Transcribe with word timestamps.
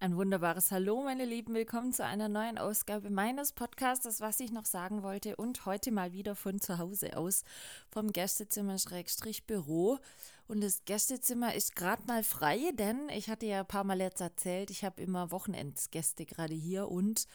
Ein 0.00 0.16
wunderbares 0.16 0.70
Hallo, 0.70 1.02
meine 1.02 1.24
Lieben. 1.24 1.54
Willkommen 1.54 1.92
zu 1.92 2.04
einer 2.04 2.28
neuen 2.28 2.56
Ausgabe 2.56 3.10
meines 3.10 3.50
Podcasts, 3.52 4.20
was 4.20 4.38
ich 4.38 4.52
noch 4.52 4.64
sagen 4.64 5.02
wollte. 5.02 5.34
Und 5.34 5.66
heute 5.66 5.90
mal 5.90 6.12
wieder 6.12 6.36
von 6.36 6.60
zu 6.60 6.78
Hause 6.78 7.16
aus, 7.16 7.42
vom 7.90 8.12
Gästezimmer-Büro. 8.12 9.98
Und 10.46 10.62
das 10.62 10.84
Gästezimmer 10.84 11.52
ist 11.52 11.74
gerade 11.74 12.04
mal 12.06 12.22
frei, 12.22 12.70
denn 12.74 13.08
ich 13.08 13.28
hatte 13.28 13.46
ja 13.46 13.58
ein 13.60 13.66
paar 13.66 13.82
Mal 13.82 14.00
jetzt 14.00 14.20
erzählt, 14.20 14.70
ich 14.70 14.84
habe 14.84 15.02
immer 15.02 15.32
Wochenendsgäste 15.32 16.26
gerade 16.26 16.54
hier 16.54 16.88
und 16.88 17.26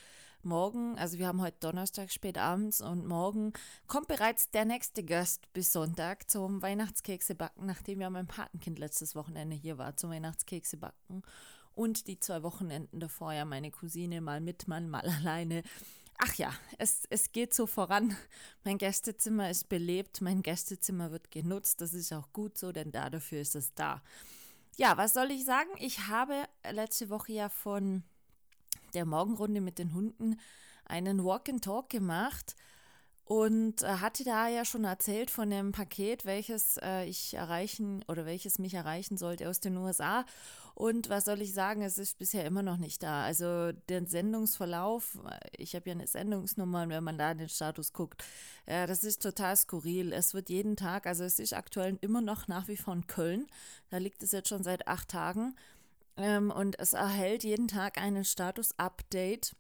morgen, 0.42 0.98
also 0.98 1.20
wir 1.20 1.28
haben 1.28 1.42
heute 1.42 1.58
Donnerstag 1.60 2.12
spät 2.12 2.38
abends 2.38 2.80
und 2.80 3.06
morgen 3.06 3.52
kommt 3.88 4.08
bereits 4.08 4.52
der 4.52 4.64
nächste 4.66 5.04
Gast 5.04 5.52
bis 5.54 5.74
Sonntag 5.74 6.30
zum 6.30 6.62
Weihnachtskekse 6.62 7.36
backen, 7.36 7.66
nachdem 7.66 8.00
ja 8.02 8.10
mein 8.10 8.28
Patenkind 8.28 8.80
letztes 8.80 9.16
Wochenende 9.16 9.56
hier 9.56 9.78
war 9.78 9.98
zum 9.98 10.12
Weihnachtskekse 10.12 10.78
backen 10.78 11.24
und 11.76 12.08
die 12.08 12.20
zwei 12.20 12.44
Wochenenden 12.44 13.00
davor 13.00 13.34
ja 13.34 13.46
meine 13.46 13.72
Cousine 13.72 14.22
mal 14.22 14.42
mit, 14.42 14.68
mal, 14.68 14.82
mal 14.82 15.02
alleine. 15.20 15.64
Ach 16.18 16.34
ja, 16.36 16.54
es, 16.78 17.04
es 17.10 17.32
geht 17.32 17.54
so 17.54 17.66
voran. 17.66 18.16
Mein 18.64 18.78
Gästezimmer 18.78 19.50
ist 19.50 19.68
belebt, 19.68 20.22
mein 20.22 20.44
Gästezimmer 20.44 21.12
wird 21.12 21.32
genutzt. 21.32 21.82
Das 21.82 21.94
ist 21.94 22.14
auch 22.14 22.32
gut 22.32 22.58
so, 22.58 22.72
denn 22.72 22.92
da 22.92 23.10
dafür 23.10 23.42
ist 23.42 23.56
es 23.56 23.74
da. 23.74 24.02
Ja, 24.78 24.98
was 24.98 25.14
soll 25.14 25.32
ich 25.32 25.46
sagen? 25.46 25.70
Ich 25.78 26.08
habe 26.08 26.46
letzte 26.72 27.10
Woche 27.10 27.34
ja 27.34 27.50
von 27.50 28.04
der 28.94 29.06
Morgenrunde 29.06 29.62
mit 29.62 29.80
den 29.80 29.94
Hunden 29.94 30.40
einen 30.86 31.24
Walk 31.24 31.50
and 31.50 31.64
Talk 31.64 31.90
gemacht 31.90 32.56
und 33.26 33.84
äh, 33.84 33.88
hatte 33.88 34.24
da 34.24 34.48
ja 34.48 34.66
schon 34.66 34.84
erzählt 34.84 35.32
von 35.32 35.50
dem 35.50 35.72
Paket, 35.72 36.26
welches 36.26 36.78
äh, 36.78 37.06
ich 37.06 37.34
erreichen 37.36 38.04
oder 38.08 38.26
welches 38.26 38.60
mich 38.60 38.74
erreichen 38.74 39.18
sollte 39.18 39.50
aus 39.50 39.60
den 39.60 39.78
USA. 39.78 40.26
Und 40.76 41.10
was 41.10 41.26
soll 41.26 41.42
ich 41.42 41.54
sagen, 41.54 41.84
es 41.84 42.00
ist 42.00 42.18
bisher 42.18 42.46
immer 42.46 42.64
noch 42.64 42.78
nicht 42.78 43.04
da. 43.04 43.24
Also 43.24 43.72
der 43.90 44.06
Sendungsverlauf, 44.08 45.20
ich 45.58 45.76
habe 45.76 45.90
ja 45.90 45.96
eine 45.96 46.08
Sendungsnummer 46.08 46.84
und 46.84 46.90
wenn 46.90 47.04
man 47.04 47.18
da 47.18 47.32
in 47.32 47.38
den 47.38 47.50
Status 47.50 47.94
guckt, 47.94 48.24
äh, 48.66 48.88
das 48.88 49.04
ist 49.04 49.22
total 49.22 49.56
skurril. 49.56 50.12
Es 50.12 50.34
wird 50.34 50.50
jeden 50.50 50.76
Tag, 50.76 51.06
also 51.06 51.24
es 51.24 51.40
ist 51.40 51.54
aktuell 51.54 51.98
immer 52.02 52.22
noch 52.22 52.48
nach 52.48 52.68
wie 52.68 52.78
vor 52.78 52.94
in 52.94 53.08
Köln. 53.08 53.48
Da 53.90 53.98
liegt 53.98 54.22
es 54.24 54.32
jetzt 54.32 54.50
schon 54.50 54.64
seit 54.64 54.88
acht 54.88 55.10
Tagen. 55.10 55.56
Ähm, 56.18 56.52
und 56.52 56.78
es 56.80 56.94
erhält 56.94 57.44
jeden 57.44 57.68
Tag 57.68 58.00
einen 58.00 58.26
Status-Update 58.26 59.56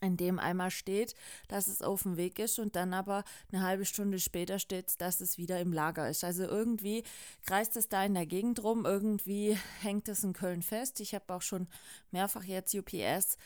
in 0.00 0.16
dem 0.16 0.38
einmal 0.38 0.70
steht, 0.70 1.14
dass 1.48 1.66
es 1.66 1.82
auf 1.82 2.02
dem 2.02 2.16
Weg 2.16 2.38
ist 2.38 2.58
und 2.58 2.76
dann 2.76 2.94
aber 2.94 3.24
eine 3.52 3.62
halbe 3.62 3.84
Stunde 3.84 4.18
später 4.18 4.58
steht, 4.58 5.00
dass 5.00 5.20
es 5.20 5.38
wieder 5.38 5.60
im 5.60 5.72
Lager 5.72 6.08
ist. 6.08 6.24
Also 6.24 6.44
irgendwie 6.44 7.04
kreist 7.46 7.76
es 7.76 7.88
da 7.88 8.04
in 8.04 8.14
der 8.14 8.26
Gegend 8.26 8.62
rum, 8.62 8.86
irgendwie 8.86 9.58
hängt 9.80 10.08
es 10.08 10.24
in 10.24 10.32
Köln 10.32 10.62
fest. 10.62 11.00
Ich 11.00 11.14
habe 11.14 11.34
auch 11.34 11.42
schon 11.42 11.68
mehrfach 12.10 12.44
jetzt 12.44 12.74
UPS 12.74 13.36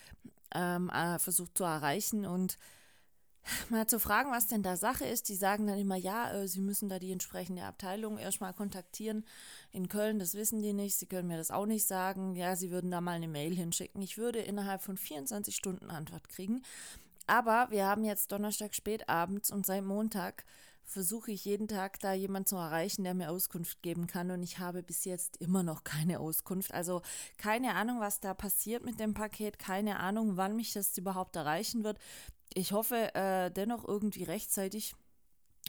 ähm, 0.54 0.90
äh, 0.90 1.18
versucht 1.18 1.56
zu 1.58 1.64
erreichen 1.64 2.26
und 2.26 2.58
mal 3.68 3.86
zu 3.86 3.98
fragen, 3.98 4.30
was 4.30 4.46
denn 4.46 4.62
da 4.62 4.76
Sache 4.76 5.04
ist. 5.04 5.28
Die 5.28 5.34
sagen 5.34 5.66
dann 5.66 5.78
immer, 5.78 5.96
ja, 5.96 6.32
äh, 6.32 6.48
sie 6.48 6.60
müssen 6.60 6.88
da 6.88 6.98
die 6.98 7.12
entsprechende 7.12 7.64
Abteilung 7.64 8.18
erstmal 8.18 8.54
kontaktieren. 8.54 9.24
In 9.72 9.88
Köln, 9.88 10.18
das 10.18 10.34
wissen 10.34 10.62
die 10.62 10.72
nicht, 10.72 10.96
sie 10.96 11.06
können 11.06 11.28
mir 11.28 11.36
das 11.36 11.50
auch 11.50 11.66
nicht 11.66 11.86
sagen. 11.86 12.34
Ja, 12.36 12.56
sie 12.56 12.70
würden 12.70 12.90
da 12.90 13.00
mal 13.00 13.12
eine 13.12 13.28
Mail 13.28 13.54
hinschicken. 13.54 14.02
Ich 14.02 14.18
würde 14.18 14.40
innerhalb 14.40 14.82
von 14.82 14.96
24 14.96 15.54
Stunden 15.54 15.90
Antwort 15.90 16.28
kriegen. 16.28 16.62
Aber 17.26 17.68
wir 17.70 17.86
haben 17.86 18.04
jetzt 18.04 18.32
Donnerstag 18.32 18.74
spät 18.74 19.08
abends 19.08 19.50
und 19.50 19.64
seit 19.64 19.84
Montag 19.84 20.44
versuche 20.84 21.32
ich 21.32 21.44
jeden 21.44 21.66
Tag 21.66 21.98
da 22.00 22.12
jemanden 22.12 22.46
zu 22.46 22.56
erreichen, 22.56 23.04
der 23.04 23.14
mir 23.14 23.30
Auskunft 23.30 23.82
geben 23.82 24.06
kann 24.06 24.30
und 24.30 24.42
ich 24.42 24.58
habe 24.58 24.82
bis 24.82 25.04
jetzt 25.04 25.38
immer 25.38 25.62
noch 25.62 25.82
keine 25.82 26.20
Auskunft. 26.20 26.72
Also 26.72 27.02
keine 27.38 27.74
Ahnung, 27.74 28.00
was 28.00 28.20
da 28.20 28.34
passiert 28.34 28.84
mit 28.84 29.00
dem 29.00 29.14
Paket, 29.14 29.58
keine 29.58 29.98
Ahnung, 29.98 30.36
wann 30.36 30.56
mich 30.56 30.72
das 30.72 30.96
überhaupt 30.98 31.36
erreichen 31.36 31.84
wird. 31.84 31.98
Ich 32.54 32.72
hoffe 32.72 33.14
äh, 33.14 33.50
dennoch 33.50 33.86
irgendwie 33.86 34.22
rechtzeitig 34.22 34.94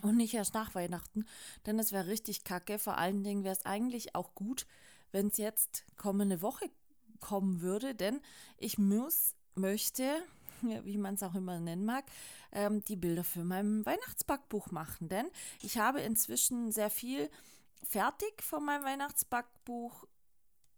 und 0.03 0.17
nicht 0.17 0.33
erst 0.33 0.53
nach 0.53 0.75
Weihnachten, 0.75 1.25
denn 1.65 1.79
es 1.79 1.91
wäre 1.91 2.07
richtig 2.07 2.43
kacke. 2.43 2.79
Vor 2.79 2.97
allen 2.97 3.23
Dingen 3.23 3.43
wäre 3.43 3.55
es 3.55 3.65
eigentlich 3.65 4.15
auch 4.15 4.35
gut, 4.35 4.67
wenn 5.11 5.27
es 5.27 5.37
jetzt 5.37 5.85
kommende 5.97 6.41
Woche 6.41 6.69
kommen 7.19 7.61
würde, 7.61 7.95
denn 7.95 8.21
ich 8.57 8.77
muss, 8.77 9.33
möchte, 9.55 10.21
wie 10.61 10.97
man 10.97 11.15
es 11.15 11.23
auch 11.23 11.35
immer 11.35 11.59
nennen 11.59 11.85
mag, 11.85 12.05
ähm, 12.51 12.83
die 12.85 12.95
Bilder 12.95 13.23
für 13.23 13.43
mein 13.43 13.85
Weihnachtsbackbuch 13.85 14.71
machen. 14.71 15.09
Denn 15.09 15.27
ich 15.61 15.77
habe 15.77 16.01
inzwischen 16.01 16.71
sehr 16.71 16.89
viel 16.89 17.29
fertig 17.83 18.43
von 18.43 18.63
meinem 18.63 18.83
Weihnachtsbackbuch 18.83 20.05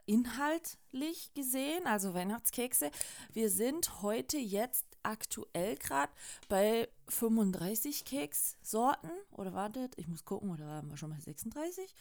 inhaltlich 0.06 1.34
gesehen, 1.34 1.86
also 1.86 2.14
Weihnachtskekse. 2.14 2.92
Wir 3.34 3.50
sind 3.50 4.02
heute 4.02 4.38
jetzt 4.38 4.86
aktuell 5.08 5.76
gerade 5.78 6.12
bei 6.50 6.88
35 7.08 8.06
Kekssorten. 8.06 9.10
Oder 9.32 9.54
wartet, 9.54 9.98
ich 9.98 10.08
muss 10.08 10.26
gucken, 10.26 10.52
oder 10.52 10.66
haben 10.66 10.90
wir 10.90 10.98
schon 10.98 11.10
mal 11.10 11.20
36? 11.22 11.94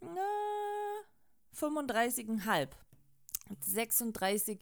Na, 0.00 1.00
35,5. 1.56 2.68
36 3.60 4.58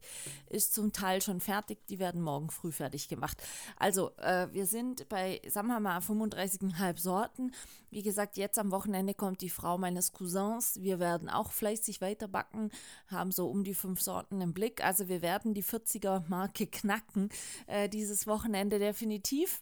ist 0.49 0.75
zum 0.75 0.93
Teil 0.93 1.23
schon 1.23 1.41
fertig, 1.41 1.79
die 1.89 1.99
werden 1.99 2.23
morgen 2.23 2.51
früh 2.51 2.73
fertig 2.73 3.09
gemacht. 3.09 3.43
Also 3.77 4.11
äh, 4.19 4.49
wir 4.53 4.67
sind 4.67 5.09
bei, 5.09 5.41
sagen 5.49 5.69
wir 5.69 5.81
mal, 5.81 5.99
35,5 5.99 6.99
Sorten. 6.99 7.53
Wie 7.91 8.03
gesagt, 8.03 8.37
jetzt 8.37 8.59
am 8.59 8.71
Wochenende 8.71 9.15
kommt 9.15 9.41
die 9.41 9.51
Frau 9.51 9.79
meines 9.79 10.13
Cousins. 10.13 10.81
Wir 10.83 10.99
werden 10.99 11.29
auch 11.29 11.53
fleißig 11.53 12.01
weiterbacken, 12.01 12.71
haben 13.09 13.33
so 13.33 13.49
um 13.49 13.65
die 13.65 13.75
fünf 13.75 14.01
Sorten 14.01 14.41
im 14.41 14.53
Blick. 14.53 14.85
Also 14.85 15.09
wir 15.09 15.23
werden 15.23 15.55
die 15.55 15.65
40er 15.65 16.25
Marke 16.29 16.67
knacken 16.67 17.31
äh, 17.67 17.89
dieses 17.89 18.27
Wochenende 18.27 18.79
definitiv. 18.79 19.61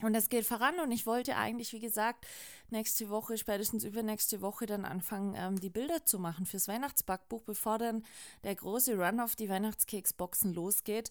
Und 0.00 0.14
es 0.14 0.28
geht 0.28 0.46
voran 0.46 0.78
und 0.78 0.92
ich 0.92 1.06
wollte 1.06 1.36
eigentlich, 1.36 1.72
wie 1.72 1.80
gesagt, 1.80 2.24
nächste 2.72 3.08
Woche, 3.08 3.38
spätestens 3.38 3.84
übernächste 3.84 4.40
Woche 4.40 4.66
dann 4.66 4.84
anfangen, 4.84 5.34
ähm, 5.36 5.60
die 5.60 5.70
Bilder 5.70 6.04
zu 6.04 6.18
machen 6.18 6.46
fürs 6.46 6.68
Weihnachtsbackbuch, 6.68 7.42
bevor 7.42 7.78
dann 7.78 8.04
der 8.44 8.54
große 8.54 8.96
Run 8.96 9.20
auf 9.20 9.36
die 9.36 9.48
Weihnachtskeksboxen 9.48 10.54
losgeht 10.54 11.10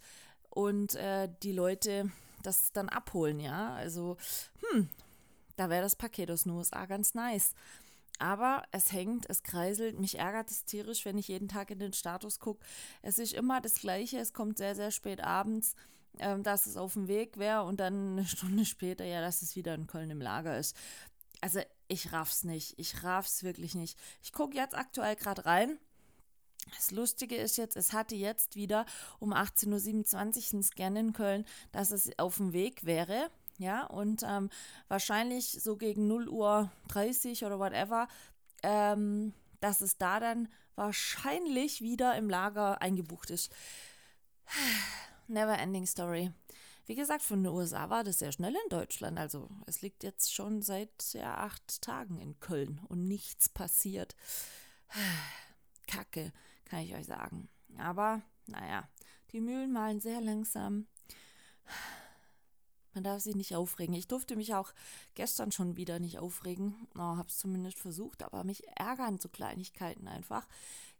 und 0.49 0.95
äh, 0.95 1.29
die 1.43 1.51
Leute 1.51 2.11
das 2.43 2.71
dann 2.71 2.89
abholen, 2.89 3.39
ja. 3.39 3.73
Also, 3.73 4.17
hm, 4.71 4.89
da 5.55 5.69
wäre 5.69 5.81
das 5.81 5.95
Paket 5.95 6.31
aus 6.31 6.43
den 6.43 6.53
USA 6.53 6.85
ganz 6.85 7.13
nice. 7.13 7.53
Aber 8.19 8.63
es 8.71 8.91
hängt, 8.91 9.29
es 9.29 9.43
kreiselt, 9.43 9.99
mich 9.99 10.17
ärgert 10.17 10.49
es 10.49 10.65
tierisch, 10.65 11.05
wenn 11.05 11.17
ich 11.17 11.27
jeden 11.27 11.47
Tag 11.47 11.69
in 11.69 11.79
den 11.79 11.93
Status 11.93 12.39
gucke. 12.39 12.65
Es 13.01 13.19
ist 13.19 13.33
immer 13.33 13.61
das 13.61 13.75
Gleiche, 13.75 14.17
es 14.17 14.33
kommt 14.33 14.57
sehr, 14.57 14.75
sehr 14.75 14.89
spät 14.91 15.21
abends, 15.23 15.75
ähm, 16.19 16.41
dass 16.41 16.65
es 16.65 16.77
auf 16.77 16.93
dem 16.93 17.07
Weg 17.07 17.37
wäre 17.37 17.63
und 17.63 17.79
dann 17.79 18.13
eine 18.13 18.25
Stunde 18.27 18.65
später, 18.65 19.05
ja, 19.05 19.21
dass 19.21 19.41
es 19.41 19.55
wieder 19.55 19.75
in 19.75 19.87
Köln 19.87 20.09
im 20.09 20.21
Lager 20.21 20.57
ist. 20.57 20.75
Also 21.41 21.61
ich 21.87 22.11
raff's 22.11 22.43
nicht, 22.43 22.73
ich 22.77 23.03
raff's 23.03 23.43
wirklich 23.43 23.75
nicht. 23.75 23.97
Ich 24.21 24.33
gucke 24.33 24.55
jetzt 24.55 24.75
aktuell 24.75 25.15
gerade 25.15 25.45
rein. 25.45 25.79
Das 26.75 26.91
Lustige 26.91 27.35
ist 27.35 27.57
jetzt, 27.57 27.77
es 27.77 27.93
hatte 27.93 28.15
jetzt 28.15 28.55
wieder 28.55 28.85
um 29.19 29.33
18.27 29.33 30.13
Uhr 30.13 30.19
einen 30.19 30.63
Scan 30.63 30.95
in 30.95 31.13
Köln, 31.13 31.45
dass 31.71 31.91
es 31.91 32.09
auf 32.19 32.37
dem 32.37 32.53
Weg 32.53 32.85
wäre. 32.85 33.29
Ja, 33.59 33.85
und 33.85 34.23
ähm, 34.23 34.49
wahrscheinlich 34.87 35.51
so 35.63 35.77
gegen 35.77 36.07
0 36.07 36.29
Uhr 36.29 36.71
30 36.89 37.43
oder 37.45 37.57
whatever, 37.57 38.07
ähm, 38.61 39.33
dass 39.61 39.81
es 39.81 39.97
da 39.97 40.19
dann 40.19 40.47
wahrscheinlich 40.75 41.81
wieder 41.81 42.15
im 42.15 42.29
Lager 42.29 42.81
eingebucht 42.81 43.31
ist. 43.31 43.51
Never 45.27 45.57
ending 45.57 45.87
story. 45.87 46.31
Wie 46.87 46.95
gesagt, 46.95 47.21
von 47.21 47.43
den 47.43 47.51
USA 47.51 47.89
war 47.89 48.05
das 48.05 48.19
sehr 48.19 48.31
schnell 48.31 48.55
in 48.55 48.69
Deutschland. 48.69 49.19
Also 49.19 49.49
es 49.65 49.81
liegt 49.81 50.03
jetzt 50.03 50.33
schon 50.33 50.61
seit 50.61 51.13
ja, 51.13 51.35
acht 51.35 51.81
Tagen 51.81 52.17
in 52.17 52.39
Köln 52.39 52.79
und 52.87 53.05
nichts 53.09 53.49
passiert. 53.49 54.15
Kacke, 55.87 56.31
kann 56.63 56.79
ich 56.79 56.95
euch 56.95 57.05
sagen. 57.05 57.49
Aber 57.77 58.21
naja, 58.45 58.87
die 59.33 59.41
Mühlen 59.41 59.73
malen 59.73 59.99
sehr 59.99 60.21
langsam. 60.21 60.87
Man 62.93 63.03
darf 63.03 63.21
sich 63.21 63.35
nicht 63.35 63.53
aufregen. 63.53 63.93
Ich 63.93 64.07
durfte 64.07 64.37
mich 64.37 64.55
auch 64.55 64.73
gestern 65.13 65.51
schon 65.51 65.75
wieder 65.75 65.99
nicht 65.99 66.19
aufregen. 66.19 66.87
Oh, 66.95 67.17
habe 67.17 67.27
es 67.27 67.37
zumindest 67.37 67.77
versucht, 67.77 68.23
aber 68.23 68.45
mich 68.45 68.65
ärgern 68.75 69.19
so 69.19 69.27
Kleinigkeiten 69.27 70.07
einfach. 70.07 70.47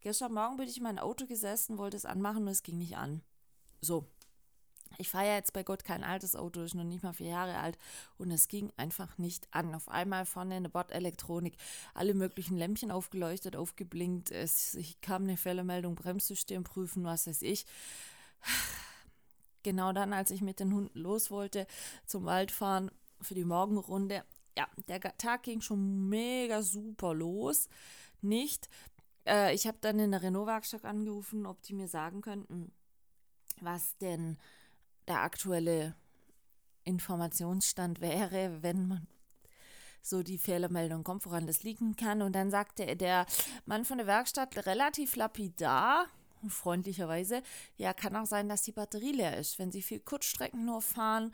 Gestern 0.01 0.33
Morgen 0.33 0.57
bin 0.57 0.68
ich 0.68 0.78
in 0.78 0.83
mein 0.83 1.00
Auto 1.00 1.25
gesessen, 1.25 1.78
wollte 1.78 1.98
es 1.98 2.06
anmachen 2.06 2.44
und 2.44 2.50
es 2.50 2.62
ging 2.62 2.78
nicht 2.78 2.98
an. 2.98 3.24
So. 3.80 4.06
Ich 4.98 5.10
fahre 5.10 5.28
ja 5.28 5.36
jetzt 5.36 5.54
bei 5.54 5.63
Gott 5.63 5.84
kein 5.84 6.04
altes 6.04 6.36
Auto, 6.36 6.62
ist 6.62 6.75
noch 6.75 6.84
nicht 6.84 7.04
mal 7.04 7.13
vier 7.13 7.30
Jahre 7.30 7.57
alt 7.60 7.78
und 8.18 8.31
es 8.31 8.48
ging 8.48 8.72
einfach 8.78 9.18
nicht 9.18 9.48
an. 9.51 9.75
Auf 9.75 9.89
einmal 9.89 10.25
vorne 10.25 10.56
eine 10.56 10.69
Bordelektronik, 10.69 11.56
alle 11.94 12.13
möglichen 12.13 12.57
Lämpchen 12.57 12.92
aufgeleuchtet, 12.92 13.56
aufgeblinkt, 13.56 14.31
es 14.31 14.78
kam 15.01 15.24
eine 15.24 15.38
Fehlermeldung, 15.38 15.95
Bremssystem 15.95 16.63
prüfen, 16.63 17.04
was 17.04 17.28
weiß 17.28 17.42
ich. 17.42 17.66
Genau 19.63 19.92
dann, 19.92 20.13
als 20.13 20.31
ich 20.31 20.42
mit 20.42 20.60
den 20.60 20.74
Hunden 20.74 20.98
los 20.98 21.30
wollte 21.30 21.68
zum 22.06 22.25
Waldfahren 22.25 22.90
für 23.22 23.36
die 23.36 23.44
Morgenrunde, 23.44 24.24
ja, 24.57 24.68
der 24.88 25.01
Tag 25.18 25.44
ging 25.44 25.62
schon 25.62 26.10
mega 26.10 26.63
super 26.63 27.13
los. 27.13 27.68
Nicht. 28.22 28.69
Äh, 29.28 29.54
ich 29.54 29.68
habe 29.68 29.78
dann 29.81 30.00
in 30.00 30.12
der 30.12 30.24
Renault-Werkstatt 30.24 30.86
angerufen, 30.86 31.45
ob 31.45 31.62
die 31.62 31.74
mir 31.74 31.88
sagen 31.88 32.22
könnten, 32.22 32.72
was 33.62 33.98
denn 33.98 34.38
der 35.07 35.21
aktuelle 35.21 35.95
Informationsstand 36.83 38.01
wäre, 38.01 38.62
wenn 38.62 38.88
man 38.88 39.07
so 40.01 40.24
die 40.24 40.38
Fehlermeldung 40.38 41.04
kommt, 41.04 41.25
woran 41.25 41.48
das 41.48 41.63
liegen 41.63 41.95
kann. 41.95 42.21
Und 42.21 42.33
dann 42.33 42.50
sagte 42.50 42.95
der 42.95 43.25
Mann 43.65 43.86
von 43.86 43.98
der 43.98 44.07
Werkstatt 44.07 44.65
relativ 44.65 45.15
lapidar, 45.15 46.07
freundlicherweise, 46.48 47.42
ja, 47.77 47.94
kann 47.94 48.15
auch 48.15 48.25
sein, 48.25 48.48
dass 48.48 48.62
die 48.62 48.71
Batterie 48.71 49.12
leer 49.12 49.38
ist. 49.38 49.59
Wenn 49.59 49.71
Sie 49.71 49.81
viel 49.81 50.00
Kurzstrecken 50.00 50.65
nur 50.65 50.81
fahren, 50.81 51.33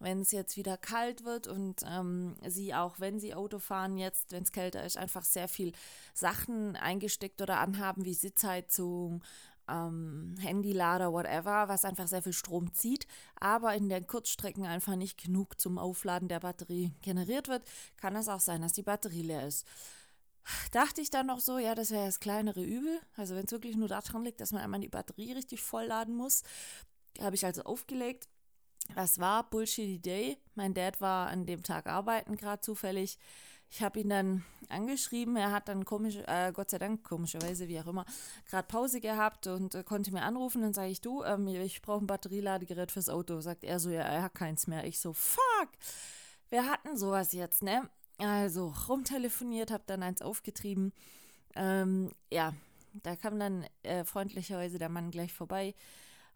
wenn 0.00 0.20
es 0.20 0.32
jetzt 0.32 0.56
wieder 0.56 0.76
kalt 0.76 1.24
wird 1.24 1.46
und 1.46 1.82
ähm, 1.86 2.34
Sie 2.46 2.74
auch, 2.74 2.98
wenn 2.98 3.20
Sie 3.20 3.34
Auto 3.34 3.58
fahren, 3.58 3.98
jetzt, 3.98 4.32
wenn 4.32 4.42
es 4.42 4.52
kälter 4.52 4.84
ist, 4.84 4.96
einfach 4.96 5.24
sehr 5.24 5.48
viel 5.48 5.72
Sachen 6.14 6.76
eingesteckt 6.76 7.42
oder 7.42 7.60
anhaben, 7.60 8.04
wie 8.04 8.14
Sitzheizung, 8.14 9.22
ähm, 9.68 10.34
Handylader, 10.40 11.12
whatever, 11.12 11.68
was 11.68 11.84
einfach 11.84 12.08
sehr 12.08 12.22
viel 12.22 12.32
Strom 12.32 12.72
zieht, 12.72 13.06
aber 13.38 13.74
in 13.74 13.88
den 13.88 14.06
Kurzstrecken 14.06 14.66
einfach 14.66 14.96
nicht 14.96 15.22
genug 15.22 15.60
zum 15.60 15.78
Aufladen 15.78 16.28
der 16.28 16.40
Batterie 16.40 16.94
generiert 17.02 17.48
wird, 17.48 17.62
kann 17.96 18.16
es 18.16 18.28
auch 18.28 18.40
sein, 18.40 18.62
dass 18.62 18.72
die 18.72 18.82
Batterie 18.82 19.22
leer 19.22 19.46
ist. 19.46 19.66
Dachte 20.72 21.00
ich 21.00 21.10
dann 21.10 21.26
noch 21.26 21.40
so, 21.40 21.58
ja, 21.58 21.74
das 21.74 21.90
wäre 21.90 22.04
das 22.04 22.20
kleinere 22.20 22.62
Übel. 22.62 23.00
Also 23.16 23.34
wenn 23.34 23.46
es 23.46 23.52
wirklich 23.52 23.76
nur 23.76 23.88
daran 23.88 24.24
liegt, 24.24 24.40
dass 24.40 24.52
man 24.52 24.62
einmal 24.62 24.80
die 24.80 24.88
Batterie 24.88 25.32
richtig 25.32 25.62
vollladen 25.62 26.14
muss, 26.14 26.42
habe 27.20 27.34
ich 27.34 27.46
also 27.46 27.62
aufgelegt. 27.62 28.28
Das 28.94 29.18
war 29.18 29.48
Bullshitty 29.48 30.00
Day. 30.00 30.36
Mein 30.54 30.74
Dad 30.74 31.00
war 31.00 31.28
an 31.28 31.46
dem 31.46 31.62
Tag 31.62 31.86
arbeiten, 31.86 32.36
gerade 32.36 32.60
zufällig. 32.60 33.18
Ich 33.70 33.82
habe 33.82 34.00
ihn 34.00 34.08
dann 34.08 34.44
angeschrieben. 34.68 35.36
Er 35.36 35.50
hat 35.50 35.68
dann 35.68 35.84
komisch, 35.84 36.16
äh, 36.26 36.52
Gott 36.52 36.70
sei 36.70 36.78
Dank, 36.78 37.02
komischerweise, 37.02 37.68
wie 37.68 37.80
auch 37.80 37.86
immer, 37.86 38.04
gerade 38.48 38.66
Pause 38.68 39.00
gehabt 39.00 39.46
und 39.46 39.74
äh, 39.74 39.82
konnte 39.82 40.12
mir 40.12 40.22
anrufen. 40.22 40.62
Dann 40.62 40.72
sage 40.72 40.90
ich, 40.90 41.00
du, 41.00 41.24
ähm, 41.24 41.48
ich 41.48 41.82
brauche 41.82 42.04
ein 42.04 42.06
Batterieladegerät 42.06 42.92
fürs 42.92 43.08
Auto. 43.08 43.40
Sagt 43.40 43.64
er 43.64 43.80
so, 43.80 43.90
ja, 43.90 44.02
er 44.02 44.22
hat 44.22 44.34
keins 44.34 44.66
mehr. 44.66 44.84
Ich 44.84 45.00
so, 45.00 45.12
fuck, 45.12 45.70
wir 46.50 46.70
hatten 46.70 46.96
sowas 46.96 47.32
jetzt, 47.32 47.62
ne? 47.62 47.88
Also 48.18 48.72
rumtelefoniert, 48.88 49.70
habe 49.70 49.84
dann 49.86 50.02
eins 50.02 50.22
aufgetrieben. 50.22 50.92
Ähm, 51.56 52.12
ja, 52.30 52.54
da 53.02 53.16
kam 53.16 53.38
dann 53.38 53.66
äh, 53.82 54.04
freundlicherweise 54.04 54.78
der 54.78 54.88
Mann 54.88 55.10
gleich 55.10 55.32
vorbei. 55.32 55.74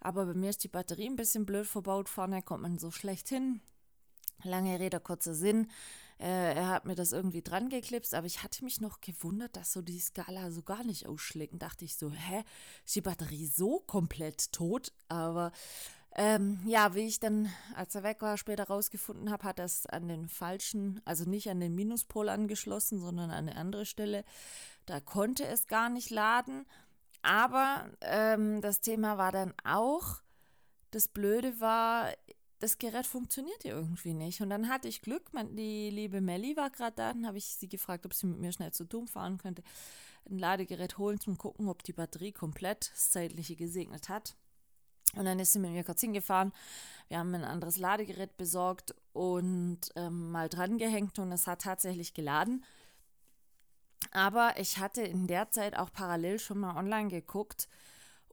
Aber 0.01 0.27
bei 0.27 0.35
mir 0.35 0.51
ist 0.51 0.65
die 0.65 0.69
Batterie 0.69 1.09
ein 1.09 1.17
bisschen 1.17 1.47
blöd 1.47 1.67
verbaut. 1.67 2.09
Vorne 2.09 2.43
kommt 2.43 2.63
man 2.63 2.79
so 2.79 2.91
schlecht 2.91 3.29
hin. 3.29 3.61
Lange 4.43 4.79
Rede, 4.79 5.01
kurzer 5.01 5.35
Sinn. 5.35 5.69
Äh, 6.19 6.55
er 6.55 6.69
hat 6.69 6.85
mir 6.85 6.97
das 6.97 7.13
irgendwie 7.13 7.43
dran 7.43 7.69
geklipst, 7.69 8.15
aber 8.15 8.27
ich 8.27 8.43
hatte 8.43 8.65
mich 8.65 8.81
noch 8.81 9.01
gewundert, 9.01 9.57
dass 9.57 9.73
so 9.73 9.83
die 9.83 10.01
Skala 10.01 10.51
so 10.51 10.63
gar 10.63 10.85
nicht 10.85 11.07
ausschlägt. 11.07 11.53
Und 11.53 11.63
dachte 11.63 11.85
ich 11.85 11.97
so, 11.97 12.11
hä, 12.11 12.45
ist 12.85 12.97
die 12.97 13.01
Batterie 13.01 13.47
so 13.47 13.81
komplett 13.81 14.53
tot? 14.53 14.93
Aber 15.09 15.53
ähm, 16.17 16.59
ja, 16.67 16.97
wie 16.97 17.07
ich 17.07 17.21
dann, 17.21 17.49
als 17.77 17.95
er 17.95 18.03
weg 18.03 18.21
war, 18.21 18.37
später 18.37 18.65
rausgefunden 18.65 19.31
habe, 19.31 19.45
hat 19.45 19.61
er 19.61 19.67
es 19.67 19.87
an 19.87 20.09
den 20.09 20.29
falschen, 20.29 21.01
also 21.05 21.25
nicht 21.29 21.49
an 21.49 21.61
den 21.61 21.77
Minuspol 21.77 22.29
angeschlossen, 22.29 22.99
sondern 22.99 23.31
an 23.31 23.49
eine 23.49 23.57
andere 23.57 23.87
Stelle. 23.87 24.25
Da 24.87 24.99
konnte 24.99 25.47
es 25.47 25.69
gar 25.69 25.89
nicht 25.89 26.11
laden. 26.11 26.67
Aber 27.23 27.91
ähm, 28.01 28.61
das 28.61 28.81
Thema 28.81 29.19
war 29.19 29.31
dann 29.31 29.55
auch, 29.63 30.23
das 30.91 31.07
Blöde 31.07 31.61
war, 31.61 32.13
das 32.61 32.79
Gerät 32.79 33.07
funktionierte 33.07 33.69
irgendwie 33.69 34.15
nicht. 34.15 34.41
Und 34.41 34.51
dann 34.51 34.69
hatte 34.69 34.89
ich 34.89 35.03
Glück, 35.03 35.31
die 35.53 35.91
liebe 35.91 36.21
Melli 36.21 36.57
war 36.57 36.71
gerade 36.71 36.97
da, 36.97 37.13
dann 37.13 37.27
habe 37.27 37.39
ich 37.39 37.47
sie 37.47 37.69
gefragt, 37.69 38.05
ob 38.05 38.15
sie 38.15 38.27
mit 38.27 38.41
mir 38.41 38.53
schnell 38.53 38.73
zu 38.73 38.85
Doom 38.85 39.07
fahren 39.07 39.39
könnte, 39.39 39.63
ein 40.29 40.39
Ladegerät 40.39 40.99
holen 40.99 41.21
zum 41.21 41.39
Gucken, 41.39 41.69
ob 41.69 41.83
die 41.83 41.93
Batterie 41.93 42.33
komplett 42.33 42.91
das 42.93 43.11
Zeitliche 43.11 43.57
gesegnet 43.57 44.09
hat. 44.09 44.35
Und 45.15 45.25
dann 45.25 45.39
ist 45.39 45.53
sie 45.53 45.59
mit 45.59 45.71
mir 45.71 45.85
kurz 45.85 46.01
hingefahren. 46.01 46.53
Wir 47.09 47.19
haben 47.19 47.35
ein 47.35 47.45
anderes 47.45 47.79
Ladegerät 47.79 48.37
besorgt 48.37 48.95
und 49.15 49.81
ähm, 49.97 50.31
mal 50.31 50.49
dran 50.49 50.77
gehängt 50.77 51.19
und 51.19 51.33
es 51.33 51.47
hat 51.47 51.63
tatsächlich 51.63 52.13
geladen. 52.13 52.65
Aber 54.11 54.59
ich 54.59 54.79
hatte 54.79 55.03
in 55.03 55.27
der 55.27 55.51
Zeit 55.51 55.77
auch 55.77 55.93
parallel 55.93 56.39
schon 56.39 56.59
mal 56.59 56.77
online 56.77 57.09
geguckt 57.09 57.69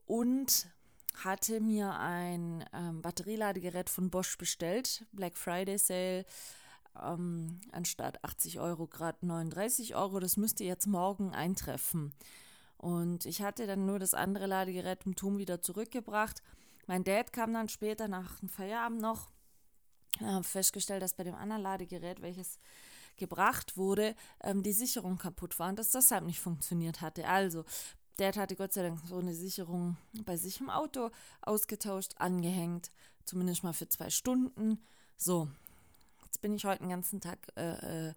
und 0.04 0.68
hatte 1.24 1.60
mir 1.60 1.98
ein 1.98 2.64
ähm, 2.72 3.02
Batterieladegerät 3.02 3.90
von 3.90 4.10
Bosch 4.10 4.36
bestellt, 4.38 5.06
Black 5.12 5.36
Friday 5.36 5.78
Sale, 5.78 6.24
ähm, 7.02 7.60
anstatt 7.72 8.22
80 8.24 8.60
Euro 8.60 8.86
gerade 8.86 9.26
39 9.26 9.94
Euro. 9.94 10.20
Das 10.20 10.36
müsste 10.36 10.64
jetzt 10.64 10.86
morgen 10.86 11.34
eintreffen. 11.34 12.14
Und 12.76 13.24
ich 13.24 13.42
hatte 13.42 13.66
dann 13.66 13.86
nur 13.86 13.98
das 13.98 14.14
andere 14.14 14.46
Ladegerät 14.46 15.06
im 15.06 15.16
Turm 15.16 15.38
wieder 15.38 15.62
zurückgebracht. 15.62 16.42
Mein 16.86 17.04
Dad 17.04 17.32
kam 17.32 17.52
dann 17.52 17.68
später 17.68 18.08
nach 18.08 18.38
dem 18.40 18.48
Feierabend 18.48 19.00
noch, 19.00 19.30
äh, 20.20 20.42
festgestellt, 20.42 21.02
dass 21.02 21.14
bei 21.14 21.24
dem 21.24 21.34
anderen 21.34 21.62
Ladegerät, 21.62 22.20
welches 22.22 22.58
gebracht 23.16 23.76
wurde, 23.76 24.14
ähm, 24.42 24.62
die 24.62 24.72
Sicherung 24.72 25.16
kaputt 25.16 25.58
war 25.58 25.70
und 25.70 25.78
das 25.78 25.90
deshalb 25.90 26.24
nicht 26.24 26.40
funktioniert 26.40 27.00
hatte. 27.00 27.26
Also 27.26 27.64
Dad 28.16 28.36
hatte 28.36 28.56
Gott 28.56 28.72
sei 28.72 28.82
Dank 28.82 29.00
so 29.06 29.18
eine 29.18 29.34
Sicherung 29.34 29.96
bei 30.24 30.36
sich 30.36 30.60
im 30.60 30.70
Auto 30.70 31.10
ausgetauscht, 31.42 32.14
angehängt, 32.16 32.90
zumindest 33.24 33.62
mal 33.62 33.74
für 33.74 33.88
zwei 33.88 34.08
Stunden. 34.08 34.80
So, 35.16 35.48
jetzt 36.24 36.40
bin 36.40 36.54
ich 36.54 36.64
heute 36.64 36.80
den 36.80 36.88
ganzen 36.88 37.20
Tag, 37.20 37.38
äh, 37.56 38.08
äh, 38.08 38.14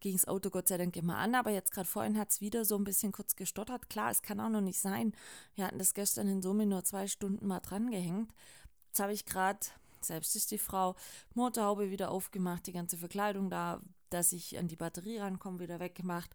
ging 0.00 0.14
das 0.14 0.26
Auto 0.26 0.50
Gott 0.50 0.68
sei 0.68 0.78
Dank 0.78 0.96
immer 0.96 1.16
an, 1.16 1.34
aber 1.36 1.50
jetzt 1.50 1.70
gerade 1.70 1.88
vorhin 1.88 2.18
hat 2.18 2.30
es 2.30 2.40
wieder 2.40 2.64
so 2.64 2.76
ein 2.76 2.84
bisschen 2.84 3.12
kurz 3.12 3.36
gestottert. 3.36 3.88
Klar, 3.88 4.10
es 4.10 4.22
kann 4.22 4.40
auch 4.40 4.48
noch 4.48 4.60
nicht 4.60 4.80
sein. 4.80 5.12
Wir 5.54 5.66
hatten 5.66 5.78
das 5.78 5.94
gestern 5.94 6.28
in 6.28 6.42
Summe 6.42 6.66
nur 6.66 6.82
zwei 6.84 7.06
Stunden 7.06 7.46
mal 7.46 7.60
dran 7.60 7.90
gehängt. 7.90 8.32
Jetzt 8.88 9.00
habe 9.00 9.12
ich 9.12 9.26
gerade, 9.26 9.60
selbst 10.00 10.34
ist 10.34 10.50
die 10.50 10.58
Frau, 10.58 10.96
Motorhaube 11.34 11.90
wieder 11.90 12.10
aufgemacht, 12.10 12.66
die 12.66 12.72
ganze 12.72 12.96
Verkleidung 12.98 13.48
da, 13.48 13.80
dass 14.10 14.32
ich 14.32 14.58
an 14.58 14.68
die 14.68 14.76
Batterie 14.76 15.18
rankomme, 15.18 15.60
wieder 15.60 15.78
weggemacht 15.78 16.34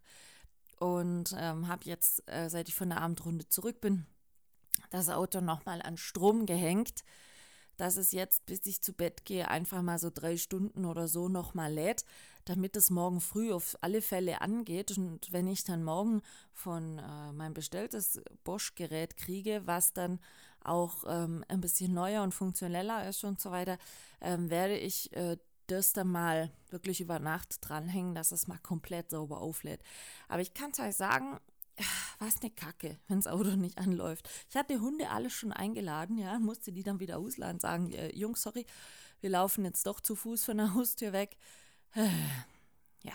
und 0.82 1.32
ähm, 1.38 1.68
habe 1.68 1.84
jetzt, 1.84 2.28
äh, 2.28 2.50
seit 2.50 2.68
ich 2.68 2.74
von 2.74 2.88
der 2.88 3.00
Abendrunde 3.00 3.48
zurück 3.48 3.80
bin, 3.80 4.04
das 4.90 5.08
Auto 5.08 5.40
nochmal 5.40 5.80
an 5.80 5.96
Strom 5.96 6.44
gehängt, 6.44 7.04
dass 7.76 7.96
es 7.96 8.10
jetzt, 8.10 8.46
bis 8.46 8.66
ich 8.66 8.82
zu 8.82 8.92
Bett 8.92 9.24
gehe, 9.24 9.48
einfach 9.48 9.80
mal 9.80 10.00
so 10.00 10.10
drei 10.12 10.36
Stunden 10.36 10.84
oder 10.84 11.06
so 11.06 11.28
nochmal 11.28 11.72
lädt, 11.72 12.04
damit 12.46 12.76
es 12.76 12.90
morgen 12.90 13.20
früh 13.20 13.52
auf 13.52 13.78
alle 13.80 14.02
Fälle 14.02 14.40
angeht. 14.40 14.98
Und 14.98 15.32
wenn 15.32 15.46
ich 15.46 15.62
dann 15.62 15.84
morgen 15.84 16.20
von 16.52 16.98
äh, 16.98 17.32
mein 17.32 17.54
bestelltes 17.54 18.20
Bosch-Gerät 18.42 19.16
kriege, 19.16 19.62
was 19.64 19.92
dann 19.92 20.18
auch 20.64 21.04
ähm, 21.06 21.44
ein 21.46 21.60
bisschen 21.60 21.94
neuer 21.94 22.24
und 22.24 22.34
funktioneller 22.34 23.08
ist 23.08 23.22
und 23.22 23.40
so 23.40 23.52
weiter, 23.52 23.78
ähm, 24.20 24.50
werde 24.50 24.76
ich 24.76 25.12
äh, 25.12 25.36
das 25.66 25.92
dann 25.92 26.08
mal 26.08 26.50
wirklich 26.70 27.00
über 27.00 27.18
Nacht 27.18 27.56
dranhängen, 27.60 28.14
dass 28.14 28.32
es 28.32 28.46
mal 28.46 28.58
komplett 28.58 29.10
sauber 29.10 29.40
auflädt. 29.40 29.82
Aber 30.28 30.42
ich 30.42 30.54
kann 30.54 30.70
es 30.72 30.80
euch 30.80 30.96
sagen, 30.96 31.38
was 32.18 32.40
eine 32.40 32.50
Kacke, 32.50 32.98
wenn 33.08 33.18
das 33.18 33.26
Auto 33.26 33.56
nicht 33.56 33.78
anläuft. 33.78 34.28
Ich 34.48 34.56
hatte 34.56 34.80
Hunde 34.80 35.10
alle 35.10 35.30
schon 35.30 35.52
eingeladen, 35.52 36.18
ja, 36.18 36.38
musste 36.38 36.72
die 36.72 36.82
dann 36.82 37.00
wieder 37.00 37.18
ausladen, 37.18 37.60
sagen, 37.60 37.92
äh, 37.92 38.14
Jungs, 38.14 38.42
sorry, 38.42 38.66
wir 39.20 39.30
laufen 39.30 39.64
jetzt 39.64 39.86
doch 39.86 40.00
zu 40.00 40.16
Fuß 40.16 40.44
von 40.44 40.58
der 40.58 40.74
Haustür 40.74 41.12
weg. 41.12 41.36
ja, 41.94 43.14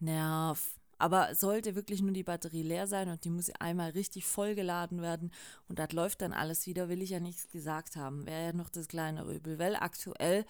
Nerv. 0.00 0.76
Aber 0.98 1.34
sollte 1.34 1.76
wirklich 1.76 2.02
nur 2.02 2.12
die 2.12 2.22
Batterie 2.22 2.62
leer 2.62 2.86
sein 2.86 3.08
und 3.08 3.24
die 3.24 3.30
muss 3.30 3.48
einmal 3.58 3.90
richtig 3.92 4.26
vollgeladen 4.26 5.00
werden 5.00 5.32
und 5.66 5.78
das 5.78 5.92
läuft 5.92 6.20
dann 6.20 6.34
alles 6.34 6.66
wieder, 6.66 6.90
will 6.90 7.00
ich 7.00 7.08
ja 7.08 7.20
nichts 7.20 7.48
gesagt 7.48 7.96
haben. 7.96 8.26
Wäre 8.26 8.46
ja 8.48 8.52
noch 8.52 8.68
das 8.68 8.86
kleine 8.86 9.22
Übel, 9.24 9.58
weil 9.58 9.76
aktuell 9.76 10.44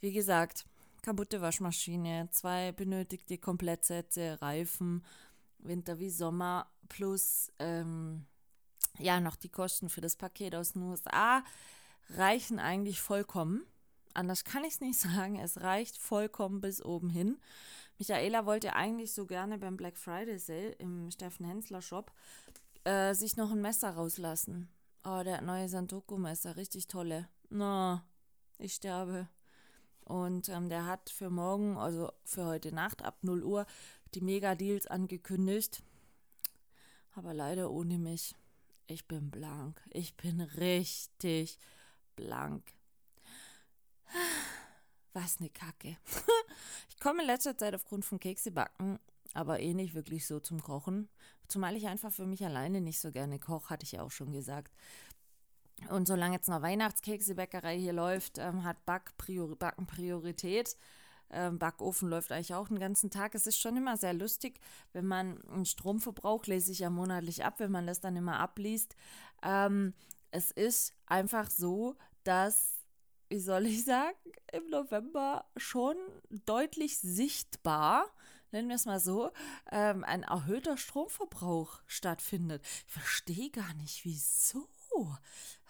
wie 0.00 0.12
gesagt, 0.12 0.64
kaputte 1.02 1.40
Waschmaschine, 1.40 2.28
zwei 2.30 2.72
benötigte 2.72 3.38
Komplettsätze, 3.38 4.40
Reifen, 4.40 5.04
Winter 5.58 5.98
wie 5.98 6.10
Sommer, 6.10 6.66
plus 6.88 7.52
ähm, 7.58 8.26
ja 8.98 9.20
noch 9.20 9.36
die 9.36 9.48
Kosten 9.48 9.88
für 9.88 10.00
das 10.00 10.16
Paket 10.16 10.54
aus 10.54 10.72
den 10.72 10.82
USA 10.82 11.42
reichen 12.16 12.58
eigentlich 12.58 13.00
vollkommen. 13.00 13.64
Anders 14.14 14.44
kann 14.44 14.64
ich 14.64 14.74
es 14.74 14.80
nicht 14.80 14.98
sagen. 15.00 15.38
Es 15.38 15.60
reicht 15.60 15.96
vollkommen 15.96 16.60
bis 16.60 16.84
oben 16.84 17.10
hin. 17.10 17.38
Michaela 17.98 18.46
wollte 18.46 18.74
eigentlich 18.74 19.12
so 19.12 19.26
gerne 19.26 19.58
beim 19.58 19.76
Black 19.76 19.96
Friday 19.96 20.38
Sale 20.38 20.72
im 20.72 21.10
Steffen 21.10 21.46
Hensler 21.46 21.82
Shop 21.82 22.10
äh, 22.84 23.14
sich 23.14 23.36
noch 23.36 23.50
ein 23.50 23.60
Messer 23.60 23.90
rauslassen. 23.90 24.68
Oh, 25.04 25.22
der 25.22 25.42
neue 25.42 25.68
Santoku 25.68 26.16
Messer, 26.16 26.56
richtig 26.56 26.86
tolle. 26.86 27.28
na, 27.50 28.04
ich 28.58 28.74
sterbe. 28.74 29.28
Und 30.10 30.48
ähm, 30.48 30.68
der 30.68 30.86
hat 30.86 31.08
für 31.08 31.30
morgen, 31.30 31.78
also 31.78 32.10
für 32.24 32.44
heute 32.44 32.74
Nacht 32.74 33.04
ab 33.04 33.18
0 33.22 33.44
Uhr, 33.44 33.64
die 34.12 34.20
Mega-Deals 34.20 34.88
angekündigt. 34.88 35.84
Aber 37.14 37.32
leider 37.32 37.70
ohne 37.70 37.96
mich. 37.96 38.34
Ich 38.88 39.06
bin 39.06 39.30
blank. 39.30 39.80
Ich 39.90 40.16
bin 40.16 40.40
richtig 40.40 41.60
blank. 42.16 42.64
Was 45.12 45.36
eine 45.38 45.48
Kacke. 45.48 45.96
ich 46.88 46.98
komme 46.98 47.20
in 47.20 47.28
letzter 47.28 47.56
Zeit 47.56 47.76
aufgrund 47.76 48.04
von 48.04 48.18
Keksebacken, 48.18 48.98
aber 49.32 49.60
eh 49.60 49.74
nicht 49.74 49.94
wirklich 49.94 50.26
so 50.26 50.40
zum 50.40 50.60
Kochen. 50.60 51.08
Zumal 51.46 51.76
ich 51.76 51.86
einfach 51.86 52.12
für 52.12 52.26
mich 52.26 52.44
alleine 52.44 52.80
nicht 52.80 52.98
so 52.98 53.12
gerne 53.12 53.38
koche, 53.38 53.70
hatte 53.70 53.84
ich 53.84 53.92
ja 53.92 54.02
auch 54.02 54.10
schon 54.10 54.32
gesagt. 54.32 54.74
Und 55.88 56.06
solange 56.06 56.36
jetzt 56.36 56.48
noch 56.48 56.62
Weihnachtskekse-Bäckerei 56.62 57.78
hier 57.78 57.92
läuft, 57.92 58.38
ähm, 58.38 58.64
hat 58.64 58.84
Back 58.86 59.16
Priori 59.16 59.54
Backen 59.54 59.86
Priorität. 59.86 60.76
Ähm, 61.32 61.58
Backofen 61.58 62.08
läuft 62.08 62.32
eigentlich 62.32 62.54
auch 62.54 62.68
den 62.68 62.80
ganzen 62.80 63.10
Tag. 63.10 63.34
Es 63.34 63.46
ist 63.46 63.58
schon 63.58 63.76
immer 63.76 63.96
sehr 63.96 64.12
lustig, 64.12 64.60
wenn 64.92 65.06
man 65.06 65.40
einen 65.48 65.64
Stromverbrauch, 65.64 66.46
lese 66.46 66.72
ich 66.72 66.80
ja 66.80 66.90
monatlich 66.90 67.44
ab, 67.44 67.54
wenn 67.58 67.70
man 67.70 67.86
das 67.86 68.00
dann 68.00 68.16
immer 68.16 68.40
abliest. 68.40 68.96
Ähm, 69.42 69.94
es 70.32 70.50
ist 70.50 70.92
einfach 71.06 71.48
so, 71.50 71.96
dass, 72.24 72.74
wie 73.28 73.38
soll 73.38 73.66
ich 73.66 73.84
sagen, 73.84 74.16
im 74.52 74.68
November 74.70 75.44
schon 75.56 75.96
deutlich 76.46 76.98
sichtbar 76.98 78.06
nennen 78.52 78.68
wir 78.68 78.76
es 78.76 78.86
mal 78.86 79.00
so, 79.00 79.30
ähm, 79.70 80.04
ein 80.04 80.22
erhöhter 80.24 80.76
Stromverbrauch 80.76 81.80
stattfindet. 81.86 82.64
Ich 82.86 82.92
verstehe 82.92 83.50
gar 83.50 83.74
nicht, 83.74 84.04
wieso. 84.04 84.68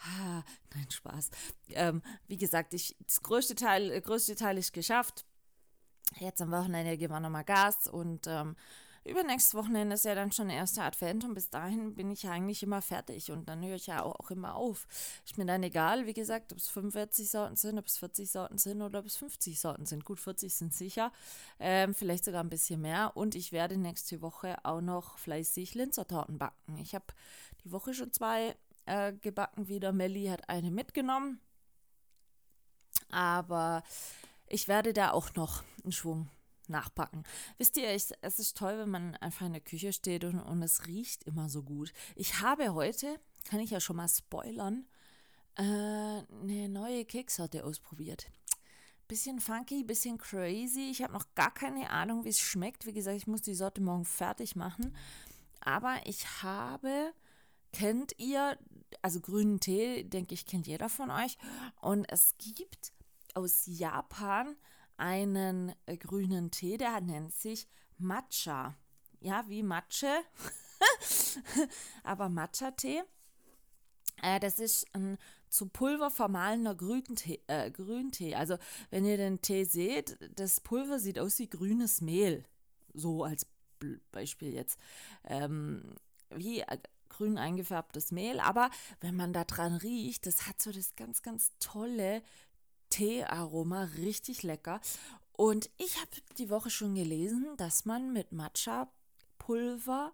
Ah, 0.02 0.42
nein, 0.74 0.90
Spaß. 0.90 1.30
Ähm, 1.70 2.02
wie 2.26 2.36
gesagt, 2.38 2.74
ich, 2.74 2.96
das 3.06 3.20
größte 3.22 3.54
Teil, 3.54 3.90
äh, 3.90 4.00
größte 4.00 4.34
Teil 4.34 4.56
ist 4.58 4.72
geschafft. 4.72 5.24
Jetzt 6.18 6.40
am 6.42 6.50
Wochenende 6.50 6.96
geben 6.96 7.12
wir 7.12 7.20
nochmal 7.20 7.44
Gas 7.44 7.86
und 7.86 8.26
ähm, 8.26 8.56
übernächstes 9.04 9.54
Wochenende 9.54 9.94
ist 9.94 10.04
ja 10.04 10.14
dann 10.14 10.32
schon 10.32 10.50
erste 10.50 10.82
Advent 10.82 11.24
und 11.24 11.34
bis 11.34 11.50
dahin 11.50 11.94
bin 11.94 12.10
ich 12.10 12.24
ja 12.24 12.32
eigentlich 12.32 12.62
immer 12.62 12.82
fertig 12.82 13.30
und 13.30 13.48
dann 13.48 13.64
höre 13.64 13.76
ich 13.76 13.86
ja 13.86 14.02
auch, 14.02 14.18
auch 14.18 14.30
immer 14.30 14.54
auf. 14.54 14.86
Ist 15.24 15.38
mir 15.38 15.46
dann 15.46 15.62
egal, 15.62 16.06
wie 16.06 16.14
gesagt, 16.14 16.52
ob 16.52 16.58
es 16.58 16.68
45 16.68 17.30
Sorten 17.30 17.56
sind, 17.56 17.78
ob 17.78 17.86
es 17.86 17.98
40 17.98 18.30
Sorten 18.30 18.58
sind 18.58 18.82
oder 18.82 18.98
ob 18.98 19.06
es 19.06 19.16
50 19.16 19.58
Sorten 19.58 19.86
sind. 19.86 20.04
Gut, 20.04 20.20
40 20.20 20.52
sind 20.52 20.74
sicher, 20.74 21.12
ähm, 21.58 21.94
vielleicht 21.94 22.24
sogar 22.24 22.42
ein 22.42 22.50
bisschen 22.50 22.80
mehr 22.80 23.12
und 23.16 23.34
ich 23.34 23.52
werde 23.52 23.76
nächste 23.76 24.20
Woche 24.20 24.56
auch 24.64 24.80
noch 24.80 25.18
fleißig 25.18 25.74
Linzertorten 25.74 26.38
backen. 26.38 26.76
Ich 26.78 26.94
habe 26.94 27.06
die 27.64 27.72
Woche 27.72 27.94
schon 27.94 28.12
zwei 28.12 28.56
äh, 28.90 29.12
gebacken 29.12 29.68
wieder. 29.68 29.92
Melli 29.92 30.26
hat 30.26 30.48
eine 30.48 30.70
mitgenommen. 30.70 31.40
Aber 33.10 33.82
ich 34.46 34.68
werde 34.68 34.92
da 34.92 35.12
auch 35.12 35.34
noch 35.34 35.62
einen 35.82 35.92
Schwung 35.92 36.28
nachpacken. 36.66 37.24
Wisst 37.58 37.76
ihr, 37.76 37.94
ich, 37.94 38.10
es 38.20 38.38
ist 38.38 38.56
toll, 38.56 38.78
wenn 38.78 38.90
man 38.90 39.16
einfach 39.16 39.46
in 39.46 39.52
der 39.52 39.60
Küche 39.60 39.92
steht 39.92 40.24
und, 40.24 40.38
und 40.38 40.62
es 40.62 40.86
riecht 40.86 41.24
immer 41.24 41.48
so 41.48 41.62
gut. 41.62 41.92
Ich 42.16 42.40
habe 42.40 42.74
heute, 42.74 43.18
kann 43.48 43.60
ich 43.60 43.70
ja 43.70 43.80
schon 43.80 43.96
mal 43.96 44.08
spoilern, 44.08 44.86
äh, 45.56 45.62
eine 45.62 46.68
neue 46.68 47.04
Keksorte 47.04 47.64
ausprobiert. 47.64 48.26
Bisschen 49.08 49.40
funky, 49.40 49.82
bisschen 49.82 50.18
crazy. 50.18 50.90
Ich 50.90 51.02
habe 51.02 51.12
noch 51.12 51.26
gar 51.34 51.52
keine 51.52 51.90
Ahnung, 51.90 52.24
wie 52.24 52.28
es 52.28 52.38
schmeckt. 52.38 52.86
Wie 52.86 52.92
gesagt, 52.92 53.16
ich 53.16 53.26
muss 53.26 53.42
die 53.42 53.54
Sorte 53.54 53.80
morgen 53.80 54.04
fertig 54.04 54.54
machen. 54.54 54.94
Aber 55.60 55.96
ich 56.04 56.42
habe, 56.42 57.12
kennt 57.72 58.14
ihr 58.18 58.56
also 59.02 59.20
grünen 59.20 59.60
Tee, 59.60 60.04
denke 60.04 60.34
ich, 60.34 60.46
kennt 60.46 60.66
jeder 60.66 60.88
von 60.88 61.10
euch. 61.10 61.38
Und 61.80 62.10
es 62.10 62.34
gibt 62.38 62.92
aus 63.34 63.62
Japan 63.66 64.56
einen 64.96 65.74
äh, 65.86 65.96
grünen 65.96 66.50
Tee, 66.50 66.76
der 66.76 67.00
nennt 67.00 67.34
sich 67.34 67.68
Matcha. 67.98 68.76
Ja, 69.20 69.44
wie 69.48 69.62
Matsche, 69.62 70.10
aber 72.04 72.28
Matcha-Tee. 72.30 73.02
Äh, 74.22 74.40
das 74.40 74.58
ist 74.58 74.86
ein 74.94 75.18
zu 75.48 75.66
Pulver 75.66 76.10
vermahlener 76.10 76.74
Grüntee, 76.74 77.40
äh, 77.48 77.70
Grüntee. 77.70 78.34
Also 78.34 78.56
wenn 78.90 79.04
ihr 79.04 79.16
den 79.16 79.42
Tee 79.42 79.64
seht, 79.64 80.16
das 80.36 80.60
Pulver 80.60 80.98
sieht 80.98 81.18
aus 81.18 81.38
wie 81.38 81.48
grünes 81.48 82.00
Mehl. 82.00 82.44
So 82.94 83.24
als 83.24 83.46
Beispiel 84.12 84.54
jetzt. 84.54 84.78
Ähm, 85.24 85.96
wie 86.30 86.60
äh, 86.60 86.78
grün 87.20 87.36
eingefärbtes 87.36 88.12
Mehl, 88.12 88.40
aber 88.40 88.70
wenn 89.02 89.14
man 89.14 89.34
da 89.34 89.44
dran 89.44 89.74
riecht, 89.74 90.26
das 90.26 90.46
hat 90.46 90.62
so 90.62 90.72
das 90.72 90.96
ganz, 90.96 91.20
ganz 91.20 91.52
tolle 91.60 92.22
Teearoma, 92.88 93.84
richtig 93.98 94.42
lecker. 94.42 94.80
Und 95.36 95.68
ich 95.76 96.00
habe 96.00 96.10
die 96.38 96.48
Woche 96.48 96.70
schon 96.70 96.94
gelesen, 96.94 97.46
dass 97.58 97.84
man 97.84 98.14
mit 98.14 98.32
Matcha-Pulver 98.32 100.12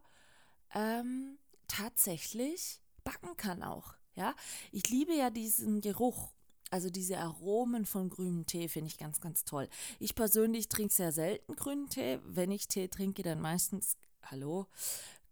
ähm, 0.75 1.39
tatsächlich 1.69 2.81
backen 3.05 3.37
kann 3.37 3.63
auch. 3.63 3.95
Ja, 4.17 4.35
ich 4.73 4.89
liebe 4.89 5.15
ja 5.15 5.31
diesen 5.31 5.81
Geruch. 5.81 6.33
Also 6.71 6.91
diese 6.91 7.19
Aromen 7.19 7.87
von 7.87 8.11
grünem 8.11 8.47
Tee 8.47 8.67
finde 8.67 8.89
ich 8.89 8.99
ganz, 8.99 9.21
ganz 9.21 9.45
toll. 9.45 9.69
Ich 10.01 10.17
persönlich 10.17 10.69
trinke 10.69 10.93
sehr 10.93 11.13
selten 11.13 11.55
grünen 11.55 11.89
Tee. 11.89 12.19
Wenn 12.25 12.51
ich 12.51 12.67
Tee 12.67 12.89
trinke, 12.89 13.23
dann 13.23 13.41
meistens, 13.41 13.97
hallo, 14.25 14.67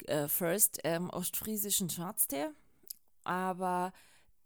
äh, 0.09 0.29
First 0.29 0.81
ähm, 0.85 1.11
ostfriesischen 1.11 1.91
Schwarztee, 1.91 2.49
aber 3.25 3.93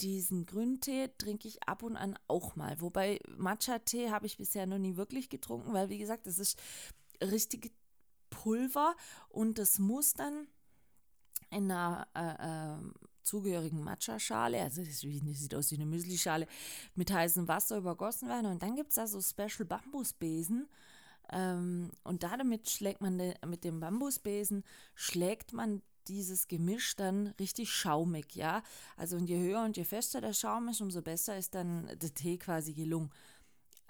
diesen 0.01 0.47
Grüntee 0.47 1.09
trinke 1.19 1.49
ich 1.49 1.63
ab 1.65 1.83
und 1.83 1.97
an 1.97 2.19
auch 2.29 2.57
mal. 2.57 2.81
Wobei 2.81 3.21
Matcha-Tee 3.37 4.11
habe 4.11 4.27
ich 4.27 4.37
bisher 4.37 4.67
noch 4.67 4.79
nie 4.79 4.97
wirklich 4.97 5.29
getrunken, 5.29 5.73
weil 5.73 5.89
wie 5.89 5.99
gesagt, 5.99 6.27
das 6.27 6.39
ist 6.39 6.61
richtig 7.23 7.73
Pulver 8.31 8.95
und 9.29 9.59
das 9.59 9.79
muss 9.79 10.15
dann 10.15 10.47
in 11.51 11.71
einer 11.71 12.07
äh, 12.15 12.77
äh, 12.77 13.09
zugehörigen 13.23 13.83
Matcha-Schale, 13.83 14.61
also 14.61 14.83
das 14.83 15.01
sieht 15.01 15.55
aus 15.55 15.71
wie 15.71 15.77
eine 15.77 15.87
Müsli-Schale, 15.87 16.47
mit 16.95 17.11
heißem 17.11 17.49
Wasser 17.49 17.79
übergossen 17.79 18.29
werden. 18.29 18.47
Und 18.47 18.63
dann 18.63 18.77
gibt 18.77 18.91
es 18.91 18.97
da 18.97 19.07
so 19.07 19.21
Special 19.21 19.67
Bambusbesen, 19.67 20.69
ähm, 21.33 21.91
und 22.05 22.23
damit 22.23 22.71
schlägt 22.71 23.01
man 23.01 23.19
de, 23.19 23.35
mit 23.47 23.65
dem 23.65 23.81
Bambusbesen, 23.81 24.65
schlägt 24.95 25.53
man 25.53 25.83
dieses 26.09 26.49
Gemisch 26.49 26.97
dann 26.97 27.29
richtig 27.39 27.71
schaumig, 27.71 28.35
ja. 28.35 28.63
Also 28.97 29.17
und 29.17 29.29
je 29.29 29.39
höher 29.39 29.63
und 29.65 29.77
je 29.77 29.85
fester 29.85 30.21
der 30.21 30.33
Schaum 30.33 30.69
ist, 30.69 30.81
umso 30.81 31.03
besser 31.03 31.37
ist 31.37 31.55
dann 31.55 31.87
der 31.99 32.15
Tee 32.15 32.39
quasi 32.39 32.73
gelungen. 32.73 33.11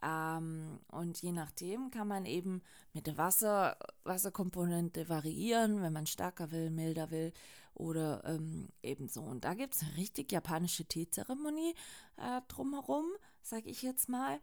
Ähm, 0.03 0.79
und 0.89 1.21
je 1.23 1.33
nachdem 1.33 1.91
kann 1.91 2.09
man 2.09 2.25
eben 2.25 2.63
mit 2.93 3.07
der 3.07 3.19
Wasser, 3.19 3.77
Wasserkomponente 4.05 5.09
variieren, 5.09 5.83
wenn 5.83 5.93
man 5.93 6.07
stärker 6.07 6.51
will, 6.51 6.71
milder 6.71 7.11
will 7.11 7.33
oder 7.75 8.23
ähm, 8.25 8.69
ebenso. 8.83 9.23
Und 9.23 9.45
da 9.45 9.55
gibt 9.55 9.75
es 9.75 9.83
eine 9.83 9.97
richtig 9.97 10.31
japanische 10.33 10.85
Teezeremonie 10.85 11.75
äh, 12.17 12.41
drumherum, 12.49 13.07
sage 13.43 13.69
ich 13.69 13.83
jetzt 13.83 14.09
mal. 14.09 14.41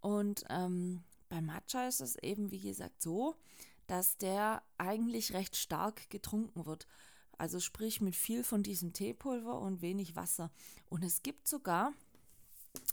Und 0.00 0.44
ähm, 0.48 1.02
bei 1.28 1.40
Matcha 1.40 1.86
ist 1.88 2.00
es 2.00 2.16
eben, 2.16 2.50
wie 2.50 2.60
gesagt, 2.60 3.02
so, 3.02 3.36
dass 3.86 4.16
der 4.16 4.62
eigentlich 4.76 5.32
recht 5.32 5.56
stark 5.56 6.10
getrunken 6.10 6.66
wird. 6.66 6.86
Also 7.38 7.60
sprich 7.60 8.00
mit 8.00 8.16
viel 8.16 8.42
von 8.42 8.62
diesem 8.62 8.92
Teepulver 8.92 9.60
und 9.60 9.80
wenig 9.80 10.16
Wasser. 10.16 10.50
Und 10.88 11.04
es 11.04 11.22
gibt 11.22 11.46
sogar, 11.46 11.92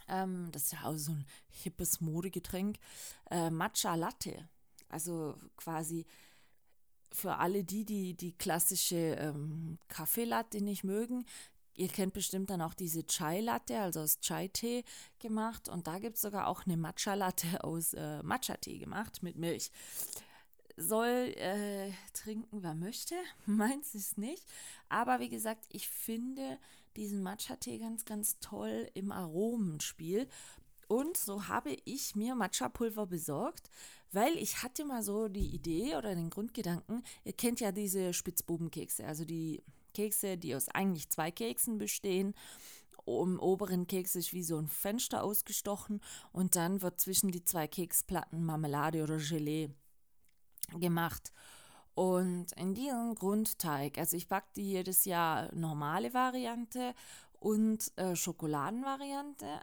ähm, 0.08 0.50
das 0.52 0.66
ist 0.66 0.74
ja 0.74 0.84
auch 0.84 0.98
so 0.98 1.12
ein 1.12 1.26
hippes 1.50 2.00
Modegetränk, 2.00 2.78
äh, 3.32 3.50
Matcha 3.50 3.96
Latte. 3.96 4.48
Also 4.90 5.36
quasi 5.58 6.06
für 7.12 7.38
alle 7.38 7.64
die, 7.64 7.86
die 7.86 8.14
die 8.14 8.34
klassische 8.34 9.16
ähm, 9.16 9.80
Kaffeelatte 9.88 10.62
nicht 10.62 10.84
mögen, 10.84 11.26
Ihr 11.76 11.90
kennt 11.90 12.14
bestimmt 12.14 12.50
dann 12.50 12.62
auch 12.62 12.74
diese 12.74 13.06
Chai-Latte, 13.06 13.80
also 13.80 14.00
aus 14.02 14.20
Chai-Tee 14.22 14.84
gemacht. 15.20 15.68
Und 15.68 15.88
da 15.88 16.00
gibt 16.00 16.16
es 16.16 16.22
sogar 16.22 16.48
auch 16.48 16.66
eine 16.66 16.78
Matcha-Latte 16.78 17.64
aus 17.64 17.94
äh, 17.94 18.24
Matcha-Tee 18.24 18.78
gemacht 18.78 19.22
mit 19.22 19.36
Milch. 19.36 19.72
Soll 20.78 21.34
äh, 21.38 21.92
trinken, 22.14 22.64
wer 22.64 22.76
möchte. 22.76 23.16
Meins 23.46 23.94
ist 23.94 24.18
nicht. 24.18 24.46
Aber 24.90 25.20
wie 25.20 25.30
gesagt, 25.30 25.66
ich 25.70 25.90
finde 25.90 26.58
diesen 26.96 27.22
Matcha-Tee 27.22 27.80
ganz, 27.80 28.06
ganz 28.06 28.40
toll 28.40 28.90
im 28.94 29.12
Aromenspiel. 29.12 30.28
Und 30.88 31.18
so 31.18 31.48
habe 31.48 31.76
ich 31.84 32.16
mir 32.16 32.36
Matcha-Pulver 32.36 33.08
besorgt, 33.08 33.70
weil 34.12 34.38
ich 34.38 34.64
hatte 34.64 34.86
mal 34.86 35.04
so 35.04 35.28
die 35.28 35.48
Idee 35.48 35.96
oder 35.96 36.14
den 36.16 36.30
Grundgedanken, 36.30 37.04
ihr 37.24 37.34
kennt 37.34 37.60
ja 37.60 37.72
diese 37.72 38.14
Spitzbubenkekse, 38.14 39.06
also 39.06 39.26
die 39.26 39.64
Kekse, 39.96 40.38
die 40.38 40.56
aus 40.56 40.70
eigentlich 40.70 41.10
zwei 41.10 41.32
Keksen 41.32 41.80
bestehen. 41.80 42.36
Im 43.08 43.40
oberen 43.40 43.88
Keks 43.88 44.16
ist 44.16 44.34
wie 44.34 44.44
so 44.44 44.58
ein 44.58 44.68
Fenster 44.68 45.24
ausgestochen 45.24 46.02
und 46.32 46.56
dann 46.56 46.82
wird 46.82 47.00
zwischen 47.00 47.32
die 47.32 47.44
zwei 47.44 47.68
Keksplatten 47.68 48.44
Marmelade 48.44 49.04
oder 49.04 49.18
Gelee 49.18 49.70
gemacht. 50.80 51.32
Und 51.94 52.52
in 52.58 52.74
diesem 52.74 53.16
Grundteig, 53.16 53.98
also 53.98 54.18
ich 54.18 54.28
backe 54.28 54.60
jedes 54.60 55.06
Jahr 55.06 55.54
normale 55.56 56.14
Variante 56.14 56.94
und 57.40 57.92
äh, 57.98 58.16
Schokoladenvariante. 58.16 59.62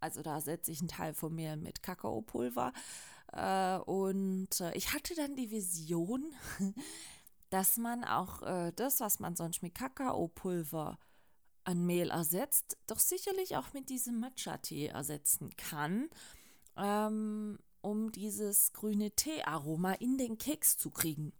Also 0.00 0.22
da 0.22 0.40
setze 0.40 0.72
ich 0.72 0.80
einen 0.80 0.88
Teil 0.88 1.14
von 1.14 1.34
mir 1.34 1.56
mit 1.56 1.82
Kakaopulver. 1.82 2.72
Äh, 3.32 3.78
und 3.78 4.60
äh, 4.60 4.72
ich 4.74 4.92
hatte 4.92 5.14
dann 5.14 5.36
die 5.36 5.50
Vision, 5.50 6.24
dass 7.50 7.76
man 7.76 8.04
auch 8.04 8.42
äh, 8.42 8.72
das, 8.76 9.00
was 9.00 9.20
man 9.20 9.36
sonst 9.36 9.62
mit 9.62 9.74
Kakaopulver 9.74 10.98
an 11.64 11.84
Mehl 11.84 12.10
ersetzt, 12.10 12.78
doch 12.86 12.98
sicherlich 12.98 13.56
auch 13.56 13.72
mit 13.74 13.90
diesem 13.90 14.20
Matcha-Tee 14.20 14.86
ersetzen 14.86 15.54
kann, 15.56 16.08
ähm, 16.76 17.58
um 17.80 18.12
dieses 18.12 18.72
grüne 18.72 19.10
Tee-Aroma 19.10 19.94
in 19.94 20.16
den 20.16 20.38
Keks 20.38 20.78
zu 20.78 20.90
kriegen. 20.90 21.32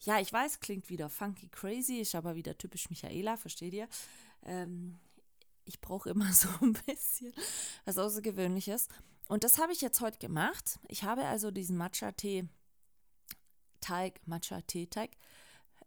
Ja, 0.00 0.20
ich 0.20 0.32
weiß, 0.32 0.60
klingt 0.60 0.90
wieder 0.90 1.08
funky 1.08 1.48
crazy, 1.48 2.00
ist 2.00 2.14
aber 2.14 2.34
wieder 2.34 2.58
typisch 2.58 2.90
Michaela, 2.90 3.36
versteht 3.36 3.72
ihr? 3.72 3.88
Ähm, 4.42 4.98
ich 5.64 5.80
brauche 5.80 6.10
immer 6.10 6.32
so 6.32 6.48
ein 6.60 6.74
bisschen 6.86 7.32
was 7.84 7.98
Außergewöhnliches. 7.98 8.88
Und 9.28 9.44
das 9.44 9.58
habe 9.58 9.72
ich 9.72 9.80
jetzt 9.80 10.00
heute 10.00 10.18
gemacht. 10.18 10.78
Ich 10.88 11.04
habe 11.04 11.24
also 11.24 11.50
diesen 11.50 11.76
Matcha-Tee-Teig, 11.76 14.20
Matcha-Tee-Teig, 14.26 15.10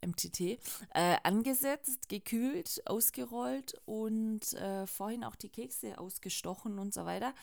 MTT, 0.06 0.60
äh, 0.94 1.18
angesetzt, 1.24 2.10
gekühlt, 2.10 2.82
ausgerollt 2.86 3.80
und 3.86 4.54
äh, 4.54 4.86
vorhin 4.88 5.24
auch 5.24 5.36
die 5.36 5.50
Kekse 5.50 5.98
ausgestochen 5.98 6.80
und 6.80 6.94
so 6.94 7.06
weiter. 7.06 7.34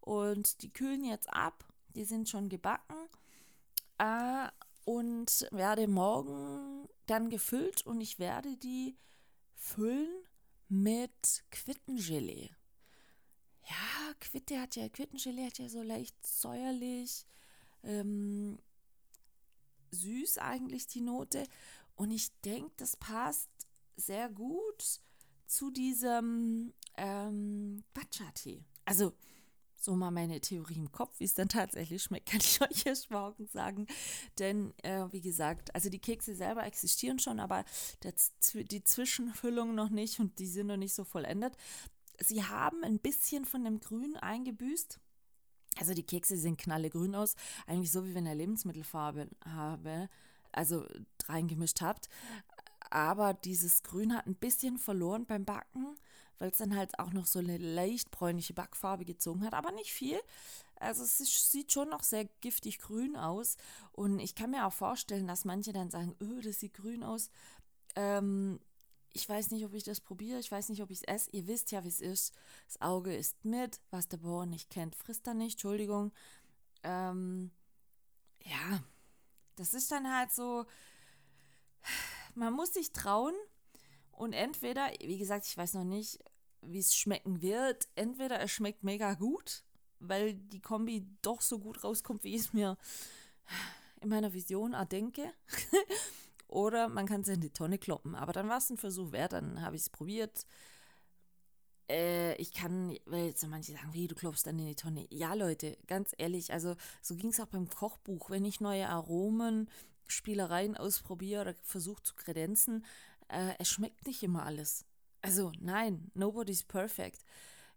Und 0.00 0.62
die 0.62 0.72
kühlen 0.72 1.04
jetzt 1.04 1.32
ab, 1.32 1.64
die 1.94 2.04
sind 2.04 2.28
schon 2.28 2.48
gebacken 2.48 2.96
äh, 3.98 4.48
und 4.84 5.46
werde 5.50 5.86
morgen 5.86 6.88
dann 7.06 7.28
gefüllt 7.30 7.84
und 7.86 8.00
ich 8.00 8.18
werde 8.18 8.56
die 8.56 8.96
füllen 9.54 10.08
mit 10.68 11.44
Quittengelee. 11.50 12.50
Ja, 13.68 14.14
Quitte 14.20 14.60
hat 14.60 14.76
ja, 14.76 14.88
Quittengelee 14.88 15.46
hat 15.46 15.58
ja 15.58 15.68
so 15.68 15.82
leicht 15.82 16.14
säuerlich, 16.26 17.26
ähm, 17.82 18.58
süß 19.90 20.38
eigentlich 20.38 20.86
die 20.86 21.00
Note. 21.00 21.44
Und 21.98 22.12
ich 22.12 22.30
denke, 22.42 22.70
das 22.76 22.96
passt 22.96 23.50
sehr 23.96 24.28
gut 24.28 25.00
zu 25.46 25.72
diesem 25.72 26.72
ähm, 26.96 27.82
Matcha-Tee. 27.92 28.64
Also, 28.84 29.14
so 29.74 29.96
mal 29.96 30.12
meine 30.12 30.40
Theorie 30.40 30.76
im 30.76 30.92
Kopf, 30.92 31.18
wie 31.18 31.24
es 31.24 31.34
dann 31.34 31.48
tatsächlich 31.48 32.00
schmeckt, 32.00 32.26
kann 32.30 32.40
ich 32.40 32.60
euch 32.62 32.86
erst 32.86 33.10
morgen 33.10 33.48
sagen. 33.48 33.88
Denn, 34.38 34.74
äh, 34.84 35.06
wie 35.10 35.20
gesagt, 35.20 35.74
also 35.74 35.90
die 35.90 35.98
Kekse 35.98 36.36
selber 36.36 36.64
existieren 36.64 37.18
schon, 37.18 37.40
aber 37.40 37.64
der, 38.04 38.14
die 38.54 38.84
Zwischenfüllung 38.84 39.74
noch 39.74 39.90
nicht 39.90 40.20
und 40.20 40.38
die 40.38 40.46
sind 40.46 40.68
noch 40.68 40.76
nicht 40.76 40.94
so 40.94 41.02
vollendet. 41.02 41.56
Sie 42.20 42.44
haben 42.44 42.84
ein 42.84 43.00
bisschen 43.00 43.44
von 43.44 43.64
dem 43.64 43.80
Grün 43.80 44.16
eingebüßt. 44.16 45.00
Also 45.78 45.94
die 45.94 46.06
Kekse 46.06 46.36
sehen 46.36 46.56
knallegrün 46.56 47.16
aus, 47.16 47.34
eigentlich 47.66 47.90
so 47.90 48.04
wie 48.04 48.14
wenn 48.14 48.26
er 48.26 48.36
Lebensmittelfarbe 48.36 49.28
habe, 49.44 50.08
also 50.52 50.86
reingemischt 51.26 51.80
habt. 51.80 52.08
Aber 52.90 53.34
dieses 53.34 53.82
Grün 53.82 54.16
hat 54.16 54.26
ein 54.26 54.34
bisschen 54.34 54.78
verloren 54.78 55.26
beim 55.26 55.44
Backen, 55.44 55.94
weil 56.38 56.50
es 56.50 56.58
dann 56.58 56.76
halt 56.76 56.98
auch 56.98 57.12
noch 57.12 57.26
so 57.26 57.38
eine 57.38 57.58
leicht 57.58 58.10
bräunliche 58.10 58.54
Backfarbe 58.54 59.04
gezogen 59.04 59.44
hat, 59.44 59.54
aber 59.54 59.72
nicht 59.72 59.92
viel. 59.92 60.18
Also 60.76 61.02
es 61.02 61.20
ist, 61.20 61.50
sieht 61.50 61.72
schon 61.72 61.88
noch 61.90 62.02
sehr 62.02 62.24
giftig 62.40 62.78
grün 62.78 63.16
aus. 63.16 63.56
Und 63.92 64.20
ich 64.20 64.34
kann 64.34 64.50
mir 64.50 64.66
auch 64.66 64.72
vorstellen, 64.72 65.26
dass 65.26 65.44
manche 65.44 65.72
dann 65.72 65.90
sagen, 65.90 66.14
öh, 66.22 66.40
das 66.40 66.60
sieht 66.60 66.74
grün 66.74 67.02
aus. 67.02 67.30
Ähm, 67.96 68.60
ich 69.12 69.28
weiß 69.28 69.50
nicht, 69.50 69.64
ob 69.64 69.74
ich 69.74 69.82
das 69.82 70.00
probiere, 70.00 70.38
ich 70.38 70.50
weiß 70.50 70.68
nicht, 70.68 70.82
ob 70.82 70.90
ich 70.90 70.98
es 70.98 71.08
esse. 71.08 71.30
Ihr 71.32 71.46
wisst 71.46 71.72
ja, 71.72 71.82
wie 71.82 71.88
es 71.88 72.00
ist. 72.00 72.32
Das 72.66 72.80
Auge 72.80 73.14
ist 73.14 73.44
mit, 73.44 73.80
was 73.90 74.08
der 74.08 74.18
Bauer 74.18 74.46
nicht 74.46 74.70
kennt, 74.70 74.94
frisst 74.94 75.26
er 75.26 75.34
nicht, 75.34 75.54
Entschuldigung. 75.54 76.12
Ähm, 76.84 77.50
ja, 78.44 78.80
das 79.58 79.74
ist 79.74 79.90
dann 79.90 80.14
halt 80.14 80.32
so, 80.32 80.66
man 82.34 82.52
muss 82.52 82.74
sich 82.74 82.92
trauen 82.92 83.34
und 84.12 84.32
entweder, 84.32 84.90
wie 85.00 85.18
gesagt, 85.18 85.46
ich 85.46 85.56
weiß 85.56 85.74
noch 85.74 85.84
nicht, 85.84 86.18
wie 86.62 86.78
es 86.78 86.94
schmecken 86.94 87.40
wird, 87.40 87.88
entweder 87.94 88.40
es 88.40 88.50
schmeckt 88.50 88.82
mega 88.82 89.14
gut, 89.14 89.64
weil 90.00 90.34
die 90.34 90.60
Kombi 90.60 91.06
doch 91.22 91.40
so 91.40 91.58
gut 91.58 91.82
rauskommt, 91.84 92.24
wie 92.24 92.34
ich 92.34 92.42
es 92.42 92.52
mir 92.52 92.76
in 94.00 94.08
meiner 94.08 94.32
Vision 94.32 94.72
erdenke. 94.72 95.32
Oder 96.48 96.88
man 96.88 97.06
kann 97.06 97.20
es 97.22 97.28
in 97.28 97.40
die 97.40 97.52
Tonne 97.52 97.78
kloppen. 97.78 98.14
Aber 98.14 98.32
dann 98.32 98.48
war 98.48 98.58
es 98.58 98.70
ein 98.70 98.78
Versuch 98.78 99.12
wert, 99.12 99.34
dann 99.34 99.60
habe 99.60 99.76
ich 99.76 99.82
es 99.82 99.90
probiert. 99.90 100.46
Äh, 101.88 102.34
ich 102.36 102.52
kann, 102.52 102.96
weil 103.06 103.26
jetzt 103.26 103.46
manche 103.46 103.72
sagen, 103.72 103.92
wie, 103.92 104.08
du 104.08 104.14
klopfst 104.14 104.44
dann 104.44 104.58
in 104.58 104.66
die 104.66 104.74
Tonne. 104.74 105.06
Ja, 105.10 105.34
Leute, 105.34 105.76
ganz 105.86 106.14
ehrlich, 106.18 106.52
also 106.52 106.76
so 107.02 107.16
ging 107.16 107.30
es 107.30 107.40
auch 107.40 107.46
beim 107.46 107.68
Kochbuch. 107.68 108.30
Wenn 108.30 108.44
ich 108.44 108.60
neue 108.60 108.88
Aromen, 108.88 109.68
Spielereien 110.06 110.76
ausprobiere 110.76 111.42
oder 111.42 111.54
versuche 111.62 112.02
zu 112.02 112.14
kredenzen, 112.14 112.84
äh, 113.28 113.54
es 113.58 113.68
schmeckt 113.68 114.06
nicht 114.06 114.22
immer 114.22 114.44
alles. 114.44 114.84
Also 115.22 115.52
nein, 115.60 116.10
nobody's 116.14 116.62
perfect. 116.62 117.24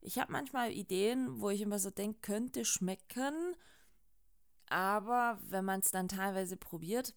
Ich 0.01 0.17
habe 0.17 0.31
manchmal 0.31 0.71
Ideen, 0.71 1.39
wo 1.39 1.49
ich 1.49 1.61
immer 1.61 1.79
so 1.79 1.89
denke, 1.89 2.19
könnte 2.21 2.65
schmecken, 2.65 3.55
aber 4.67 5.37
wenn 5.49 5.65
man 5.65 5.81
es 5.81 5.91
dann 5.91 6.07
teilweise 6.07 6.57
probiert, 6.57 7.13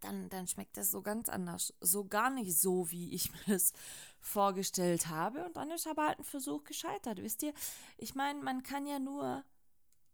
dann, 0.00 0.28
dann 0.28 0.46
schmeckt 0.46 0.76
das 0.76 0.90
so 0.90 1.02
ganz 1.02 1.28
anders. 1.28 1.74
So 1.80 2.04
gar 2.04 2.30
nicht 2.30 2.58
so, 2.58 2.90
wie 2.90 3.14
ich 3.14 3.32
mir 3.46 3.54
das 3.54 3.72
vorgestellt 4.20 5.08
habe. 5.08 5.44
Und 5.44 5.56
dann 5.56 5.70
ist 5.70 5.86
aber 5.86 6.06
halt 6.06 6.18
ein 6.18 6.24
Versuch 6.24 6.64
gescheitert. 6.64 7.22
Wisst 7.22 7.42
ihr, 7.42 7.52
ich 7.96 8.14
meine, 8.14 8.42
man 8.42 8.62
kann 8.62 8.86
ja 8.86 8.98
nur 8.98 9.44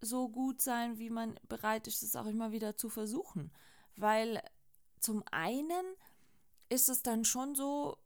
so 0.00 0.28
gut 0.28 0.60
sein, 0.60 0.98
wie 0.98 1.10
man 1.10 1.38
bereit 1.48 1.86
ist, 1.86 2.02
es 2.02 2.16
auch 2.16 2.26
immer 2.26 2.52
wieder 2.52 2.76
zu 2.76 2.88
versuchen. 2.88 3.50
Weil 3.96 4.42
zum 5.00 5.22
einen 5.30 5.84
ist 6.68 6.88
es 6.88 7.02
dann 7.02 7.24
schon 7.24 7.54
so, 7.54 7.96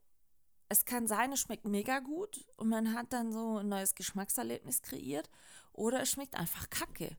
es 0.69 0.85
kann 0.85 1.07
sein, 1.07 1.31
es 1.31 1.39
schmeckt 1.39 1.65
mega 1.65 1.99
gut 1.99 2.45
und 2.57 2.69
man 2.69 2.93
hat 2.93 3.11
dann 3.11 3.31
so 3.31 3.57
ein 3.57 3.69
neues 3.69 3.95
Geschmackserlebnis 3.95 4.81
kreiert 4.81 5.29
oder 5.73 6.01
es 6.01 6.11
schmeckt 6.11 6.35
einfach 6.35 6.69
kacke. 6.69 7.17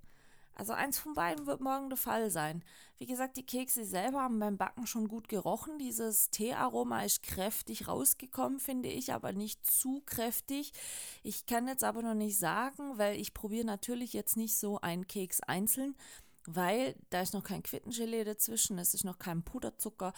Also 0.54 0.72
eins 0.72 0.98
von 0.98 1.14
beiden 1.14 1.46
wird 1.46 1.60
morgen 1.60 1.88
der 1.88 1.96
Fall 1.96 2.30
sein. 2.30 2.62
Wie 2.98 3.06
gesagt, 3.06 3.38
die 3.38 3.46
Kekse 3.46 3.84
selber 3.86 4.20
haben 4.20 4.38
beim 4.38 4.58
Backen 4.58 4.86
schon 4.86 5.08
gut 5.08 5.28
gerochen. 5.28 5.78
Dieses 5.78 6.30
Teearoma 6.30 7.02
ist 7.02 7.22
kräftig 7.22 7.88
rausgekommen, 7.88 8.60
finde 8.60 8.90
ich, 8.90 9.14
aber 9.14 9.32
nicht 9.32 9.64
zu 9.64 10.02
kräftig. 10.04 10.72
Ich 11.22 11.46
kann 11.46 11.66
jetzt 11.66 11.82
aber 11.82 12.02
noch 12.02 12.14
nicht 12.14 12.38
sagen, 12.38 12.98
weil 12.98 13.18
ich 13.18 13.32
probiere 13.32 13.64
natürlich 13.64 14.12
jetzt 14.12 14.36
nicht 14.36 14.54
so 14.54 14.80
einen 14.82 15.06
Keks 15.06 15.40
einzeln, 15.40 15.96
weil 16.46 16.94
da 17.08 17.22
ist 17.22 17.32
noch 17.32 17.44
kein 17.44 17.62
Quittengelee 17.62 18.24
dazwischen, 18.24 18.78
es 18.78 18.92
ist 18.92 19.04
noch 19.04 19.18
kein 19.18 19.42
Puderzucker 19.42 20.12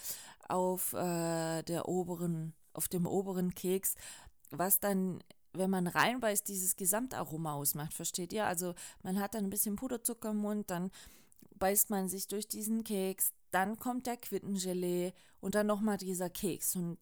auf 0.49 0.93
äh, 0.93 1.63
der 1.63 1.87
oberen, 1.87 2.53
auf 2.73 2.89
dem 2.89 3.05
oberen 3.05 3.55
Keks, 3.55 3.95
was 4.51 4.79
dann 4.79 5.23
wenn 5.53 5.69
man 5.69 5.87
reinbeißt, 5.87 6.47
dieses 6.47 6.75
Gesamtaroma 6.75 7.53
ausmacht, 7.53 7.93
versteht 7.93 8.33
ihr? 8.33 8.45
Also 8.45 8.73
man 9.03 9.19
hat 9.19 9.35
dann 9.35 9.45
ein 9.45 9.49
bisschen 9.49 9.75
Puderzucker 9.75 10.31
im 10.31 10.37
Mund, 10.37 10.69
dann 10.69 10.91
beißt 11.59 11.89
man 11.89 12.09
sich 12.09 12.27
durch 12.27 12.47
diesen 12.47 12.83
Keks, 12.83 13.31
dann 13.51 13.77
kommt 13.77 14.07
der 14.07 14.17
Quittengelee 14.17 15.13
und 15.39 15.55
dann 15.55 15.67
nochmal 15.67 15.97
dieser 15.97 16.29
Keks. 16.29 16.75
Und 16.75 16.97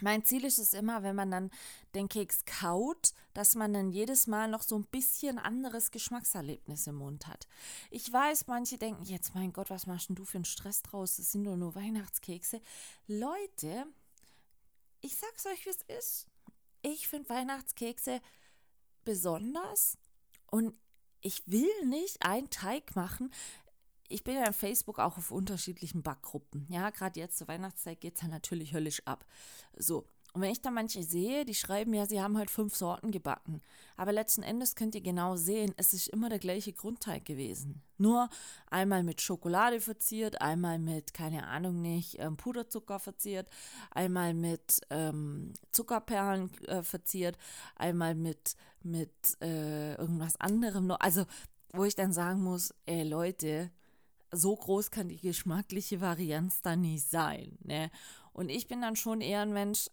mein 0.00 0.24
Ziel 0.24 0.44
ist 0.44 0.58
es 0.58 0.74
immer, 0.74 1.02
wenn 1.02 1.16
man 1.16 1.30
dann 1.30 1.50
den 1.94 2.08
Keks 2.08 2.44
kaut, 2.44 3.14
dass 3.32 3.54
man 3.54 3.72
dann 3.72 3.90
jedes 3.90 4.26
Mal 4.26 4.48
noch 4.48 4.62
so 4.62 4.76
ein 4.76 4.84
bisschen 4.84 5.38
anderes 5.38 5.90
Geschmackserlebnis 5.90 6.86
im 6.86 6.96
Mund 6.96 7.26
hat. 7.26 7.46
Ich 7.90 8.12
weiß, 8.12 8.46
manche 8.46 8.76
denken 8.76 9.04
jetzt, 9.04 9.34
mein 9.34 9.52
Gott, 9.52 9.70
was 9.70 9.86
machst 9.86 10.08
denn 10.08 10.16
du 10.16 10.24
für 10.24 10.38
einen 10.38 10.44
Stress 10.44 10.82
draus? 10.82 11.16
Das 11.16 11.32
sind 11.32 11.44
doch 11.44 11.56
nur 11.56 11.74
Weihnachtskekse. 11.74 12.60
Leute, 13.06 13.86
ich 15.00 15.16
sag's 15.16 15.46
euch, 15.46 15.64
wie 15.64 15.70
es 15.70 15.82
ist 15.98 16.26
ich 16.84 17.08
finde 17.08 17.28
Weihnachtskekse 17.30 18.20
besonders 19.04 19.98
und 20.50 20.74
ich 21.20 21.42
will 21.46 21.86
nicht 21.86 22.24
einen 22.24 22.50
Teig 22.50 22.94
machen. 22.94 23.32
Ich 24.08 24.22
bin 24.22 24.34
ja 24.36 24.48
auf 24.48 24.56
Facebook 24.56 24.98
auch 24.98 25.16
auf 25.16 25.30
unterschiedlichen 25.30 26.02
Backgruppen. 26.02 26.66
Ja, 26.68 26.90
gerade 26.90 27.18
jetzt 27.18 27.38
zur 27.38 27.48
Weihnachtszeit 27.48 28.00
geht 28.00 28.16
es 28.16 28.22
ja 28.22 28.28
natürlich 28.28 28.74
höllisch 28.74 29.02
ab. 29.06 29.24
So, 29.76 30.06
und 30.34 30.42
wenn 30.42 30.50
ich 30.50 30.60
da 30.60 30.72
manche 30.72 31.04
sehe, 31.04 31.44
die 31.44 31.54
schreiben 31.54 31.94
ja, 31.94 32.06
sie 32.06 32.20
haben 32.20 32.36
halt 32.36 32.50
fünf 32.50 32.74
Sorten 32.74 33.12
gebacken. 33.12 33.62
Aber 33.96 34.10
letzten 34.10 34.42
Endes 34.42 34.74
könnt 34.74 34.96
ihr 34.96 35.00
genau 35.00 35.36
sehen, 35.36 35.72
es 35.76 35.94
ist 35.94 36.08
immer 36.08 36.28
der 36.28 36.40
gleiche 36.40 36.72
Grundteig 36.72 37.24
gewesen. 37.24 37.84
Nur 37.98 38.28
einmal 38.68 39.04
mit 39.04 39.20
Schokolade 39.20 39.80
verziert, 39.80 40.42
einmal 40.42 40.80
mit, 40.80 41.14
keine 41.14 41.46
Ahnung 41.46 41.80
nicht, 41.80 42.16
ähm, 42.18 42.36
Puderzucker 42.36 42.98
verziert, 42.98 43.48
einmal 43.92 44.34
mit 44.34 44.80
ähm, 44.90 45.52
Zuckerperlen 45.70 46.50
äh, 46.64 46.82
verziert, 46.82 47.38
einmal 47.76 48.16
mit, 48.16 48.56
mit 48.82 49.12
äh, 49.40 49.94
irgendwas 49.94 50.34
anderem. 50.40 50.90
Also, 50.98 51.26
wo 51.72 51.84
ich 51.84 51.94
dann 51.94 52.12
sagen 52.12 52.42
muss, 52.42 52.74
ey 52.86 53.04
Leute, 53.04 53.70
so 54.32 54.56
groß 54.56 54.90
kann 54.90 55.08
die 55.08 55.20
geschmackliche 55.20 56.00
Varianz 56.00 56.60
da 56.60 56.74
nicht 56.74 57.08
sein. 57.08 57.56
Ne? 57.62 57.88
Und 58.32 58.48
ich 58.48 58.66
bin 58.66 58.82
dann 58.82 58.96
schon 58.96 59.20
eher 59.20 59.42
ein 59.42 59.52
Mensch, 59.52 59.88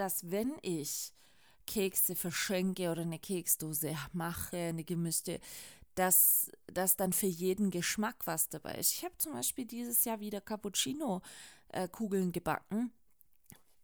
dass 0.00 0.30
wenn 0.30 0.54
ich 0.62 1.12
Kekse 1.66 2.16
verschenke 2.16 2.90
oder 2.90 3.02
eine 3.02 3.18
Keksdose 3.18 3.94
mache, 4.14 4.56
eine 4.56 4.82
gemischte, 4.82 5.40
dass, 5.94 6.50
dass 6.72 6.96
dann 6.96 7.12
für 7.12 7.26
jeden 7.26 7.70
Geschmack 7.70 8.26
was 8.26 8.48
dabei 8.48 8.76
ist. 8.76 8.94
Ich 8.94 9.04
habe 9.04 9.16
zum 9.18 9.34
Beispiel 9.34 9.66
dieses 9.66 10.04
Jahr 10.06 10.20
wieder 10.20 10.40
Cappuccino-Kugeln 10.40 12.32
gebacken. 12.32 12.92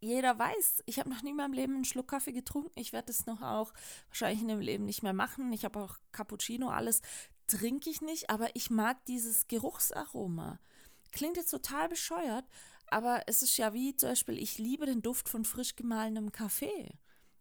Jeder 0.00 0.38
weiß, 0.38 0.84
ich 0.86 0.98
habe 0.98 1.10
noch 1.10 1.22
nie 1.22 1.30
in 1.30 1.36
meinem 1.36 1.52
Leben 1.52 1.74
einen 1.74 1.84
Schluck 1.84 2.08
Kaffee 2.08 2.32
getrunken. 2.32 2.80
Ich 2.80 2.94
werde 2.94 3.12
es 3.12 3.26
noch 3.26 3.42
auch 3.42 3.74
wahrscheinlich 4.08 4.40
in 4.40 4.48
dem 4.48 4.60
Leben 4.60 4.86
nicht 4.86 5.02
mehr 5.02 5.12
machen. 5.12 5.52
Ich 5.52 5.66
habe 5.66 5.80
auch 5.80 5.98
Cappuccino, 6.12 6.70
alles 6.70 7.02
trinke 7.46 7.90
ich 7.90 8.00
nicht, 8.00 8.30
aber 8.30 8.56
ich 8.56 8.70
mag 8.70 9.04
dieses 9.04 9.48
Geruchsaroma. 9.48 10.60
Klingt 11.12 11.36
jetzt 11.36 11.50
total 11.50 11.88
bescheuert, 11.88 12.46
aber 12.90 13.22
es 13.26 13.42
ist 13.42 13.56
ja 13.56 13.72
wie 13.72 13.96
zum 13.96 14.10
Beispiel, 14.10 14.38
ich 14.38 14.58
liebe 14.58 14.86
den 14.86 15.02
Duft 15.02 15.28
von 15.28 15.44
frisch 15.44 15.76
gemahlenem 15.76 16.32
Kaffee. 16.32 16.92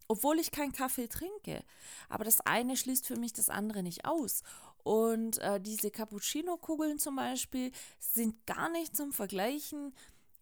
Obwohl 0.07 0.39
ich 0.39 0.51
keinen 0.51 0.71
Kaffee 0.71 1.07
trinke. 1.07 1.63
Aber 2.09 2.23
das 2.23 2.39
eine 2.41 2.77
schließt 2.77 3.07
für 3.07 3.17
mich 3.17 3.33
das 3.33 3.49
andere 3.49 3.81
nicht 3.81 4.05
aus. 4.05 4.43
Und 4.83 5.39
äh, 5.39 5.59
diese 5.59 5.89
Cappuccino-Kugeln 5.89 6.99
zum 6.99 7.15
Beispiel 7.15 7.71
sind 7.99 8.45
gar 8.45 8.69
nicht 8.69 8.95
zum 8.95 9.11
Vergleichen 9.11 9.93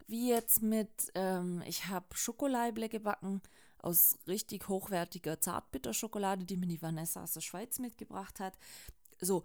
wie 0.07 0.29
jetzt 0.29 0.61
mit, 0.61 1.11
ähm, 1.15 1.63
ich 1.65 1.87
habe 1.87 2.05
Schokolade 2.13 2.89
gebacken 2.89 3.41
aus 3.79 4.17
richtig 4.27 4.67
hochwertiger 4.67 5.39
Zartbitterschokolade, 5.39 6.45
die 6.45 6.57
mir 6.57 6.67
die 6.67 6.81
Vanessa 6.81 7.23
aus 7.23 7.33
der 7.33 7.41
Schweiz 7.41 7.79
mitgebracht 7.79 8.39
hat. 8.39 8.57
So, 9.19 9.43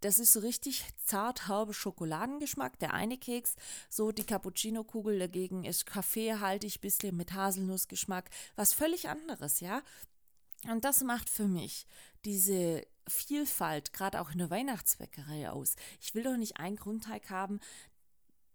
das 0.00 0.18
ist 0.18 0.32
so 0.32 0.40
richtig 0.40 0.84
zart 1.04 1.48
herbe 1.48 1.74
Schokoladengeschmack, 1.74 2.78
der 2.78 2.94
eine 2.94 3.18
Keks. 3.18 3.54
So 3.88 4.12
die 4.12 4.24
Cappuccino-Kugel 4.24 5.18
dagegen 5.18 5.64
ist 5.64 5.86
kaffeehaltig, 5.86 6.80
bisschen 6.80 7.16
mit 7.16 7.32
Haselnussgeschmack, 7.32 8.30
was 8.56 8.72
völlig 8.72 9.08
anderes, 9.08 9.60
ja. 9.60 9.82
Und 10.68 10.84
das 10.84 11.02
macht 11.02 11.28
für 11.28 11.48
mich 11.48 11.86
diese 12.24 12.86
Vielfalt, 13.08 13.92
gerade 13.92 14.20
auch 14.20 14.30
in 14.30 14.38
der 14.38 14.50
Weihnachtsbäckerei 14.50 15.50
aus. 15.50 15.76
Ich 16.00 16.14
will 16.14 16.22
doch 16.22 16.36
nicht 16.36 16.58
einen 16.58 16.76
Grundteig 16.76 17.30
haben, 17.30 17.60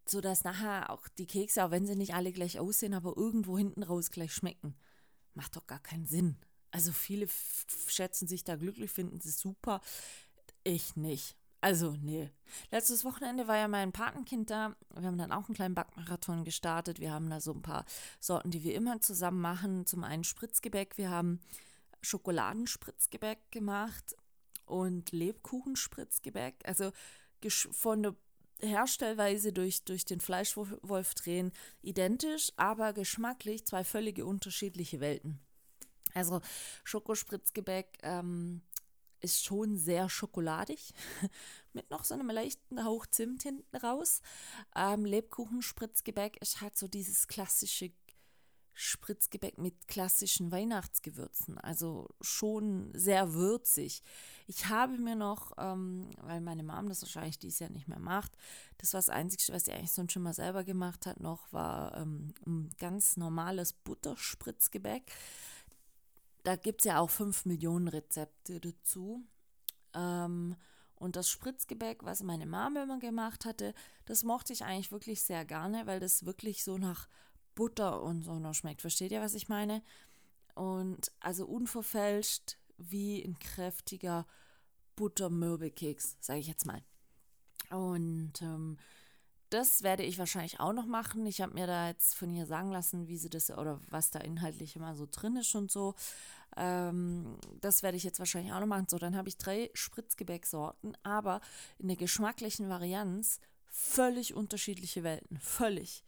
sodass 0.06 0.44
nachher 0.44 0.90
auch 0.92 1.08
die 1.08 1.26
Kekse, 1.26 1.64
auch 1.64 1.72
wenn 1.72 1.88
sie 1.88 1.96
nicht 1.96 2.14
alle 2.14 2.32
gleich 2.32 2.60
aussehen, 2.60 2.94
aber 2.94 3.18
irgendwo 3.18 3.58
hinten 3.58 3.84
raus 3.84 4.12
gleich 4.12 4.34
schmecken. 4.34 4.76
Macht 5.34 5.56
doch 5.56 5.68
gar 5.68 5.80
keinen 5.80 6.06
Sinn. 6.06 6.38
Also 6.72 6.92
viele 6.92 7.28
schätzen 7.88 8.28
sich 8.28 8.44
da 8.44 8.56
glücklich, 8.56 8.92
finden 8.92 9.20
sie 9.20 9.32
super. 9.32 9.82
Ich 10.66 10.96
nicht. 10.96 11.38
Also, 11.62 11.96
nee. 12.02 12.30
Letztes 12.72 13.06
Wochenende 13.06 13.48
war 13.48 13.58
ja 13.58 13.68
mein 13.68 13.92
Patenkind 13.92 14.50
da. 14.50 14.76
Wir 14.96 15.08
haben 15.08 15.18
dann 15.18 15.32
auch 15.32 15.46
einen 15.48 15.56
kleinen 15.56 15.76
Backmarathon 15.76 16.44
gestartet. 16.44 17.00
Wir 17.00 17.14
haben 17.14 17.30
da 17.30 17.40
so 17.40 17.54
ein 17.54 17.62
paar 17.62 17.86
Sorten, 18.20 18.52
die 18.52 18.64
wir 18.64 18.76
immer 18.76 19.00
zusammen 19.00 19.42
machen. 19.42 19.86
Zum 19.86 20.04
einen 20.04 20.24
Spritzgebäck. 20.24 20.98
Wir 20.98 21.12
haben 21.12 21.40
Schokoladenspritzgebäck 22.02 23.52
gemacht 23.52 24.16
und 24.66 25.12
Lebkuchenspritzgebäck. 25.12 26.56
Also 26.66 26.92
von 27.72 28.02
der 28.02 28.16
Herstellweise 28.62 29.54
durch, 29.54 29.84
durch 29.84 30.06
den 30.06 30.22
Fleischwolf 30.22 31.14
drehen 31.14 31.52
identisch, 31.84 32.52
aber 32.58 32.94
geschmacklich 32.94 33.66
zwei 33.66 33.84
völlige 33.84 34.26
unterschiedliche 34.26 35.00
Welten. 35.00 35.40
Also 36.16 36.42
Schokospritzgebäck 36.84 38.00
ähm, 38.02 38.62
ist 39.26 39.44
schon 39.44 39.78
sehr 39.78 40.08
schokoladig, 40.08 40.94
mit 41.74 41.90
noch 41.90 42.06
so 42.06 42.14
einem 42.14 42.30
leichten 42.30 42.86
Hauch 42.86 43.06
Zimt 43.08 43.44
hinten 43.44 43.76
raus. 43.76 44.22
Ähm, 44.76 45.04
Lebkuchen-Spritzgebäck 45.06 46.38
ist 46.42 46.62
halt 46.62 46.78
so 46.78 46.88
dieses 46.88 47.28
klassische 47.28 47.92
Spritzgebäck 48.78 49.58
mit 49.58 49.88
klassischen 49.88 50.52
Weihnachtsgewürzen, 50.52 51.58
also 51.58 52.10
schon 52.20 52.92
sehr 52.94 53.34
würzig. 53.34 54.04
Ich 54.48 54.68
habe 54.68 54.98
mir 54.98 55.16
noch, 55.16 55.54
ähm, 55.58 56.10
weil 56.22 56.42
meine 56.42 56.62
Mom 56.62 56.90
das 56.90 57.02
wahrscheinlich 57.02 57.40
dieses 57.40 57.60
Jahr 57.60 57.70
nicht 57.70 57.88
mehr 57.88 58.00
macht, 58.00 58.34
das 58.78 58.94
war 58.94 59.00
das 59.00 59.10
Einzige, 59.10 59.54
was 59.54 59.66
sie 59.66 59.72
eigentlich 59.72 59.94
sonst 59.94 60.12
schon 60.12 60.24
mal 60.24 60.34
selber 60.34 60.66
gemacht 60.66 61.06
hat, 61.06 61.22
noch 61.22 61.52
war 61.54 61.96
ähm, 61.96 62.34
ein 62.46 62.70
ganz 62.78 63.16
normales 63.16 63.72
Butterspritzgebäck 63.72 65.04
da 66.46 66.56
gibt 66.56 66.82
es 66.82 66.86
ja 66.86 67.00
auch 67.00 67.10
5 67.10 67.46
Millionen 67.46 67.88
Rezepte 67.88 68.60
dazu. 68.60 69.26
Ähm, 69.94 70.56
und 70.96 71.16
das 71.16 71.30
Spritzgebäck, 71.30 72.04
was 72.04 72.24
meine 72.24 72.46
Mama 72.46 72.84
immer 72.84 73.00
gemacht 73.00 73.46
hatte, 73.46 73.74
das 74.06 74.24
mochte 74.24 74.54
ich 74.54 74.64
eigentlich 74.64 74.92
wirklich 74.92 75.22
sehr 75.24 75.44
gerne, 75.44 75.88
weil 75.88 76.00
das 76.00 76.26
wirklich 76.26 76.64
so 76.64 76.78
nach 76.78 77.10
Butter 77.56 78.02
und 78.02 78.24
so 78.24 78.40
noch 78.40 78.54
schmeckt. 78.54 78.82
Versteht 78.82 79.12
ihr, 79.12 79.22
was 79.22 79.34
ich 79.34 79.50
meine? 79.50 79.82
Und 80.54 81.12
also 81.20 81.46
unverfälscht 81.46 82.58
wie 82.78 83.24
ein 83.24 83.38
kräftiger 83.40 84.26
Buttermürbekeks, 84.96 86.18
sage 86.22 86.40
ich 86.40 86.48
jetzt 86.48 86.66
mal. 86.66 86.82
Und 87.72 88.42
ähm, 88.42 88.78
das 89.50 89.84
werde 89.84 90.04
ich 90.04 90.18
wahrscheinlich 90.18 90.60
auch 90.60 90.74
noch 90.74 90.86
machen. 90.86 91.26
Ich 91.26 91.42
habe 91.42 91.54
mir 91.54 91.68
da 91.68 91.88
jetzt 91.88 92.16
von 92.16 92.32
ihr 92.34 92.46
sagen 92.46 92.72
lassen, 92.72 93.08
wie 93.08 93.18
sie 93.18 93.30
das 93.30 93.52
oder 93.52 93.80
was 93.90 94.12
da 94.12 94.20
inhaltlich 94.20 94.76
immer 94.76 94.96
so 94.96 95.08
drin 95.10 95.38
ist 95.38 95.56
und 95.56 95.72
so. 95.72 95.96
Ähm, 96.58 97.38
das 97.62 97.84
werde 97.84 97.98
ich 97.98 98.04
jetzt 98.04 98.20
wahrscheinlich 98.20 98.54
auch 98.54 98.60
noch 98.60 98.68
machen. 98.68 98.88
So, 98.90 98.98
dann 98.98 99.16
habe 99.16 99.30
ich 99.30 99.38
drei 99.38 99.70
Spritzgebäcksorten, 99.74 100.98
aber 101.04 101.42
in 101.80 101.88
der 101.88 101.98
geschmacklichen 101.98 102.70
Varianz 102.70 103.40
völlig 103.66 104.34
unterschiedliche 104.34 105.04
Welten. 105.04 105.40
Völlig. 105.40 106.04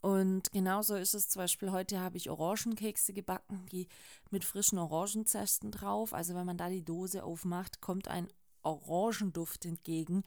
Und 0.00 0.52
genauso 0.52 0.94
ist 0.94 1.14
es 1.14 1.28
zum 1.28 1.40
Beispiel, 1.40 1.72
heute 1.72 2.00
habe 2.00 2.16
ich 2.16 2.30
Orangenkekse 2.30 3.12
gebacken, 3.12 3.66
die 3.72 3.88
mit 4.30 4.44
frischen 4.44 4.78
Orangenzesten 4.78 5.70
drauf. 5.70 6.14
Also 6.14 6.34
wenn 6.34 6.46
man 6.46 6.56
da 6.56 6.68
die 6.68 6.84
Dose 6.84 7.24
aufmacht, 7.24 7.80
kommt 7.80 8.08
ein 8.08 8.28
Orangenduft 8.62 9.64
entgegen 9.64 10.24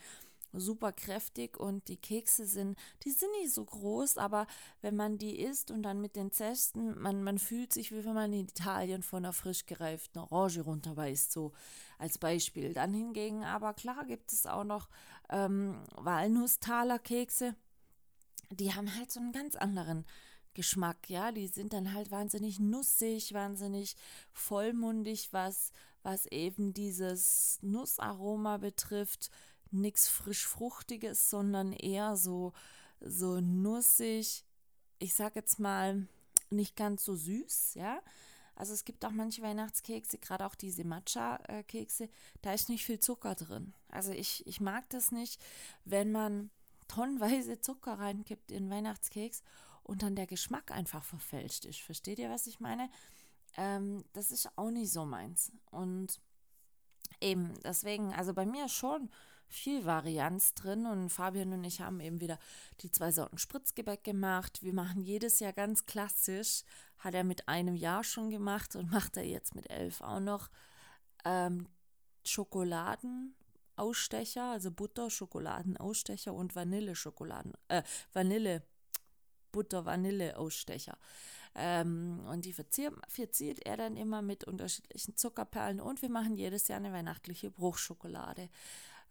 super 0.54 0.92
kräftig 0.92 1.58
und 1.60 1.88
die 1.88 1.98
Kekse 1.98 2.46
sind, 2.46 2.78
die 3.04 3.12
sind 3.12 3.32
nicht 3.42 3.54
so 3.54 3.64
groß, 3.64 4.18
aber 4.18 4.48
wenn 4.82 4.96
man 4.96 5.18
die 5.18 5.40
isst 5.40 5.72
und 5.72 5.84
dann 5.84 6.02
mit 6.02 6.16
den 6.16 6.32
Zesten, 6.32 7.00
man, 7.00 7.24
man 7.24 7.38
fühlt 7.38 7.74
sich, 7.74 7.92
wie 7.92 8.04
wenn 8.04 8.14
man 8.14 8.34
in 8.34 8.48
Italien 8.48 9.04
von 9.04 9.26
einer 9.26 9.34
frisch 9.34 9.66
gereiften 9.66 10.20
Orange 10.20 10.62
runterbeißt, 10.62 11.32
so 11.32 11.54
als 11.98 12.18
Beispiel. 12.18 12.74
Dann 12.74 12.94
hingegen, 12.94 13.44
aber 13.44 13.74
klar 13.74 14.06
gibt 14.06 14.32
es 14.34 14.46
auch 14.46 14.64
noch 14.64 14.90
ähm, 15.30 15.82
Walnusstaler-Kekse, 15.96 17.56
die 18.52 18.74
haben 18.74 18.96
halt 18.96 19.12
so 19.12 19.20
einen 19.20 19.32
ganz 19.32 19.56
anderen 19.56 20.06
Geschmack, 20.56 21.10
ja, 21.10 21.32
die 21.32 21.48
sind 21.48 21.74
dann 21.74 21.94
halt 21.94 22.12
wahnsinnig 22.12 22.60
nussig, 22.60 23.34
wahnsinnig 23.34 23.96
vollmundig, 24.34 25.32
was, 25.32 25.72
was 26.02 26.26
eben 26.26 26.74
dieses 26.74 27.60
Nussaroma 27.62 28.58
betrifft 28.58 29.30
nichts 29.72 30.08
frisch-fruchtiges, 30.08 31.30
sondern 31.30 31.74
eher 31.74 32.16
so, 32.16 32.54
so 33.00 33.40
nussig. 33.40 34.46
Ich 35.00 35.14
sag 35.14 35.36
jetzt 35.36 35.60
mal, 35.60 36.08
nicht 36.50 36.76
ganz 36.76 37.06
so 37.06 37.16
süß, 37.16 37.76
ja. 37.76 38.02
Also 38.56 38.74
es 38.74 38.84
gibt 38.84 39.06
auch 39.06 39.12
manche 39.12 39.42
Weihnachtskekse, 39.42 40.18
gerade 40.18 40.46
auch 40.46 40.56
diese 40.56 40.84
Matcha-Kekse, 40.84 42.10
da 42.42 42.54
ist 42.54 42.68
nicht 42.68 42.84
viel 42.84 43.00
Zucker 43.00 43.36
drin. 43.36 43.74
Also 43.88 44.12
ich, 44.12 44.46
ich 44.46 44.60
mag 44.60 44.90
das 44.90 45.14
nicht, 45.14 45.42
wenn 45.86 46.12
man 46.12 46.50
tonnenweise 46.90 47.62
Zucker 47.62 48.00
reinkippt 48.00 48.52
in 48.52 48.70
Weihnachtskeks 48.70 49.44
und 49.84 50.04
dann 50.04 50.16
der 50.16 50.28
Geschmack 50.28 50.72
einfach 50.72 51.06
verfälscht 51.06 51.64
ist. 51.64 51.80
Versteht 51.80 52.20
ihr, 52.20 52.30
was 52.30 52.48
ich 52.48 52.60
meine? 52.60 52.90
Ähm, 53.56 54.04
das 54.12 54.30
ist 54.30 54.50
auch 54.58 54.72
nicht 54.72 54.92
so 54.92 55.06
meins. 55.06 55.54
Und 55.72 56.20
eben, 57.22 57.54
deswegen, 57.64 58.14
also 58.14 58.34
bei 58.34 58.46
mir 58.46 58.68
schon 58.68 59.10
viel 59.50 59.86
Varianz 59.86 60.54
drin 60.54 60.86
und 60.86 61.10
Fabian 61.10 61.54
und 61.54 61.64
ich 61.64 61.82
haben 61.82 62.00
eben 62.00 62.22
wieder 62.22 62.38
die 62.82 62.92
zwei 62.92 63.12
Sorten 63.12 63.40
Spritzgebäck 63.40 64.04
gemacht. 64.04 64.64
Wir 64.64 64.74
machen 64.74 65.02
jedes 65.02 65.40
Jahr 65.40 65.54
ganz 65.54 65.86
klassisch, 65.86 66.64
hat 67.00 67.16
er 67.16 67.24
mit 67.24 67.48
einem 67.48 67.76
Jahr 67.76 68.04
schon 68.04 68.30
gemacht 68.30 68.76
und 68.76 68.92
macht 68.92 69.18
er 69.18 69.26
jetzt 69.26 69.56
mit 69.56 69.70
elf 69.70 70.02
auch 70.02 70.20
noch 70.20 70.50
ähm, 71.26 71.68
Schokoladenausstecher, 72.24 74.44
also 74.44 74.72
Butter, 74.72 75.10
Schokoladenausstecher 75.10 76.34
und 76.34 76.56
Vanille-Schokoladen, 76.56 77.54
äh, 77.70 77.82
Vanille, 78.14 78.62
Butter, 79.52 79.86
Vanille-Ausstecher. 79.86 80.96
Ähm, 81.56 82.20
und 82.30 82.46
die 82.46 82.54
verziert, 82.54 82.94
verziert 83.08 83.66
er 83.66 83.78
dann 83.78 83.98
immer 83.98 84.22
mit 84.22 84.44
unterschiedlichen 84.44 85.18
Zuckerperlen 85.18 85.82
und 85.82 86.04
wir 86.04 86.10
machen 86.10 86.36
jedes 86.36 86.68
Jahr 86.68 86.78
eine 86.78 86.94
weihnachtliche 86.94 87.50
Bruchschokolade 87.50 88.50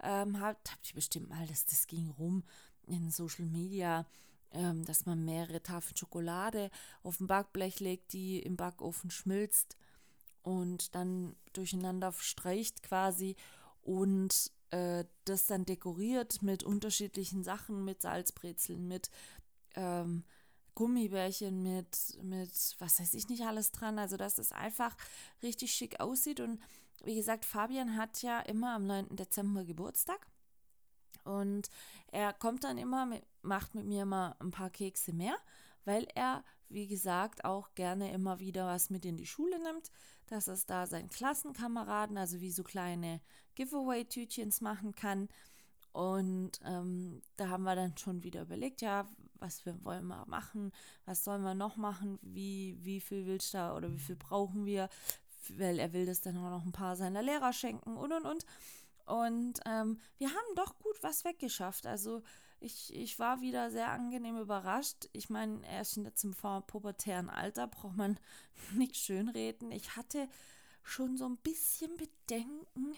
ähm, 0.03 0.41
habt, 0.41 0.73
habt 0.73 0.89
ihr 0.89 0.95
bestimmt 0.95 1.29
mal, 1.29 1.47
dass 1.47 1.65
das 1.65 1.87
ging 1.87 2.09
rum 2.11 2.45
in 2.87 3.11
Social 3.11 3.47
Media, 3.47 4.07
ähm, 4.53 4.85
dass 4.85 5.07
man 5.07 5.25
mehrere 5.25 5.63
Tafeln 5.63 5.97
Schokolade 5.97 6.71
auf 7.03 7.21
ein 7.21 7.27
Backblech 7.27 7.81
legt, 7.81 8.13
die 8.13 8.41
im 8.41 8.57
Backofen 8.57 9.11
schmilzt 9.11 9.77
und 10.43 10.95
dann 10.95 11.37
durcheinander 11.53 12.13
streicht 12.13 12.83
quasi 12.83 13.37
und 13.83 14.53
äh, 14.71 15.05
das 15.25 15.47
dann 15.47 15.65
dekoriert 15.65 16.43
mit 16.43 16.63
unterschiedlichen 16.63 17.43
Sachen, 17.43 17.85
mit 17.85 18.03
Salzbrezeln, 18.03 18.87
mit 18.87 19.11
ähm, 19.75 20.25
Gummibärchen 20.79 21.61
mit, 21.61 22.23
mit, 22.23 22.77
was 22.79 23.01
weiß 23.01 23.15
ich 23.15 23.29
nicht 23.29 23.43
alles 23.43 23.73
dran. 23.73 23.99
Also, 23.99 24.17
dass 24.17 24.39
es 24.39 24.53
einfach 24.53 24.97
richtig 25.43 25.73
schick 25.73 25.99
aussieht. 25.99 26.39
Und 26.39 26.61
wie 27.05 27.17
gesagt, 27.17 27.45
Fabian 27.45 27.97
hat 27.97 28.23
ja 28.23 28.41
immer 28.41 28.75
am 28.75 28.87
9. 28.87 29.17
Dezember 29.17 29.65
Geburtstag. 29.65 30.27
Und 31.25 31.69
er 32.11 32.33
kommt 32.33 32.65
dann 32.65 32.79
immer, 32.79 33.07
mit, 33.07 33.23
macht 33.43 33.75
mit 33.75 33.87
mir 33.87 34.03
immer 34.03 34.37
ein 34.41 34.51
paar 34.51 34.71
Kekse 34.71 35.13
mehr, 35.13 35.37
weil 35.85 36.07
er, 36.15 36.45
wie 36.69 36.87
gesagt, 36.87 37.45
auch 37.45 37.75
gerne 37.75 38.13
immer 38.13 38.41
wieder 38.41 38.67
was 38.67 38.91
mit 38.91 39.05
in 39.05 39.17
die 39.17 39.27
Schule 39.27 39.63
nimmt, 39.63 39.91
dass 40.27 40.49
es 40.49 40.67
da 40.67 40.87
seinen 40.87 41.09
Klassenkameraden, 41.09 42.17
also 42.17 42.41
wie 42.41 42.51
so 42.51 42.63
kleine 42.63 43.21
Giveaway-Tütchens 43.57 44.61
machen 44.61 44.95
kann. 44.95 45.29
Und 45.93 46.61
ähm, 46.65 47.23
da 47.37 47.49
haben 47.49 47.65
wir 47.65 47.75
dann 47.75 47.97
schon 47.97 48.23
wieder 48.23 48.43
überlegt, 48.43 48.83
ja, 48.83 49.09
was 49.41 49.65
wir 49.65 49.83
wollen 49.85 50.07
wir 50.07 50.25
machen, 50.27 50.73
was 51.05 51.25
sollen 51.25 51.43
wir 51.43 51.55
noch 51.55 51.77
machen, 51.77 52.19
wie, 52.23 52.77
wie 52.81 53.01
viel 53.01 53.27
willst 53.27 53.55
du 53.55 53.59
da 53.59 53.77
oder 53.77 53.93
wie 53.93 53.99
viel 53.99 54.17
brauchen 54.17 54.67
wir, 54.67 54.89
weil 55.57 55.79
er 55.79 55.93
will 55.93 56.07
das 56.07 56.21
dann 56.21 56.37
auch 56.37 56.51
noch 56.51 56.65
ein 56.65 56.73
paar 56.73 56.97
seiner 56.97 57.23
Lehrer 57.23 57.53
schenken 57.53 57.97
und 57.97 58.13
und 58.13 58.25
und. 58.25 58.47
Und 59.07 59.61
ähm, 59.65 59.99
wir 60.19 60.29
haben 60.29 60.55
doch 60.55 60.79
gut 60.79 61.03
was 61.03 61.25
weggeschafft. 61.25 61.87
Also 61.87 62.23
ich, 62.61 62.95
ich 62.95 63.19
war 63.19 63.41
wieder 63.41 63.71
sehr 63.71 63.91
angenehm 63.91 64.37
überrascht. 64.37 65.09
Ich 65.13 65.31
meine, 65.31 65.67
er 65.67 65.81
ist 65.81 65.97
jetzt 65.97 66.25
im 66.25 66.35
pubertären 66.35 67.31
Alter, 67.31 67.67
braucht 67.69 67.97
man 67.97 68.19
nicht 68.75 68.97
schönreden. 68.97 69.73
Ich 69.73 69.97
hatte 69.97 70.29
schon 70.83 71.17
so 71.17 71.27
ein 71.27 71.37
bisschen 71.39 71.97
Bedenken, 71.97 72.97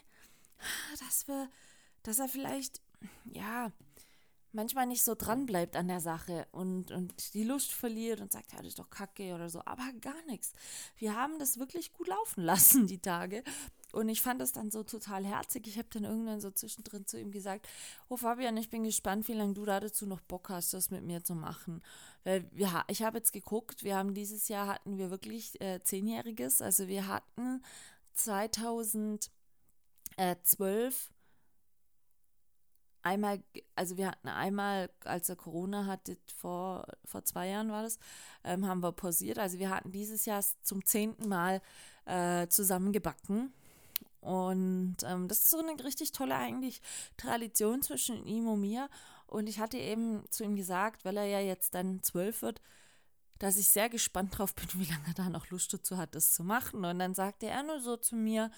dass 0.98 1.28
wir, 1.28 1.48
dass 2.02 2.18
er 2.18 2.28
vielleicht, 2.28 2.80
ja, 3.24 3.72
manchmal 4.52 4.86
nicht 4.86 5.04
so 5.04 5.14
dran 5.14 5.46
bleibt 5.46 5.76
an 5.76 5.88
der 5.88 6.00
Sache 6.00 6.46
und, 6.52 6.90
und 6.90 7.34
die 7.34 7.44
Lust 7.44 7.72
verliert 7.72 8.20
und 8.20 8.32
sagt, 8.32 8.52
ja, 8.52 8.58
das 8.58 8.68
ist 8.68 8.78
doch 8.78 8.90
kacke 8.90 9.34
oder 9.34 9.48
so. 9.48 9.60
Aber 9.64 9.90
gar 10.00 10.22
nichts. 10.26 10.52
Wir 10.96 11.16
haben 11.16 11.38
das 11.38 11.58
wirklich 11.58 11.92
gut 11.92 12.08
laufen 12.08 12.44
lassen, 12.44 12.86
die 12.86 12.98
Tage. 12.98 13.42
Und 13.92 14.08
ich 14.08 14.20
fand 14.20 14.40
das 14.40 14.52
dann 14.52 14.70
so 14.70 14.84
total 14.84 15.24
herzig. 15.24 15.66
Ich 15.66 15.76
habe 15.76 15.88
dann 15.90 16.04
irgendwann 16.04 16.40
so 16.40 16.50
zwischendrin 16.50 17.06
zu 17.06 17.18
ihm 17.18 17.32
gesagt, 17.32 17.68
oh 18.08 18.16
Fabian, 18.16 18.56
ich 18.56 18.70
bin 18.70 18.84
gespannt, 18.84 19.26
wie 19.28 19.32
lange 19.32 19.54
du 19.54 19.64
dazu 19.64 20.06
noch 20.06 20.20
Bock 20.20 20.48
hast, 20.48 20.74
das 20.74 20.90
mit 20.90 21.02
mir 21.02 21.24
zu 21.24 21.34
machen. 21.34 21.82
Weil 22.22 22.48
wir, 22.52 22.84
ich 22.88 23.02
habe 23.02 23.18
jetzt 23.18 23.32
geguckt, 23.32 23.82
wir 23.82 23.96
haben 23.96 24.14
dieses 24.14 24.48
Jahr 24.48 24.68
hatten 24.68 24.98
wir 24.98 25.10
wirklich 25.10 25.60
äh, 25.60 25.82
Zehnjähriges. 25.82 26.62
Also 26.62 26.86
wir 26.86 27.08
hatten 27.08 27.64
2012 28.14 31.10
einmal, 33.02 33.42
also 33.74 33.96
wir 33.96 34.08
hatten 34.08 34.28
einmal, 34.28 34.90
als 35.04 35.28
er 35.28 35.36
Corona 35.36 35.86
hatte, 35.86 36.16
vor, 36.36 36.86
vor 37.04 37.24
zwei 37.24 37.48
Jahren 37.48 37.70
war 37.70 37.82
das, 37.82 37.98
ähm, 38.44 38.66
haben 38.66 38.82
wir 38.82 38.92
pausiert. 38.92 39.38
Also 39.38 39.58
wir 39.58 39.70
hatten 39.70 39.92
dieses 39.92 40.24
Jahr 40.26 40.44
zum 40.62 40.84
zehnten 40.84 41.28
Mal 41.28 41.60
äh, 42.06 42.48
zusammen 42.48 42.92
gebacken. 42.92 43.52
Und 44.20 44.96
ähm, 45.04 45.28
das 45.28 45.38
ist 45.38 45.50
so 45.50 45.58
eine 45.58 45.82
richtig 45.82 46.12
tolle 46.12 46.34
eigentlich 46.34 46.82
Tradition 47.16 47.82
zwischen 47.82 48.26
ihm 48.26 48.48
und 48.48 48.60
mir. 48.60 48.88
Und 49.26 49.48
ich 49.48 49.60
hatte 49.60 49.78
eben 49.78 50.24
zu 50.30 50.44
ihm 50.44 50.56
gesagt, 50.56 51.04
weil 51.04 51.16
er 51.16 51.26
ja 51.26 51.40
jetzt 51.40 51.74
dann 51.74 52.02
zwölf 52.02 52.42
wird, 52.42 52.60
dass 53.38 53.56
ich 53.56 53.68
sehr 53.68 53.88
gespannt 53.88 54.36
drauf 54.38 54.54
bin, 54.54 54.68
wie 54.74 54.90
lange 54.90 55.06
er 55.08 55.14
da 55.14 55.28
noch 55.30 55.48
Lust 55.50 55.72
dazu 55.72 55.96
hat, 55.96 56.14
das 56.14 56.32
zu 56.32 56.44
machen. 56.44 56.84
Und 56.84 56.98
dann 56.98 57.14
sagte 57.14 57.46
er 57.46 57.62
nur 57.62 57.80
so 57.80 57.96
zu 57.96 58.14
mir, 58.14 58.50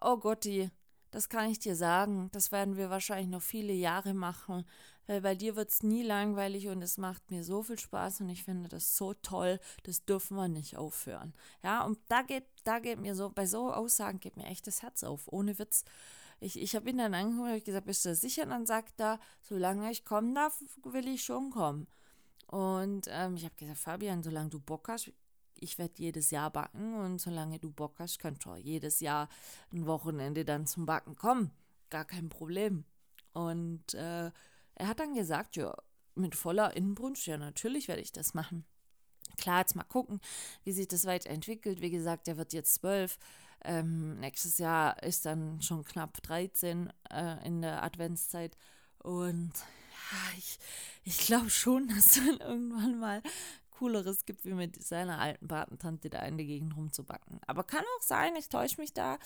oh 0.00 0.16
Gotti, 0.16 0.70
das 1.10 1.28
kann 1.28 1.50
ich 1.50 1.58
dir 1.58 1.76
sagen. 1.76 2.28
Das 2.32 2.52
werden 2.52 2.76
wir 2.76 2.90
wahrscheinlich 2.90 3.28
noch 3.28 3.42
viele 3.42 3.72
Jahre 3.72 4.14
machen, 4.14 4.64
weil 5.06 5.20
bei 5.20 5.34
dir 5.34 5.56
wird 5.56 5.70
es 5.70 5.82
nie 5.82 6.02
langweilig 6.02 6.68
und 6.68 6.82
es 6.82 6.98
macht 6.98 7.30
mir 7.30 7.42
so 7.44 7.62
viel 7.62 7.78
Spaß 7.78 8.20
und 8.20 8.28
ich 8.28 8.44
finde 8.44 8.68
das 8.68 8.96
so 8.96 9.14
toll. 9.14 9.58
Das 9.82 10.04
dürfen 10.04 10.36
wir 10.36 10.48
nicht 10.48 10.76
aufhören. 10.76 11.34
Ja, 11.62 11.84
und 11.84 11.98
da 12.08 12.22
geht, 12.22 12.44
da 12.64 12.78
geht 12.78 13.00
mir 13.00 13.14
so, 13.14 13.30
bei 13.30 13.46
so 13.46 13.72
Aussagen 13.72 14.20
geht 14.20 14.36
mir 14.36 14.46
echt 14.46 14.66
das 14.66 14.82
Herz 14.82 15.02
auf, 15.02 15.26
ohne 15.32 15.58
Witz. 15.58 15.84
Ich, 16.40 16.58
ich 16.60 16.74
habe 16.74 16.88
ihn 16.88 16.98
dann 16.98 17.14
angeguckt 17.14 17.52
und 17.52 17.64
gesagt, 17.64 17.86
bist 17.86 18.04
du 18.04 18.14
sicher? 18.14 18.44
Und 18.44 18.50
dann 18.50 18.66
sagt 18.66 19.00
er, 19.00 19.20
solange 19.42 19.90
ich 19.90 20.04
kommen 20.04 20.34
darf, 20.34 20.62
will 20.84 21.06
ich 21.06 21.22
schon 21.22 21.50
kommen. 21.50 21.86
Und 22.46 23.06
ähm, 23.08 23.36
ich 23.36 23.44
habe 23.44 23.54
gesagt, 23.56 23.78
Fabian, 23.78 24.22
solange 24.22 24.50
du 24.50 24.58
Bock 24.58 24.88
hast, 24.88 25.12
ich 25.60 25.78
werde 25.78 25.94
jedes 25.96 26.30
Jahr 26.30 26.50
backen 26.50 26.94
und 26.94 27.20
solange 27.20 27.58
du 27.58 27.70
Bock 27.70 27.94
hast, 27.98 28.18
könnt 28.18 28.46
ihr 28.46 28.56
jedes 28.56 29.00
Jahr 29.00 29.28
ein 29.72 29.86
Wochenende 29.86 30.44
dann 30.44 30.66
zum 30.66 30.86
Backen 30.86 31.16
kommen. 31.16 31.50
Gar 31.90 32.04
kein 32.04 32.28
Problem. 32.28 32.84
Und 33.32 33.94
äh, 33.94 34.30
er 34.74 34.88
hat 34.88 35.00
dann 35.00 35.14
gesagt, 35.14 35.56
ja, 35.56 35.74
mit 36.14 36.34
voller 36.34 36.76
Inbrunst, 36.76 37.26
ja, 37.26 37.36
natürlich 37.36 37.88
werde 37.88 38.02
ich 38.02 38.12
das 38.12 38.34
machen. 38.34 38.64
Klar, 39.36 39.60
jetzt 39.60 39.76
mal 39.76 39.84
gucken, 39.84 40.20
wie 40.64 40.72
sich 40.72 40.88
das 40.88 41.06
weiterentwickelt. 41.06 41.80
Wie 41.80 41.90
gesagt, 41.90 42.28
er 42.28 42.36
wird 42.36 42.52
jetzt 42.52 42.74
zwölf. 42.74 43.18
Ähm, 43.62 44.18
nächstes 44.20 44.58
Jahr 44.58 45.02
ist 45.02 45.26
dann 45.26 45.60
schon 45.62 45.84
knapp 45.84 46.22
13 46.22 46.92
äh, 47.10 47.46
in 47.46 47.62
der 47.62 47.82
Adventszeit. 47.82 48.56
Und 48.98 49.52
ja, 49.54 50.38
ich, 50.38 50.58
ich 51.04 51.18
glaube 51.18 51.50
schon, 51.50 51.88
dass 51.94 52.14
dann 52.14 52.38
irgendwann 52.38 52.98
mal 52.98 53.22
Cooleres 53.80 54.26
gibt, 54.26 54.44
wie 54.44 54.52
mit 54.52 54.82
seiner 54.82 55.18
alten 55.18 55.48
Patentante 55.48 56.10
da 56.10 56.18
in 56.26 56.36
der 56.36 56.44
Gegend 56.44 56.76
rumzubacken. 56.76 57.40
Aber 57.46 57.64
kann 57.64 57.82
auch 57.96 58.02
sein, 58.02 58.36
ich 58.36 58.50
täusche 58.50 58.78
mich 58.78 58.92
da 58.92 59.18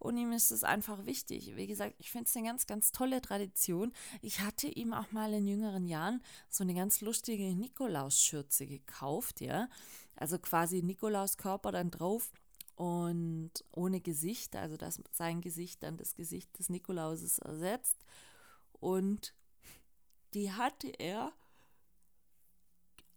und 0.00 0.16
ihm 0.16 0.32
ist 0.32 0.50
es 0.50 0.64
einfach 0.64 1.06
wichtig. 1.06 1.54
Wie 1.54 1.68
gesagt, 1.68 1.94
ich 1.98 2.10
finde 2.10 2.26
es 2.28 2.36
eine 2.36 2.48
ganz, 2.48 2.66
ganz 2.66 2.90
tolle 2.90 3.22
Tradition. 3.22 3.92
Ich 4.20 4.40
hatte 4.40 4.66
ihm 4.66 4.94
auch 4.94 5.12
mal 5.12 5.32
in 5.32 5.46
jüngeren 5.46 5.86
Jahren 5.86 6.24
so 6.48 6.64
eine 6.64 6.74
ganz 6.74 7.00
lustige 7.02 7.54
Nikolausschürze 7.54 8.66
gekauft, 8.66 9.40
ja. 9.40 9.68
Also 10.16 10.40
quasi 10.40 10.82
Nikolauskörper 10.82 11.70
dann 11.70 11.92
drauf 11.92 12.32
und 12.74 13.52
ohne 13.70 14.00
Gesicht, 14.00 14.56
also 14.56 14.76
dass 14.76 15.00
sein 15.12 15.40
Gesicht 15.40 15.84
dann 15.84 15.96
das 15.96 16.16
Gesicht 16.16 16.58
des 16.58 16.68
Nikolauses 16.68 17.38
ersetzt. 17.38 18.04
Und 18.80 19.34
die 20.34 20.50
hatte 20.50 20.88
er 20.88 21.32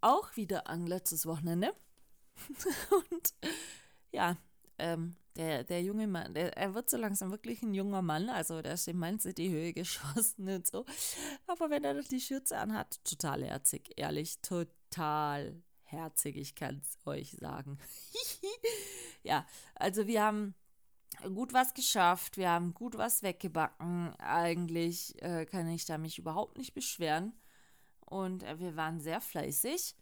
auch 0.03 0.35
wieder 0.35 0.67
an 0.67 0.85
letztes 0.85 1.25
Wochenende. 1.25 1.73
und 2.91 3.33
ja, 4.11 4.37
ähm, 4.77 5.15
der, 5.35 5.63
der 5.63 5.81
junge 5.81 6.07
Mann, 6.07 6.33
der, 6.33 6.55
er 6.57 6.73
wird 6.73 6.89
so 6.89 6.97
langsam 6.97 7.31
wirklich 7.31 7.61
ein 7.61 7.73
junger 7.73 8.01
Mann, 8.01 8.29
also 8.29 8.61
der 8.61 8.73
ist 8.73 8.87
in 8.87 8.97
Man 8.97 9.17
die 9.17 9.49
Höhe 9.49 9.73
geschossen 9.73 10.49
und 10.49 10.67
so. 10.67 10.85
Aber 11.47 11.69
wenn 11.69 11.83
er 11.83 12.01
die 12.01 12.19
Schürze 12.19 12.57
anhat, 12.57 13.03
total 13.03 13.43
herzig, 13.43 13.93
ehrlich, 13.95 14.39
total 14.41 15.63
herzig, 15.83 16.37
ich 16.37 16.55
kann 16.55 16.81
es 16.83 16.97
euch 17.07 17.37
sagen. 17.39 17.77
ja, 19.23 19.45
also 19.75 20.05
wir 20.05 20.23
haben 20.23 20.53
gut 21.33 21.53
was 21.53 21.73
geschafft, 21.73 22.37
wir 22.37 22.49
haben 22.49 22.73
gut 22.73 22.97
was 22.97 23.23
weggebacken. 23.23 24.13
Eigentlich 24.19 25.21
äh, 25.21 25.45
kann 25.45 25.67
ich 25.69 25.85
da 25.85 25.97
mich 25.97 26.19
überhaupt 26.19 26.57
nicht 26.57 26.73
beschweren 26.73 27.33
und 28.05 28.43
äh, 28.43 28.59
wir 28.59 28.75
waren 28.75 28.99
sehr 28.99 29.21
fleißig. 29.21 29.95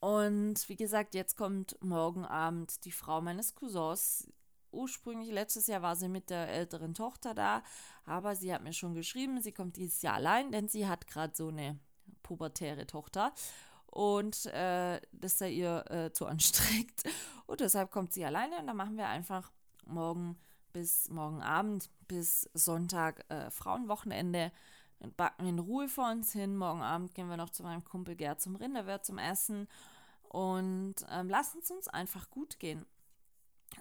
Und 0.00 0.68
wie 0.68 0.76
gesagt, 0.76 1.14
jetzt 1.14 1.36
kommt 1.36 1.76
morgen 1.82 2.24
Abend 2.24 2.84
die 2.84 2.92
Frau 2.92 3.20
meines 3.20 3.54
Cousins. 3.54 4.28
Ursprünglich 4.70 5.30
letztes 5.30 5.66
Jahr 5.66 5.82
war 5.82 5.96
sie 5.96 6.08
mit 6.08 6.30
der 6.30 6.48
älteren 6.48 6.94
Tochter 6.94 7.34
da, 7.34 7.62
aber 8.04 8.36
sie 8.36 8.52
hat 8.52 8.62
mir 8.62 8.74
schon 8.74 8.94
geschrieben, 8.94 9.40
sie 9.40 9.52
kommt 9.52 9.76
dieses 9.76 10.02
Jahr 10.02 10.14
allein, 10.14 10.52
denn 10.52 10.68
sie 10.68 10.86
hat 10.86 11.06
gerade 11.06 11.34
so 11.34 11.48
eine 11.48 11.78
pubertäre 12.22 12.86
Tochter 12.86 13.32
und 13.86 14.46
äh, 14.46 15.00
das 15.12 15.38
sei 15.38 15.50
ihr 15.50 15.90
äh, 15.90 16.12
zu 16.12 16.26
anstrengend. 16.26 17.02
Und 17.46 17.60
deshalb 17.60 17.90
kommt 17.90 18.12
sie 18.12 18.26
alleine 18.26 18.58
und 18.58 18.66
dann 18.66 18.76
machen 18.76 18.98
wir 18.98 19.08
einfach 19.08 19.50
morgen 19.86 20.36
bis 20.74 21.08
morgen 21.08 21.40
Abend 21.40 21.88
bis 22.06 22.42
Sonntag 22.52 23.24
äh, 23.30 23.50
Frauenwochenende 23.50 24.52
dann 25.00 25.14
backen 25.14 25.44
wir 25.44 25.50
in 25.50 25.58
Ruhe 25.58 25.88
vor 25.88 26.10
uns 26.10 26.32
hin. 26.32 26.56
Morgen 26.56 26.82
Abend 26.82 27.14
gehen 27.14 27.28
wir 27.28 27.36
noch 27.36 27.50
zu 27.50 27.62
meinem 27.62 27.84
Kumpel 27.84 28.16
Gerd 28.16 28.40
zum 28.40 28.56
Rinderwirt 28.56 29.04
zum 29.04 29.18
Essen 29.18 29.68
und 30.28 30.96
ähm, 31.10 31.28
lassen 31.28 31.60
es 31.62 31.70
uns 31.70 31.88
einfach 31.88 32.30
gut 32.30 32.58
gehen. 32.58 32.84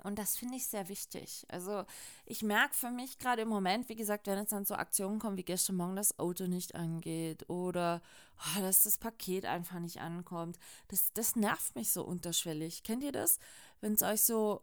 Und 0.04 0.20
das 0.20 0.38
finde 0.38 0.56
ich 0.56 0.68
sehr 0.68 0.90
wichtig. 0.90 1.46
Also 1.50 1.86
ich 2.26 2.44
merke 2.44 2.76
für 2.76 2.92
mich 2.92 3.20
gerade 3.20 3.44
im 3.44 3.48
Moment, 3.48 3.90
wie 3.90 3.96
gesagt, 3.96 4.28
wenn 4.28 4.38
es 4.38 4.50
dann 4.50 4.66
so 4.66 4.76
Aktionen 4.76 5.18
kommen, 5.18 5.38
wie 5.38 5.44
gestern 5.44 5.78
Morgen 5.78 5.96
das 5.96 6.20
Auto 6.20 6.46
nicht 6.46 6.76
angeht 6.76 7.50
oder 7.50 8.02
oh, 8.38 8.62
dass 8.62 8.84
das 8.84 8.98
Paket 8.98 9.46
einfach 9.46 9.80
nicht 9.80 10.00
ankommt, 10.02 10.60
das, 10.90 11.12
das 11.14 11.36
nervt 11.36 11.76
mich 11.76 11.92
so 11.92 12.04
unterschwellig. 12.04 12.84
Kennt 12.84 13.04
ihr 13.04 13.12
das? 13.12 13.40
Wenn 13.82 13.94
es 13.94 14.04
euch 14.04 14.22
so... 14.22 14.62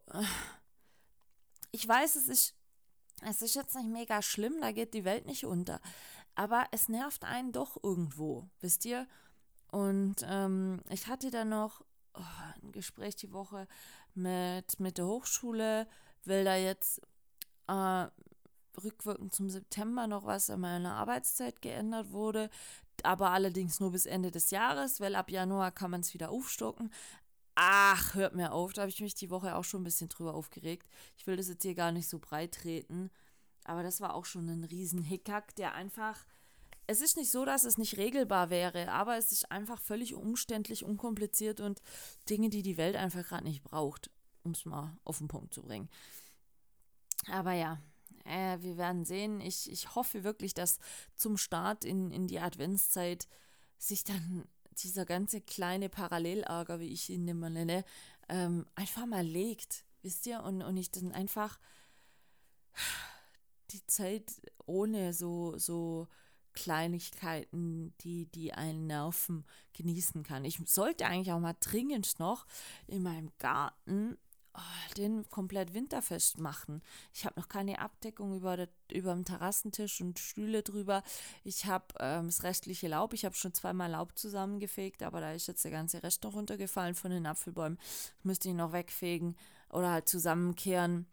Ich 1.73 1.89
weiß, 1.89 2.15
es 2.15 2.29
ist, 2.29 2.55
es 3.23 3.43
ist 3.43 3.57
jetzt 3.57 3.75
nicht 3.75 3.89
mega 3.89 4.23
schlimm, 4.23 4.61
da 4.61 4.71
geht 4.71 4.95
die 4.95 5.05
Welt 5.05 5.27
nicht 5.27 5.45
unter 5.45 5.81
aber 6.35 6.67
es 6.73 6.89
nervt 6.89 7.25
einen 7.25 7.53
doch 7.53 7.83
irgendwo, 7.83 8.49
wisst 8.61 8.85
ihr? 8.85 9.07
Und 9.71 10.17
ähm, 10.29 10.81
ich 10.89 11.07
hatte 11.09 11.31
dann 11.31 11.49
noch 11.49 11.85
oh, 12.15 12.23
ein 12.63 12.73
Gespräch 12.73 13.17
die 13.17 13.33
Woche 13.33 13.67
mit, 14.15 14.79
mit 14.79 14.99
der 14.99 15.07
Hochschule, 15.07 15.89
weil 16.25 16.45
da 16.45 16.57
jetzt 16.57 17.01
äh, 17.67 18.07
rückwirkend 18.83 19.35
zum 19.35 19.51
September 19.51 20.07
noch 20.07 20.25
was 20.25 20.51
an 20.51 20.61
meiner 20.61 20.95
Arbeitszeit 20.95 21.63
geändert 21.63 22.13
wurde. 22.13 22.51
aber 23.03 23.31
allerdings 23.31 23.81
nur 23.81 23.93
bis 23.93 24.07
Ende 24.07 24.31
des 24.31 24.51
Jahres, 24.51 25.01
weil 25.01 25.17
ab 25.17 25.31
Januar 25.31 25.73
kann 25.73 25.91
man 25.91 26.01
es 26.01 26.15
wieder 26.15 26.31
aufstocken. 26.31 26.93
Ach, 27.57 28.15
hört 28.15 28.35
mir 28.35 28.53
auf, 28.53 28.73
da 28.73 28.83
habe 28.83 28.91
ich 28.91 29.01
mich 29.01 29.15
die 29.15 29.31
Woche 29.31 29.55
auch 29.55 29.65
schon 29.65 29.83
ein 29.83 29.85
bisschen 29.85 30.09
drüber 30.09 30.35
aufgeregt. 30.35 30.89
Ich 31.17 31.27
will 31.27 31.37
das 31.37 31.49
jetzt 31.49 31.63
hier 31.63 31.75
gar 31.75 31.93
nicht 31.93 32.09
so 32.09 32.19
breit 32.19 32.55
treten, 32.55 33.11
aber 33.65 33.83
das 33.83 34.01
war 34.01 34.15
auch 34.15 34.25
schon 34.25 34.49
ein 34.49 34.65
riesen 34.65 35.03
Hickhack, 35.03 35.55
der 35.57 35.75
einfach 35.75 36.25
es 36.87 37.01
ist 37.01 37.17
nicht 37.17 37.31
so, 37.31 37.45
dass 37.45 37.65
es 37.65 37.79
nicht 37.79 37.97
regelbar 37.97 38.51
wäre, 38.51 38.93
aber 38.93 39.17
es 39.17 39.33
ist 39.33 39.51
einfach 39.51 39.81
völlig 39.81 40.15
umständlich, 40.15 40.85
unkompliziert 40.85 41.61
und 41.61 41.81
Dinge, 42.29 42.51
die 42.51 42.63
die 42.63 42.77
Welt 42.77 42.97
einfach 42.97 43.27
gerade 43.27 43.45
nicht 43.45 43.63
braucht, 43.63 44.11
um 44.43 44.53
es 44.53 44.65
mal 44.65 44.97
auf 45.05 45.19
den 45.19 45.29
Punkt 45.29 45.55
zu 45.55 45.63
bringen. 45.63 45.89
Aber 47.31 47.53
ja, 47.53 47.81
äh, 48.25 48.59
wir 48.61 48.77
werden 48.77 49.05
sehen. 49.05 49.41
Ich, 49.41 49.71
ich 49.71 49.95
hoffe 49.95 50.25
wirklich, 50.25 50.53
dass 50.53 50.79
zum 51.17 51.37
Start 51.39 51.85
in, 51.85 52.11
in 52.11 52.27
die 52.27 52.41
Adventszeit 52.41 53.29
sich 53.79 54.05
dann 54.05 54.45
dieser 54.79 55.07
ganze 55.07 55.41
kleine 55.41 55.89
Parallelager, 55.89 56.81
wie 56.81 56.93
ich 56.93 57.09
ihn 57.09 57.29
immer 57.29 57.49
nenne, 57.49 57.85
ähm, 58.29 58.67
einfach 58.75 59.07
mal 59.07 59.25
legt, 59.25 59.85
wisst 60.03 60.27
ihr? 60.27 60.43
Und, 60.43 60.63
und 60.63 60.77
ich 60.77 60.91
dann 60.91 61.13
einfach 61.13 61.59
die 63.71 63.87
Zeit 63.87 64.41
ohne 64.67 65.13
so, 65.13 65.57
so 65.59 66.09
Kleinigkeiten, 66.55 67.93
die, 68.01 68.27
die 68.27 68.55
einen 68.55 68.87
nerven, 68.87 69.45
genießen 69.75 70.23
kann. 70.23 70.45
Ich 70.45 70.61
sollte 70.67 71.07
eigentlich 71.07 71.33
auch 71.33 71.41
mal 71.41 71.57
dringend 71.61 72.19
noch 72.19 72.47
in 72.87 73.03
meinem 73.03 73.31
Garten 73.39 74.17
oh, 74.55 74.95
den 74.97 75.29
komplett 75.29 75.75
winterfest 75.75 76.39
machen. 76.39 76.81
Ich 77.13 77.27
habe 77.27 77.39
noch 77.39 77.49
keine 77.49 77.81
Abdeckung 77.81 78.37
über, 78.37 78.69
über 78.93 79.13
dem 79.13 79.25
Terrassentisch 79.25 80.01
und 80.01 80.19
Stühle 80.19 80.63
drüber. 80.63 81.03
Ich 81.43 81.67
habe 81.67 81.87
ähm, 81.99 82.27
das 82.27 82.45
restliche 82.45 82.89
Laub. 82.89 83.13
Ich 83.13 83.25
habe 83.25 83.35
schon 83.35 83.53
zweimal 83.53 83.91
Laub 83.91 84.17
zusammengefegt, 84.17 85.03
aber 85.03 85.21
da 85.21 85.33
ist 85.33 85.49
jetzt 85.49 85.65
der 85.65 85.73
ganze 85.73 86.03
Rest 86.03 86.23
noch 86.23 86.35
runtergefallen 86.35 86.95
von 86.95 87.11
den 87.11 87.27
Apfelbäumen. 87.27 87.79
Das 87.79 88.25
müsste 88.25 88.49
ich 88.49 88.55
noch 88.55 88.73
wegfegen 88.73 89.37
oder 89.71 89.91
halt 89.91 90.09
zusammenkehren. 90.09 91.07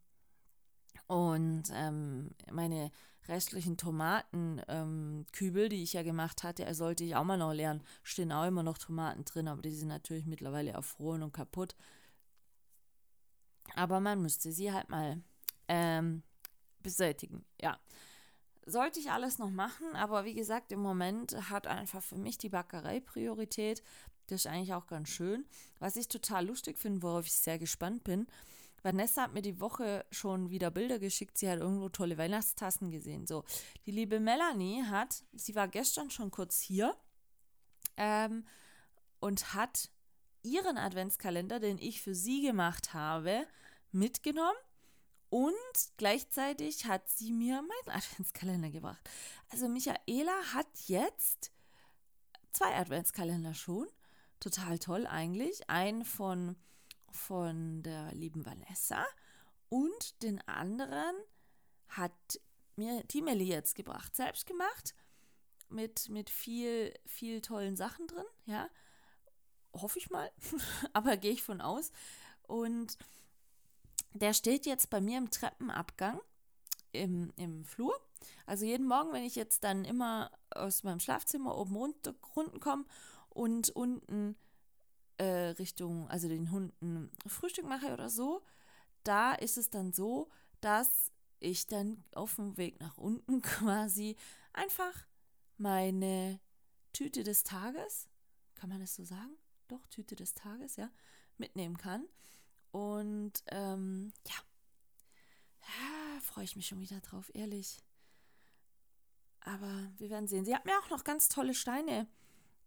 Und 1.12 1.64
ähm, 1.74 2.30
meine 2.54 2.90
restlichen 3.28 3.76
Tomatenkübel, 3.76 5.64
ähm, 5.64 5.70
die 5.70 5.84
ich 5.84 5.92
ja 5.92 6.04
gemacht 6.04 6.44
hatte, 6.44 6.74
sollte 6.74 7.04
ich 7.04 7.18
auch 7.18 7.26
mal 7.26 7.38
noch 7.38 7.52
lernen. 7.52 7.84
Stehen 8.02 8.32
auch 8.32 8.48
immer 8.48 8.64
noch 8.64 8.78
Tomaten 8.78 9.26
drin, 9.26 9.50
aber 9.50 9.62
die 9.62 9.76
sind 9.76 9.90
natürlich 9.90 10.26
mittlerweile 10.26 10.72
erfroren 10.72 11.22
und 11.22 11.34
kaputt. 11.34 11.76
Aber 13.76 14.00
man 14.00 14.22
müsste 14.22 14.54
sie 14.54 14.72
halt 14.72 14.88
mal 14.88 15.22
ähm, 15.68 16.24
beseitigen. 16.82 17.44
Ja. 17.62 17.78
Sollte 18.66 19.02
ich 19.02 19.12
alles 19.12 19.38
noch 19.38 19.52
machen, 19.52 19.94
aber 19.96 20.24
wie 20.24 20.34
gesagt, 20.34 20.72
im 20.72 20.80
Moment 20.80 21.36
hat 21.50 21.68
einfach 21.68 22.02
für 22.02 22.18
mich 22.18 22.38
die 22.38 22.48
Backerei 22.48 23.02
Priorität. 23.02 23.84
Das 24.28 24.46
ist 24.46 24.48
eigentlich 24.48 24.74
auch 24.74 24.88
ganz 24.88 25.10
schön. 25.10 25.44
Was 25.80 25.98
ich 25.98 26.08
total 26.08 26.48
lustig 26.48 26.78
finde, 26.78 27.02
worauf 27.02 27.26
ich 27.26 27.34
sehr 27.34 27.60
gespannt 27.60 28.06
bin, 28.06 28.28
Vanessa 28.84 29.24
hat 29.24 29.34
mir 29.34 29.42
die 29.42 29.60
Woche 29.60 30.06
schon 30.12 30.50
wieder 30.50 30.72
Bilder 30.72 31.00
geschickt. 31.00 31.38
Sie 31.38 31.50
hat 31.50 31.60
irgendwo 31.60 31.90
tolle 31.90 32.18
Weihnachtstassen 32.18 32.90
gesehen. 32.90 33.28
So, 33.28 33.44
die 33.86 33.92
liebe 33.92 34.20
Melanie 34.20 34.84
hat, 34.84 35.24
sie 35.34 35.56
war 35.56 35.68
gestern 35.68 36.10
schon 36.10 36.32
kurz 36.32 36.60
hier 36.60 36.96
ähm, 37.98 38.46
und 39.20 39.54
hat 39.54 39.90
ihren 40.44 40.78
Adventskalender, 40.78 41.60
den 41.60 41.78
ich 41.78 42.02
für 42.02 42.16
sie 42.16 42.42
gemacht 42.42 42.94
habe, 42.94 43.46
mitgenommen. 43.92 44.58
Und 45.30 45.54
gleichzeitig 45.98 46.86
hat 46.86 47.08
sie 47.10 47.32
mir 47.32 47.62
meinen 47.62 47.96
Adventskalender 47.96 48.70
gebracht. 48.70 49.10
Also 49.50 49.68
Michaela 49.68 50.54
hat 50.54 50.68
jetzt 50.88 51.52
zwei 52.52 52.76
Adventskalender 52.76 53.54
schon. 53.54 53.88
Total 54.40 54.80
toll 54.80 55.06
eigentlich. 55.08 55.70
Ein 55.70 56.04
von 56.04 56.56
von 57.12 57.84
der 57.84 58.14
lieben 58.14 58.46
Vanessa 58.46 59.06
und 59.70 60.22
den 60.24 60.46
anderen 60.48 61.16
hat 61.88 62.40
mir 62.76 63.04
die 63.06 63.22
Melli 63.22 63.46
jetzt 63.46 63.76
gebracht, 63.76 64.16
selbst 64.16 64.46
gemacht, 64.46 64.96
mit, 65.70 66.10
mit 66.10 66.30
viel, 66.30 66.94
viel 67.06 67.42
tollen 67.42 67.76
Sachen 67.76 68.08
drin, 68.08 68.26
ja. 68.46 68.70
Hoffe 69.74 70.00
ich 70.00 70.10
mal, 70.10 70.30
aber 70.94 71.16
gehe 71.16 71.32
ich 71.32 71.44
von 71.44 71.62
aus. 71.62 71.92
Und 72.44 72.98
der 74.14 74.34
steht 74.34 74.66
jetzt 74.66 74.90
bei 74.90 75.00
mir 75.00 75.18
im 75.18 75.32
Treppenabgang 75.32 76.20
im, 76.92 77.32
im 77.38 77.64
Flur. 77.64 77.96
Also 78.46 78.66
jeden 78.66 78.88
Morgen, 78.88 79.14
wenn 79.14 79.24
ich 79.24 79.36
jetzt 79.36 79.64
dann 79.64 79.86
immer 79.86 80.32
aus 80.50 80.84
meinem 80.84 81.00
Schlafzimmer 81.00 81.58
oben 81.58 81.76
runter, 81.76 82.14
runter 82.36 82.60
komme 82.60 82.86
und 83.30 83.70
unten 83.70 84.36
äh, 85.22 85.50
Richtung, 85.60 86.10
also 86.10 86.28
den 86.28 86.50
Hunden 86.50 87.12
Frühstück 87.28 87.66
mache 87.66 87.94
oder 87.94 88.10
so, 88.10 88.42
da 89.04 89.34
ist 89.34 89.56
es 89.58 89.70
dann 89.70 89.94
so, 89.94 90.32
dass 90.62 91.12
ich 91.40 91.68
dann 91.68 92.04
auf 92.16 92.36
dem 92.36 92.58
Weg 92.58 92.80
nach 92.80 92.98
unten 92.98 93.42
quasi 93.42 94.16
einfach 94.52 95.06
meine 95.58 96.40
Tüte 96.92 97.24
des 97.24 97.44
Tages, 97.44 98.10
kann 98.56 98.70
man 98.70 98.80
das 98.80 98.96
so 98.96 99.04
sagen? 99.04 99.38
Doch, 99.68 99.86
Tüte 99.88 100.16
des 100.16 100.34
Tages, 100.34 100.76
ja, 100.76 100.90
mitnehmen 101.38 101.78
kann. 101.78 102.08
Und 102.72 103.44
ähm, 103.48 104.14
ja, 104.28 104.36
ja 105.62 106.22
freue 106.22 106.46
ich 106.46 106.56
mich 106.56 106.68
schon 106.68 106.80
wieder 106.80 107.00
drauf, 107.00 107.30
ehrlich. 107.36 107.78
Aber 109.42 109.92
wir 109.98 110.10
werden 110.10 110.28
sehen. 110.28 110.46
Sie 110.46 110.56
hat 110.56 110.66
mir 110.66 110.78
auch 110.80 110.90
noch 110.90 111.04
ganz 111.04 111.30
tolle 111.30 111.54
Steine 111.54 112.08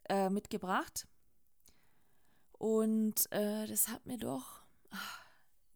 äh, 0.09 0.31
mitgebracht. 0.31 1.09
Und 2.59 3.31
äh, 3.33 3.67
das 3.67 3.89
hat 3.89 4.07
mir 4.07 4.19
doch 4.19 4.63
ach, 4.91 5.25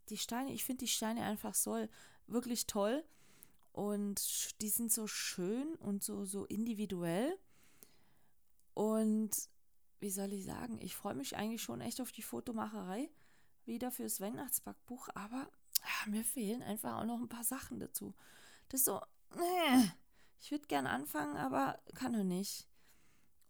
die 0.09 0.17
Steine, 0.17 0.53
ich 0.53 0.65
finde 0.65 0.85
die 0.85 0.91
Steine 0.91 1.25
einfach 1.25 1.55
so 1.55 1.87
wirklich 2.27 2.67
toll. 2.67 3.05
Und 3.73 4.61
die 4.61 4.69
sind 4.69 4.93
so 4.93 5.07
schön 5.07 5.77
und 5.77 6.03
so, 6.03 6.25
so 6.25 6.45
individuell. 6.47 7.39
Und 8.75 9.31
wie 10.01 10.11
soll 10.11 10.33
ich 10.33 10.45
sagen, 10.45 10.79
ich 10.81 10.95
freue 10.97 11.15
mich 11.15 11.37
eigentlich 11.37 11.63
schon 11.63 11.81
echt 11.81 12.01
auf 12.01 12.13
die 12.13 12.23
Fotomacherei 12.23 13.11
wieder 13.65 13.91
fürs 13.91 14.21
Weihnachtsbackbuch, 14.21 15.09
aber 15.15 15.49
ach, 15.83 16.07
mir 16.07 16.25
fehlen 16.25 16.63
einfach 16.63 16.99
auch 16.99 17.05
noch 17.05 17.21
ein 17.21 17.29
paar 17.29 17.45
Sachen 17.45 17.79
dazu. 17.79 18.15
Das 18.69 18.81
ist 18.81 18.87
so, 18.87 19.01
äh, 19.37 19.85
ich 20.41 20.51
würde 20.51 20.67
gern 20.67 20.87
anfangen, 20.87 21.37
aber 21.37 21.81
kann 21.95 22.13
noch 22.13 22.25
nicht. 22.25 22.67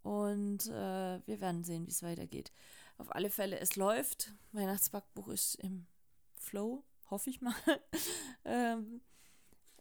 Und 0.02 0.66
äh, 0.66 1.26
wir 1.26 1.40
werden 1.40 1.64
sehen, 1.64 1.86
wie 1.86 1.90
es 1.90 2.02
weitergeht. 2.02 2.52
Auf 2.98 3.14
alle 3.14 3.30
Fälle, 3.30 3.58
es 3.60 3.76
läuft. 3.76 4.32
Weihnachtsbackbuch 4.52 5.28
ist 5.28 5.54
im 5.56 5.86
Flow, 6.34 6.84
hoffe 7.10 7.30
ich 7.30 7.40
mal. 7.40 7.54
ähm, 8.44 9.00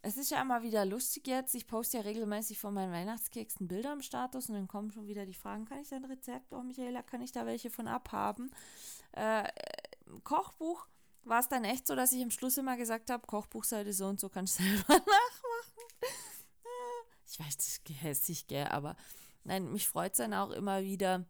es 0.04 0.18
ist 0.18 0.30
ja 0.30 0.42
immer 0.42 0.62
wieder 0.62 0.86
lustig 0.86 1.28
jetzt. 1.28 1.56
Ich 1.56 1.68
poste 1.68 1.98
ja 1.98 2.04
regelmäßig 2.04 2.60
von 2.60 2.76
meinen 2.76 2.94
Weihnachtskeksen 2.94 3.68
Bilder 3.68 3.94
im 3.94 4.02
Status 4.02 4.50
und 4.50 4.56
dann 4.56 4.68
kommen 4.68 4.92
schon 4.92 5.08
wieder 5.08 5.26
die 5.26 5.34
Fragen: 5.34 5.66
Kann 5.66 5.80
ich 5.80 5.90
dein 5.90 6.06
Rezept? 6.06 6.54
Oh, 6.54 6.62
Michaela, 6.62 7.02
kann 7.02 7.22
ich 7.22 7.32
da 7.32 7.48
welche 7.48 7.72
von 7.72 7.88
abhaben? 7.88 8.52
Äh, 9.14 9.50
Kochbuch 10.24 10.88
war 11.24 11.40
es 11.40 11.50
dann 11.50 11.64
echt 11.64 11.88
so, 11.88 11.96
dass 11.96 12.14
ich 12.14 12.22
am 12.22 12.30
Schluss 12.30 12.58
immer 12.58 12.78
gesagt 12.78 13.10
habe: 13.10 13.26
Kochbuchseite 13.26 13.94
so 13.94 14.06
und 14.06 14.20
so 14.20 14.30
kannst 14.30 14.60
du 14.60 14.64
selber 14.64 14.94
nachmachen. 14.94 15.84
Äh, 16.02 17.26
ich 17.26 17.40
weiß, 17.40 17.58
das 17.58 17.68
ist 17.68 17.86
gehässig, 17.86 18.46
gell, 18.46 18.68
aber 18.68 18.96
nein, 19.44 19.72
mich 19.72 19.88
freut 19.88 20.12
es 20.12 20.20
dann 20.20 20.36
auch 20.36 20.52
immer 20.52 20.84
wieder 20.84 21.26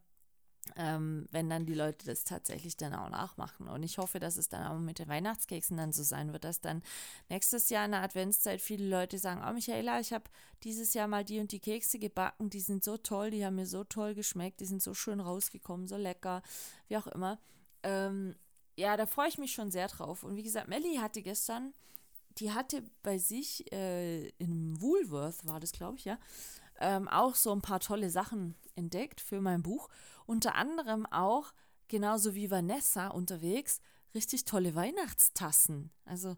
ähm, 0.75 1.27
wenn 1.31 1.49
dann 1.49 1.65
die 1.65 1.73
Leute 1.73 2.05
das 2.05 2.23
tatsächlich 2.23 2.77
dann 2.77 2.93
auch 2.93 3.09
nachmachen. 3.09 3.67
Und 3.67 3.83
ich 3.83 3.97
hoffe, 3.97 4.19
dass 4.19 4.37
es 4.37 4.49
dann 4.49 4.65
auch 4.65 4.77
mit 4.79 4.99
den 4.99 5.07
Weihnachtskeksen 5.07 5.77
dann 5.77 5.91
so 5.91 6.03
sein 6.03 6.33
wird, 6.33 6.43
dass 6.43 6.61
dann 6.61 6.83
nächstes 7.29 7.69
Jahr 7.69 7.85
in 7.85 7.91
der 7.91 8.01
Adventszeit 8.01 8.61
viele 8.61 8.87
Leute 8.87 9.17
sagen, 9.17 9.43
oh 9.47 9.53
Michaela, 9.53 9.99
ich 9.99 10.13
habe 10.13 10.25
dieses 10.63 10.93
Jahr 10.93 11.07
mal 11.07 11.23
die 11.23 11.39
und 11.39 11.51
die 11.51 11.59
Kekse 11.59 11.99
gebacken, 11.99 12.49
die 12.49 12.59
sind 12.59 12.83
so 12.83 12.97
toll, 12.97 13.31
die 13.31 13.45
haben 13.45 13.55
mir 13.55 13.65
so 13.65 13.83
toll 13.83 14.15
geschmeckt, 14.15 14.59
die 14.59 14.65
sind 14.65 14.81
so 14.81 14.93
schön 14.93 15.19
rausgekommen, 15.19 15.87
so 15.87 15.97
lecker, 15.97 16.41
wie 16.87 16.97
auch 16.97 17.07
immer. 17.07 17.39
Ähm, 17.83 18.35
ja, 18.75 18.97
da 18.97 19.05
freue 19.05 19.29
ich 19.29 19.37
mich 19.37 19.53
schon 19.53 19.71
sehr 19.71 19.87
drauf. 19.87 20.23
Und 20.23 20.35
wie 20.35 20.43
gesagt, 20.43 20.67
Melly 20.67 20.97
hatte 20.97 21.21
gestern, 21.21 21.73
die 22.37 22.51
hatte 22.51 22.83
bei 23.03 23.17
sich 23.17 23.71
äh, 23.71 24.29
in 24.37 24.79
Woolworth, 24.81 25.45
war 25.45 25.59
das 25.59 25.71
glaube 25.71 25.97
ich, 25.97 26.05
ja, 26.05 26.17
ähm, 26.79 27.07
auch 27.07 27.35
so 27.35 27.51
ein 27.51 27.61
paar 27.61 27.79
tolle 27.79 28.09
Sachen 28.09 28.55
entdeckt 28.77 29.21
für 29.21 29.41
mein 29.41 29.63
Buch. 29.63 29.89
Unter 30.25 30.55
anderem 30.55 31.05
auch, 31.05 31.53
genauso 31.87 32.35
wie 32.35 32.51
Vanessa 32.51 33.07
unterwegs, 33.07 33.79
richtig 34.13 34.45
tolle 34.45 34.75
Weihnachtstassen. 34.75 35.91
Also, 36.05 36.37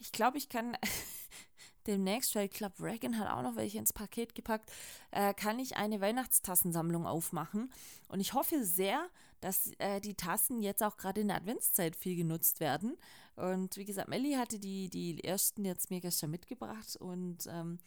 ich 0.00 0.12
glaube, 0.12 0.38
ich 0.38 0.48
kann 0.48 0.76
demnächst, 1.86 2.34
weil 2.34 2.48
Club 2.48 2.74
Reagan 2.80 3.18
hat 3.18 3.30
auch 3.30 3.42
noch 3.42 3.56
welche 3.56 3.78
ins 3.78 3.92
Paket 3.92 4.34
gepackt, 4.34 4.72
äh, 5.10 5.34
kann 5.34 5.58
ich 5.58 5.76
eine 5.76 6.00
Weihnachtstassensammlung 6.00 7.06
aufmachen. 7.06 7.72
Und 8.08 8.20
ich 8.20 8.34
hoffe 8.34 8.64
sehr, 8.64 9.08
dass 9.40 9.72
äh, 9.78 10.00
die 10.00 10.14
Tassen 10.14 10.60
jetzt 10.60 10.82
auch 10.82 10.96
gerade 10.96 11.20
in 11.20 11.28
der 11.28 11.36
Adventszeit 11.36 11.96
viel 11.96 12.16
genutzt 12.16 12.60
werden. 12.60 12.96
Und 13.36 13.76
wie 13.76 13.84
gesagt, 13.84 14.08
Melli 14.08 14.32
hatte 14.34 14.58
die, 14.58 14.88
die 14.88 15.22
ersten 15.22 15.64
jetzt 15.64 15.90
mir 15.90 16.00
gestern 16.00 16.30
mitgebracht 16.30 16.96
und 16.96 17.46
ähm, 17.48 17.78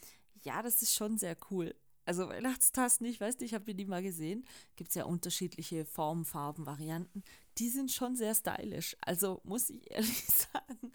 ja, 0.44 0.62
das 0.62 0.82
ist 0.82 0.94
schon 0.94 1.18
sehr 1.18 1.36
cool. 1.50 1.76
Also 2.10 2.28
Weihnachtstassen, 2.28 3.06
ich 3.06 3.22
weiß 3.22 3.38
nicht, 3.38 3.52
ich 3.52 3.54
habe 3.54 3.72
die 3.72 3.86
mal 3.86 4.02
gesehen. 4.02 4.44
Gibt 4.76 4.90
es 4.90 4.96
ja 4.96 5.06
unterschiedliche 5.06 5.86
Formen, 5.86 6.26
Farben, 6.26 6.66
Varianten. 6.66 7.24
Die 7.60 7.70
sind 7.70 7.92
schon 7.92 8.16
sehr 8.16 8.34
stylisch. 8.34 8.98
Also 9.02 9.42
muss 9.44 9.70
ich 9.70 9.92
ehrlich 9.92 10.26
sagen. 10.26 10.92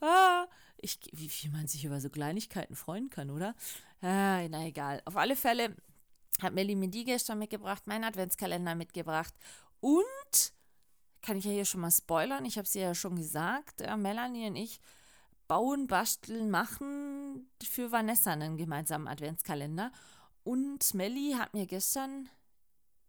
Ah, 0.00 0.46
ich, 0.78 0.98
wie 1.12 1.28
viel 1.28 1.50
man 1.50 1.68
sich 1.68 1.84
über 1.84 2.00
so 2.00 2.08
Kleinigkeiten 2.08 2.76
freuen 2.76 3.10
kann, 3.10 3.28
oder? 3.28 3.54
Ah, 4.00 4.48
na 4.48 4.64
egal. 4.64 5.02
Auf 5.04 5.18
alle 5.18 5.36
Fälle 5.36 5.76
hat 6.40 6.54
Melly 6.54 6.76
mir 6.76 6.88
die 6.88 7.04
gestern 7.04 7.40
mitgebracht, 7.40 7.86
meinen 7.86 8.04
Adventskalender 8.04 8.74
mitgebracht. 8.74 9.34
Und 9.80 10.52
kann 11.20 11.36
ich 11.36 11.44
ja 11.44 11.50
hier 11.50 11.66
schon 11.66 11.82
mal 11.82 11.90
spoilern, 11.90 12.46
ich 12.46 12.56
habe 12.56 12.64
es 12.64 12.72
ja 12.72 12.94
schon 12.94 13.16
gesagt, 13.16 13.82
äh, 13.82 13.98
Melanie 13.98 14.46
und 14.46 14.56
ich 14.56 14.80
bauen, 15.46 15.88
basteln, 15.88 16.50
machen 16.50 17.50
für 17.62 17.92
Vanessa 17.92 18.32
einen 18.32 18.56
gemeinsamen 18.56 19.08
Adventskalender. 19.08 19.92
Und 20.44 20.94
Melly 20.94 21.34
hat 21.38 21.54
mir 21.54 21.66
gestern 21.66 22.28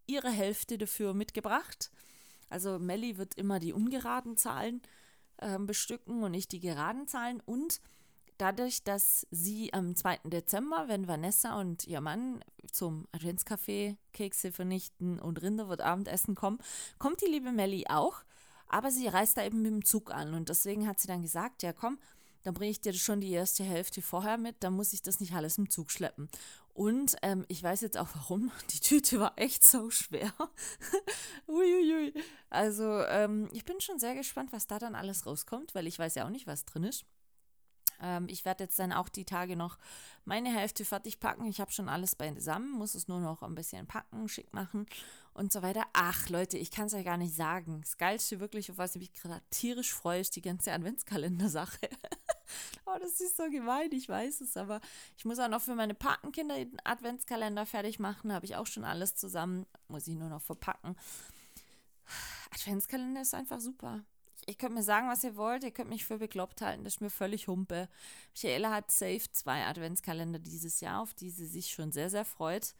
ihre 0.07 0.31
Hälfte 0.31 0.77
dafür 0.77 1.13
mitgebracht. 1.13 1.91
Also 2.49 2.79
Melly 2.79 3.17
wird 3.17 3.35
immer 3.35 3.59
die 3.59 3.73
ungeraden 3.73 4.37
Zahlen 4.37 4.81
äh, 5.37 5.59
bestücken 5.59 6.23
und 6.23 6.33
ich 6.33 6.47
die 6.47 6.59
geraden 6.59 7.07
Zahlen. 7.07 7.41
Und 7.45 7.81
dadurch, 8.37 8.83
dass 8.83 9.27
sie 9.31 9.73
am 9.73 9.95
2. 9.95 10.19
Dezember, 10.25 10.87
wenn 10.87 11.07
Vanessa 11.07 11.59
und 11.59 11.85
ihr 11.85 12.01
Mann 12.01 12.43
zum 12.71 13.07
Adventscafé 13.11 13.97
Kekse 14.13 14.51
vernichten 14.51 15.19
und 15.19 15.41
Rinder 15.41 15.67
wird 15.67 15.81
Abendessen 15.81 16.35
kommen, 16.35 16.59
kommt 16.97 17.21
die 17.21 17.29
liebe 17.29 17.51
Melly 17.51 17.85
auch. 17.89 18.23
Aber 18.67 18.91
sie 18.91 19.07
reist 19.07 19.37
da 19.37 19.43
eben 19.43 19.61
mit 19.61 19.71
dem 19.71 19.85
Zug 19.85 20.11
an. 20.11 20.33
Und 20.33 20.49
deswegen 20.49 20.87
hat 20.87 20.99
sie 20.99 21.07
dann 21.07 21.21
gesagt, 21.21 21.63
ja 21.63 21.73
komm, 21.73 21.99
dann 22.43 22.53
bringe 22.53 22.71
ich 22.71 22.81
dir 22.81 22.93
schon 22.93 23.21
die 23.21 23.31
erste 23.31 23.63
Hälfte 23.63 24.01
vorher 24.01 24.37
mit, 24.37 24.57
dann 24.59 24.73
muss 24.73 24.93
ich 24.93 25.01
das 25.01 25.19
nicht 25.19 25.33
alles 25.33 25.57
im 25.57 25.69
Zug 25.69 25.91
schleppen. 25.91 26.29
Und 26.75 27.15
ähm, 27.21 27.45
ich 27.47 27.63
weiß 27.63 27.79
jetzt 27.81 27.97
auch 27.97 28.09
warum. 28.13 28.51
Die 28.71 28.81
Tüte 28.81 29.19
war 29.19 29.33
echt 29.37 29.63
so 29.63 29.89
schwer. 29.89 30.33
Uiuiui. 31.47 32.13
Also 32.49 33.01
ähm, 33.05 33.47
ich 33.53 33.63
bin 33.63 33.79
schon 33.79 33.97
sehr 33.97 34.13
gespannt, 34.13 34.51
was 34.51 34.67
da 34.67 34.77
dann 34.77 34.93
alles 34.93 35.25
rauskommt, 35.25 35.73
weil 35.73 35.87
ich 35.87 35.97
weiß 35.97 36.15
ja 36.15 36.25
auch 36.25 36.29
nicht, 36.29 36.47
was 36.47 36.65
drin 36.65 36.83
ist. 36.83 37.05
Ähm, 38.01 38.27
ich 38.29 38.43
werde 38.43 38.65
jetzt 38.65 38.77
dann 38.77 38.91
auch 38.91 39.07
die 39.07 39.23
Tage 39.23 39.55
noch 39.55 39.77
meine 40.25 40.53
Hälfte 40.53 40.83
fertig 40.83 41.21
packen. 41.21 41.45
Ich 41.45 41.61
habe 41.61 41.71
schon 41.71 41.87
alles 41.87 42.13
beisammen, 42.13 42.73
muss 42.73 42.93
es 42.93 43.07
nur 43.07 43.21
noch 43.21 43.41
ein 43.41 43.55
bisschen 43.55 43.87
packen, 43.87 44.27
schick 44.27 44.53
machen 44.53 44.85
und 45.33 45.53
so 45.53 45.61
weiter. 45.61 45.85
Ach 45.93 46.27
Leute, 46.27 46.57
ich 46.57 46.71
kann 46.71 46.87
es 46.87 46.93
euch 46.93 47.05
gar 47.05 47.15
nicht 47.15 47.35
sagen. 47.35 47.79
Das 47.79 47.97
Geilste 47.97 48.41
wirklich, 48.41 48.69
auf 48.69 48.77
was 48.77 48.95
ich 48.95 48.99
mich 48.99 49.13
gerade 49.13 49.41
tierisch 49.49 49.93
freue, 49.93 50.19
ist 50.19 50.35
die 50.35 50.41
ganze 50.41 50.73
Adventskalender-Sache. 50.73 51.87
oh, 52.85 52.97
das 52.99 53.19
ist 53.19 53.37
so 53.37 53.49
gemein, 53.49 53.91
ich 53.91 54.07
weiß 54.07 54.41
es, 54.41 54.57
aber 54.57 54.81
ich 55.17 55.25
muss 55.25 55.39
auch 55.39 55.47
noch 55.47 55.61
für 55.61 55.75
meine 55.75 55.93
Patenkinder 55.93 56.55
den 56.55 56.79
Adventskalender 56.83 57.65
fertig 57.65 57.99
machen. 57.99 58.33
Habe 58.33 58.45
ich 58.45 58.55
auch 58.55 58.67
schon 58.67 58.83
alles 58.83 59.15
zusammen. 59.15 59.65
Muss 59.87 60.07
ich 60.07 60.15
nur 60.15 60.29
noch 60.29 60.41
verpacken. 60.41 60.95
Adventskalender 62.51 63.21
ist 63.21 63.33
einfach 63.33 63.59
super. 63.59 64.03
Ihr 64.47 64.55
könnt 64.55 64.75
mir 64.75 64.83
sagen, 64.83 65.09
was 65.09 65.23
ihr 65.23 65.35
wollt. 65.35 65.63
Ihr 65.63 65.71
könnt 65.71 65.89
mich 65.89 66.05
für 66.05 66.19
bekloppt 66.19 66.61
halten. 66.61 66.83
Das 66.83 66.95
ist 66.95 67.01
mir 67.01 67.09
völlig 67.09 67.47
Humpe. 67.47 67.89
Michaela 68.33 68.71
hat 68.71 68.91
safe 68.91 69.31
zwei 69.31 69.65
Adventskalender 69.65 70.39
dieses 70.39 70.81
Jahr, 70.81 71.01
auf 71.01 71.13
die 71.13 71.31
sie 71.31 71.47
sich 71.47 71.71
schon 71.71 71.91
sehr, 71.91 72.09
sehr 72.09 72.25
freut. 72.25 72.75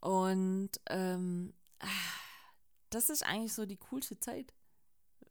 Und 0.00 0.70
ähm, 0.88 1.52
ah, 1.80 1.86
das 2.90 3.10
ist 3.10 3.26
eigentlich 3.26 3.52
so 3.52 3.66
die 3.66 3.76
coolste 3.76 4.18
Zeit. 4.18 4.54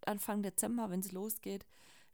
Anfang 0.06 0.44
Dezember, 0.44 0.92
wenn 0.92 1.00
es 1.00 1.12
losgeht 1.12 1.66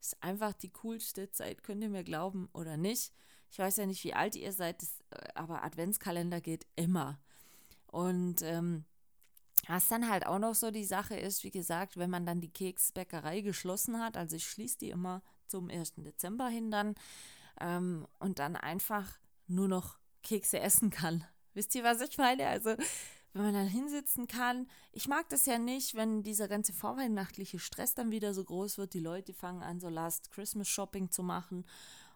ist 0.01 0.21
einfach 0.21 0.53
die 0.53 0.71
coolste 0.71 1.31
Zeit, 1.31 1.63
könnt 1.63 1.83
ihr 1.83 1.89
mir 1.89 2.03
glauben 2.03 2.49
oder 2.53 2.75
nicht. 2.75 3.13
Ich 3.51 3.59
weiß 3.59 3.77
ja 3.77 3.85
nicht, 3.85 4.03
wie 4.03 4.13
alt 4.13 4.35
ihr 4.35 4.51
seid, 4.51 4.81
das, 4.81 4.99
äh, 5.11 5.27
aber 5.35 5.63
Adventskalender 5.63 6.41
geht 6.41 6.65
immer. 6.75 7.19
Und 7.87 8.41
ähm, 8.41 8.85
was 9.67 9.87
dann 9.89 10.09
halt 10.09 10.25
auch 10.25 10.39
noch 10.39 10.55
so 10.55 10.71
die 10.71 10.85
Sache 10.85 11.15
ist, 11.15 11.43
wie 11.43 11.51
gesagt, 11.51 11.97
wenn 11.97 12.09
man 12.09 12.25
dann 12.25 12.41
die 12.41 12.51
Keksbäckerei 12.51 13.41
geschlossen 13.41 13.99
hat, 13.99 14.17
also 14.17 14.35
ich 14.35 14.47
schließe 14.47 14.79
die 14.79 14.89
immer 14.89 15.21
zum 15.47 15.69
1. 15.69 15.93
Dezember 15.97 16.47
hin 16.47 16.71
dann 16.71 16.95
ähm, 17.59 18.07
und 18.19 18.39
dann 18.39 18.55
einfach 18.55 19.19
nur 19.47 19.67
noch 19.67 19.99
Kekse 20.23 20.59
essen 20.59 20.89
kann. 20.89 21.25
Wisst 21.53 21.75
ihr, 21.75 21.83
was 21.83 22.01
ich 22.01 22.17
meine? 22.17 22.47
Also 22.47 22.75
wenn 23.33 23.43
man 23.43 23.53
dann 23.53 23.67
hinsitzen 23.67 24.27
kann. 24.27 24.67
Ich 24.91 25.07
mag 25.07 25.29
das 25.29 25.45
ja 25.45 25.57
nicht, 25.57 25.95
wenn 25.95 26.23
dieser 26.23 26.47
ganze 26.47 26.73
vorweihnachtliche 26.73 27.59
Stress 27.59 27.93
dann 27.93 28.11
wieder 28.11 28.33
so 28.33 28.43
groß 28.43 28.77
wird. 28.77 28.93
Die 28.93 28.99
Leute 28.99 29.33
fangen 29.33 29.63
an, 29.63 29.79
so 29.79 29.89
Last 29.89 30.31
Christmas 30.31 30.67
Shopping 30.67 31.11
zu 31.11 31.23
machen 31.23 31.65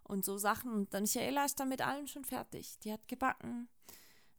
und 0.04 0.26
so 0.26 0.38
Sachen. 0.38 0.72
Und 0.72 0.94
dann 0.94 1.04
Michaela 1.04 1.46
ist 1.46 1.60
dann 1.60 1.70
mit 1.70 1.82
allem 1.82 2.08
schon 2.08 2.26
fertig. 2.26 2.78
Die 2.80 2.92
hat 2.92 3.08
gebacken. 3.08 3.70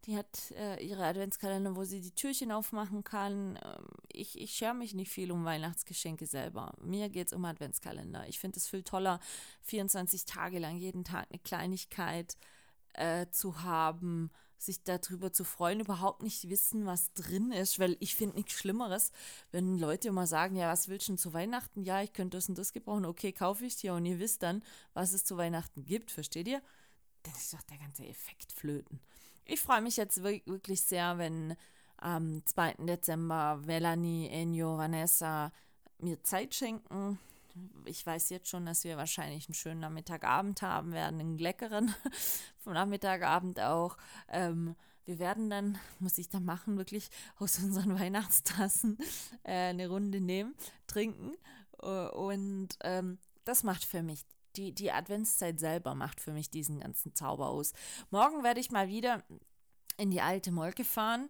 Die 0.04 0.16
hat 0.16 0.52
äh, 0.52 0.86
ihre 0.86 1.04
Adventskalender, 1.04 1.74
wo 1.74 1.82
sie 1.82 2.00
die 2.00 2.14
Türchen 2.14 2.52
aufmachen 2.52 3.02
kann. 3.02 3.58
Ähm, 3.64 3.86
ich, 4.12 4.38
ich 4.38 4.52
schere 4.52 4.74
mich 4.74 4.94
nicht 4.94 5.10
viel 5.10 5.32
um 5.32 5.44
Weihnachtsgeschenke 5.44 6.26
selber. 6.26 6.74
Mir 6.80 7.08
geht 7.08 7.28
es 7.28 7.32
um 7.32 7.44
Adventskalender. 7.44 8.28
Ich 8.28 8.38
finde 8.38 8.58
es 8.58 8.68
viel 8.68 8.84
toller, 8.84 9.18
24 9.62 10.24
Tage 10.26 10.60
lang 10.60 10.76
jeden 10.76 11.02
Tag 11.02 11.26
eine 11.30 11.40
Kleinigkeit 11.40 12.36
äh, 12.92 13.26
zu 13.30 13.62
haben 13.62 14.30
sich 14.58 14.82
darüber 14.82 15.32
zu 15.32 15.44
freuen, 15.44 15.80
überhaupt 15.80 16.22
nicht 16.22 16.48
wissen, 16.48 16.86
was 16.86 17.12
drin 17.14 17.52
ist, 17.52 17.78
weil 17.78 17.96
ich 18.00 18.14
finde 18.16 18.36
nichts 18.36 18.52
Schlimmeres, 18.52 19.12
wenn 19.50 19.78
Leute 19.78 20.08
immer 20.08 20.26
sagen, 20.26 20.56
ja, 20.56 20.70
was 20.70 20.88
willst 20.88 21.08
du 21.08 21.12
denn 21.12 21.18
zu 21.18 21.32
Weihnachten? 21.34 21.82
Ja, 21.82 22.02
ich 22.02 22.12
könnte 22.12 22.36
das 22.36 22.48
und 22.48 22.56
das 22.58 22.72
gebrauchen, 22.72 23.04
okay, 23.04 23.32
kaufe 23.32 23.66
ich 23.66 23.76
dir 23.76 23.94
und 23.94 24.06
ihr 24.06 24.18
wisst 24.18 24.42
dann, 24.42 24.62
was 24.94 25.12
es 25.12 25.24
zu 25.24 25.36
Weihnachten 25.36 25.84
gibt, 25.84 26.10
versteht 26.10 26.48
ihr? 26.48 26.62
Dann 27.22 27.34
ist 27.34 27.52
doch 27.52 27.62
der 27.62 27.78
ganze 27.78 28.06
Effekt 28.06 28.52
flöten. 28.52 29.00
Ich 29.44 29.60
freue 29.60 29.80
mich 29.80 29.96
jetzt 29.96 30.22
wirklich 30.22 30.82
sehr, 30.82 31.18
wenn 31.18 31.56
am 31.98 32.44
2. 32.44 32.74
Dezember 32.80 33.60
Melanie, 33.64 34.28
Enyo, 34.28 34.76
Vanessa 34.76 35.52
mir 35.98 36.22
Zeit 36.22 36.54
schenken, 36.54 37.18
ich 37.84 38.04
weiß 38.04 38.30
jetzt 38.30 38.48
schon, 38.48 38.66
dass 38.66 38.84
wir 38.84 38.96
wahrscheinlich 38.96 39.48
einen 39.48 39.54
schönen 39.54 39.80
Nachmittagabend 39.80 40.62
haben 40.62 40.92
werden, 40.92 41.20
einen 41.20 41.38
leckeren 41.38 41.94
vom 42.58 42.72
Nachmittagabend 42.72 43.60
auch. 43.60 43.96
Ähm, 44.28 44.76
wir 45.04 45.18
werden 45.18 45.48
dann, 45.48 45.78
muss 45.98 46.18
ich 46.18 46.28
dann 46.28 46.44
machen, 46.44 46.76
wirklich 46.76 47.08
aus 47.38 47.58
unseren 47.58 47.98
Weihnachtstassen 47.98 48.98
äh, 49.44 49.70
eine 49.70 49.88
Runde 49.88 50.20
nehmen, 50.20 50.54
trinken. 50.86 51.32
Äh, 51.82 52.08
und 52.08 52.70
ähm, 52.82 53.18
das 53.44 53.62
macht 53.62 53.84
für 53.84 54.02
mich, 54.02 54.24
die, 54.56 54.72
die 54.72 54.90
Adventszeit 54.90 55.60
selber 55.60 55.94
macht 55.94 56.20
für 56.20 56.32
mich 56.32 56.50
diesen 56.50 56.80
ganzen 56.80 57.14
Zauber 57.14 57.48
aus. 57.48 57.72
Morgen 58.10 58.42
werde 58.42 58.60
ich 58.60 58.70
mal 58.70 58.88
wieder 58.88 59.22
in 59.98 60.10
die 60.10 60.20
alte 60.20 60.50
Molke 60.50 60.84
fahren, 60.84 61.28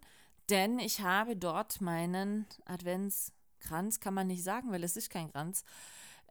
denn 0.48 0.78
ich 0.78 1.00
habe 1.00 1.36
dort 1.36 1.80
meinen 1.80 2.46
Adventskranz, 2.64 4.00
kann 4.00 4.14
man 4.14 4.28
nicht 4.28 4.44
sagen, 4.44 4.70
weil 4.70 4.84
es 4.84 4.96
ist 4.96 5.10
kein 5.10 5.32
Kranz, 5.32 5.64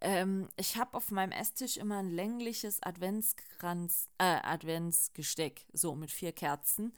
ähm, 0.02 0.50
ich 0.58 0.78
habe 0.78 0.96
auf 0.96 1.12
meinem 1.12 1.32
Esstisch 1.32 1.78
immer 1.78 1.98
ein 2.00 2.10
längliches 2.10 2.82
Adventskranz, 2.84 4.10
äh, 4.18 4.40
Adventsgesteck, 4.44 5.66
so 5.74 5.96
mit 5.96 6.12
vier 6.12 6.32
Kerzen. 6.32 6.94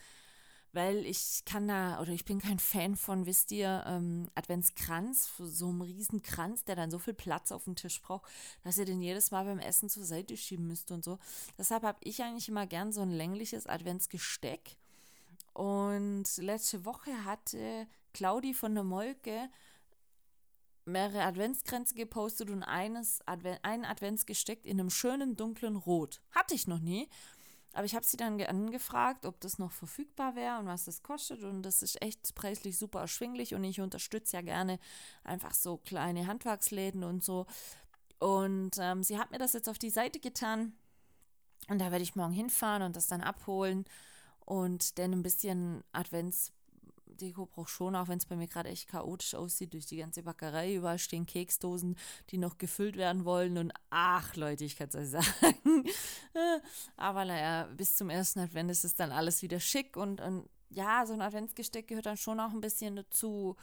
Weil 0.74 1.06
ich 1.06 1.44
kann 1.46 1.68
da, 1.68 2.00
oder 2.02 2.12
ich 2.12 2.26
bin 2.26 2.40
kein 2.40 2.60
Fan 2.60 2.96
von, 2.96 3.26
wisst 3.26 3.52
ihr, 3.52 3.84
ähm, 3.88 4.30
Adventskranz, 4.36 5.30
so 5.38 5.70
einem 5.70 5.82
riesen 5.82 6.22
Kranz, 6.22 6.66
der 6.66 6.76
dann 6.76 6.92
so 6.92 7.00
viel 7.00 7.14
Platz 7.14 7.52
auf 7.52 7.64
dem 7.64 7.76
Tisch 7.76 8.02
braucht, 8.02 8.30
dass 8.64 8.78
ihr 8.78 8.86
den 8.86 9.02
jedes 9.02 9.32
Mal 9.32 9.46
beim 9.46 9.60
Essen 9.60 9.90
zur 9.90 10.04
Seite 10.04 10.36
schieben 10.36 10.68
müsst 10.68 10.92
und 10.92 11.04
so. 11.04 11.18
Deshalb 11.58 11.84
habe 11.84 12.00
ich 12.04 12.22
eigentlich 12.22 12.50
immer 12.50 12.68
gern 12.68 12.92
so 12.92 13.02
ein 13.02 13.12
längliches 13.12 13.66
Adventsgesteck. 13.66 14.76
Und 15.54 16.26
letzte 16.38 16.86
Woche 16.86 17.26
hatte 17.26 17.88
Claudi 18.14 18.54
von 18.54 18.76
der 18.76 18.84
Molke 18.84 19.50
mehrere 20.88 21.24
Adventskränze 21.24 21.94
gepostet 21.94 22.50
und 22.50 22.64
eines 22.64 23.20
Adven 23.26 23.58
ein 23.64 23.86
Adventsgesteck 23.86 24.66
in 24.66 24.80
einem 24.80 24.90
schönen 24.90 25.36
dunklen 25.36 25.76
Rot. 25.76 26.22
Hatte 26.32 26.56
ich 26.56 26.68
noch 26.68 26.80
nie. 26.80 27.08
Aber 27.74 27.86
ich 27.86 27.94
habe 27.94 28.06
sie 28.06 28.18
dann 28.18 28.42
angefragt, 28.42 29.26
ob 29.26 29.40
das 29.40 29.60
noch 29.60 29.72
verfügbar 29.72 30.36
wäre 30.36 30.58
und 30.58 30.66
was 30.66 30.86
das 30.86 31.04
kostet. 31.04 31.44
Und 31.44 31.62
das 31.62 31.84
ist 31.84 32.02
echt 32.02 32.34
preislich 32.34 32.78
super 32.78 33.02
erschwinglich. 33.02 33.54
Und 33.54 33.64
ich 33.64 33.82
unterstütze 33.82 34.38
ja 34.38 34.42
gerne 34.42 34.80
einfach 35.24 35.54
so 35.54 35.78
kleine 35.78 36.26
Handwerksläden 36.26 37.04
und 37.04 37.24
so. 37.24 37.46
Und 38.20 38.78
ähm, 38.80 39.04
sie 39.04 39.20
hat 39.20 39.30
mir 39.30 39.38
das 39.38 39.54
jetzt 39.54 39.70
auf 39.70 39.78
die 39.78 39.92
Seite 39.92 40.20
getan. 40.20 40.74
Und 41.70 41.80
da 41.80 41.92
werde 41.92 42.04
ich 42.04 42.16
morgen 42.16 42.34
hinfahren 42.34 42.82
und 42.82 42.96
das 42.96 43.08
dann 43.08 43.22
abholen 43.22 43.86
und 44.46 44.98
dann 44.98 45.12
ein 45.12 45.24
bisschen 45.24 45.84
Advents 45.92 46.54
Deko 47.18 47.46
braucht 47.46 47.70
schon, 47.70 47.96
auch 47.96 48.08
wenn 48.08 48.18
es 48.18 48.26
bei 48.26 48.36
mir 48.36 48.48
gerade 48.48 48.70
echt 48.70 48.88
chaotisch 48.88 49.36
aussieht, 49.36 49.74
durch 49.74 49.86
die 49.86 49.98
ganze 49.98 50.24
Backerei. 50.24 50.76
Überall 50.76 51.00
stehen 51.00 51.26
Keksdosen, 51.26 51.98
die 52.30 52.38
noch 52.38 52.58
gefüllt 52.58 52.96
werden 52.96 53.26
wollen. 53.26 53.58
Und 53.58 53.74
ach, 53.90 54.36
Leute, 54.36 54.66
ich 54.66 54.78
kann 54.78 54.90
es 54.90 54.96
euch 54.96 55.10
sagen. 55.10 55.86
Aber 56.96 57.26
naja, 57.26 57.68
bis 57.76 57.96
zum 57.96 58.10
ersten 58.10 58.40
Advent 58.40 58.72
ist 58.72 58.86
es 58.86 58.96
dann 58.96 59.12
alles 59.12 59.42
wieder 59.42 59.60
schick. 59.60 59.98
Und, 59.98 60.22
und 60.22 60.48
ja, 60.70 61.06
so 61.06 61.14
ein 61.14 61.22
Adventsgesteck 61.22 61.88
gehört 61.88 62.06
dann 62.06 62.18
schon 62.18 62.40
auch 62.40 62.52
ein 62.52 62.62
bisschen 62.62 62.96
dazu. 62.96 63.56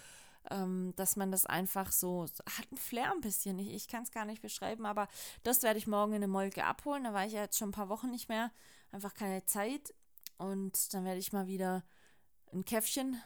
Ähm, 0.50 0.92
dass 0.96 1.16
man 1.16 1.32
das 1.32 1.46
einfach 1.46 1.90
so, 1.90 2.24
hat 2.24 2.70
ein 2.70 2.76
Flair 2.76 3.10
ein 3.12 3.22
bisschen, 3.22 3.58
ich, 3.58 3.72
ich 3.72 3.88
kann 3.88 4.02
es 4.02 4.12
gar 4.12 4.26
nicht 4.26 4.42
beschreiben, 4.42 4.84
aber 4.84 5.08
das 5.42 5.62
werde 5.62 5.78
ich 5.78 5.86
morgen 5.86 6.12
in 6.12 6.20
der 6.20 6.28
Molke 6.28 6.64
abholen, 6.64 7.04
da 7.04 7.14
war 7.14 7.24
ich 7.24 7.32
ja 7.32 7.40
jetzt 7.40 7.56
schon 7.56 7.70
ein 7.70 7.72
paar 7.72 7.88
Wochen 7.88 8.10
nicht 8.10 8.28
mehr, 8.28 8.50
einfach 8.92 9.14
keine 9.14 9.46
Zeit 9.46 9.94
Und 10.36 10.92
dann 10.92 11.06
werde 11.06 11.18
ich 11.18 11.32
mal 11.32 11.46
wieder 11.46 11.82
ein 12.52 12.64
Käffchen 12.66 13.22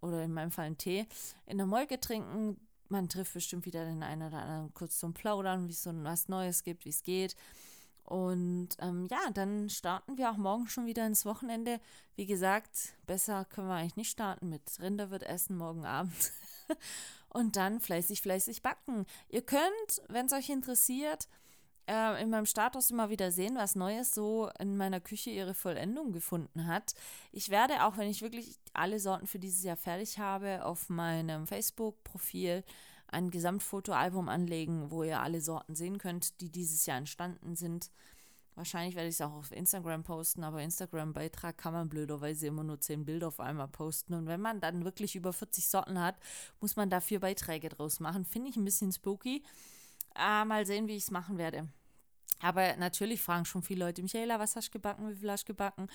oder 0.00 0.22
in 0.22 0.32
meinem 0.32 0.50
Fall 0.50 0.66
einen 0.66 0.78
Tee 0.78 1.06
in 1.46 1.58
der 1.58 1.66
Molke 1.66 2.00
trinken. 2.00 2.56
Man 2.88 3.08
trifft 3.08 3.34
bestimmt 3.34 3.66
wieder 3.66 3.84
den 3.84 4.02
einen 4.02 4.26
oder 4.26 4.42
anderen 4.42 4.74
kurz 4.74 4.98
zum 4.98 5.14
Plaudern, 5.14 5.68
wie 5.68 5.72
es 5.72 5.82
so 5.82 5.92
was 6.02 6.28
Neues 6.28 6.64
gibt, 6.64 6.84
wie 6.84 6.90
es 6.90 7.02
geht. 7.02 7.36
Und 8.04 8.70
ähm, 8.80 9.06
ja, 9.08 9.30
dann 9.32 9.70
starten 9.70 10.18
wir 10.18 10.30
auch 10.30 10.36
morgen 10.36 10.66
schon 10.66 10.86
wieder 10.86 11.06
ins 11.06 11.24
Wochenende. 11.24 11.78
Wie 12.16 12.26
gesagt, 12.26 12.94
besser 13.06 13.44
können 13.44 13.68
wir 13.68 13.74
eigentlich 13.74 13.96
nicht 13.96 14.10
starten 14.10 14.48
mit 14.48 14.62
Rinder 14.80 15.10
wird 15.10 15.22
essen 15.22 15.56
morgen 15.56 15.84
Abend. 15.84 16.32
und 17.28 17.54
dann 17.54 17.78
fleißig, 17.80 18.20
fleißig 18.20 18.62
backen. 18.62 19.06
Ihr 19.28 19.42
könnt, 19.42 20.02
wenn 20.08 20.26
es 20.26 20.32
euch 20.32 20.48
interessiert, 20.48 21.28
äh, 21.86 22.22
in 22.22 22.30
meinem 22.30 22.46
Status 22.46 22.90
immer 22.90 23.10
wieder 23.10 23.32
sehen, 23.32 23.56
was 23.56 23.74
Neues 23.74 24.14
so 24.14 24.50
in 24.58 24.76
meiner 24.76 25.00
Küche 25.00 25.30
ihre 25.30 25.54
Vollendung 25.54 26.12
gefunden 26.12 26.66
hat. 26.66 26.94
Ich 27.32 27.48
werde, 27.50 27.84
auch 27.84 27.96
wenn 27.96 28.08
ich 28.08 28.22
wirklich 28.22 28.58
alle 28.72 29.00
Sorten 29.00 29.26
für 29.26 29.38
dieses 29.38 29.62
Jahr 29.62 29.76
fertig 29.76 30.18
habe, 30.18 30.64
auf 30.64 30.88
meinem 30.88 31.46
Facebook-Profil 31.46 32.64
ein 33.08 33.30
Gesamtfotoalbum 33.30 34.28
anlegen, 34.28 34.90
wo 34.90 35.02
ihr 35.02 35.20
alle 35.20 35.40
Sorten 35.40 35.74
sehen 35.74 35.98
könnt, 35.98 36.40
die 36.40 36.50
dieses 36.50 36.86
Jahr 36.86 36.98
entstanden 36.98 37.56
sind. 37.56 37.90
Wahrscheinlich 38.54 38.94
werde 38.94 39.08
ich 39.08 39.14
es 39.14 39.20
auch 39.20 39.32
auf 39.32 39.52
Instagram 39.52 40.02
posten, 40.02 40.44
aber 40.44 40.62
Instagram-Beitrag 40.62 41.56
kann 41.56 41.72
man 41.72 41.88
blöderweise 41.88 42.48
immer 42.48 42.62
nur 42.62 42.80
10 42.80 43.04
Bilder 43.04 43.28
auf 43.28 43.40
einmal 43.40 43.68
posten. 43.68 44.14
Und 44.14 44.26
wenn 44.26 44.40
man 44.40 44.60
dann 44.60 44.84
wirklich 44.84 45.16
über 45.16 45.32
40 45.32 45.66
Sorten 45.66 46.00
hat, 46.00 46.16
muss 46.60 46.76
man 46.76 46.90
dafür 46.90 47.20
Beiträge 47.20 47.68
draus 47.68 48.00
machen. 48.00 48.24
Finde 48.24 48.50
ich 48.50 48.56
ein 48.56 48.64
bisschen 48.64 48.92
spooky. 48.92 49.42
Äh, 50.16 50.44
mal 50.44 50.66
sehen, 50.66 50.88
wie 50.88 50.96
ich 50.96 51.04
es 51.04 51.10
machen 51.10 51.38
werde. 51.38 51.68
Aber 52.40 52.76
natürlich 52.76 53.20
fragen 53.20 53.44
schon 53.44 53.62
viele 53.62 53.84
Leute, 53.84 54.02
Michaela, 54.02 54.38
was 54.38 54.56
hast 54.56 54.68
du 54.68 54.72
gebacken, 54.72 55.08
wie 55.10 55.14
viel 55.14 55.30
hast 55.30 55.44
du 55.44 55.52
gebacken 55.52 55.88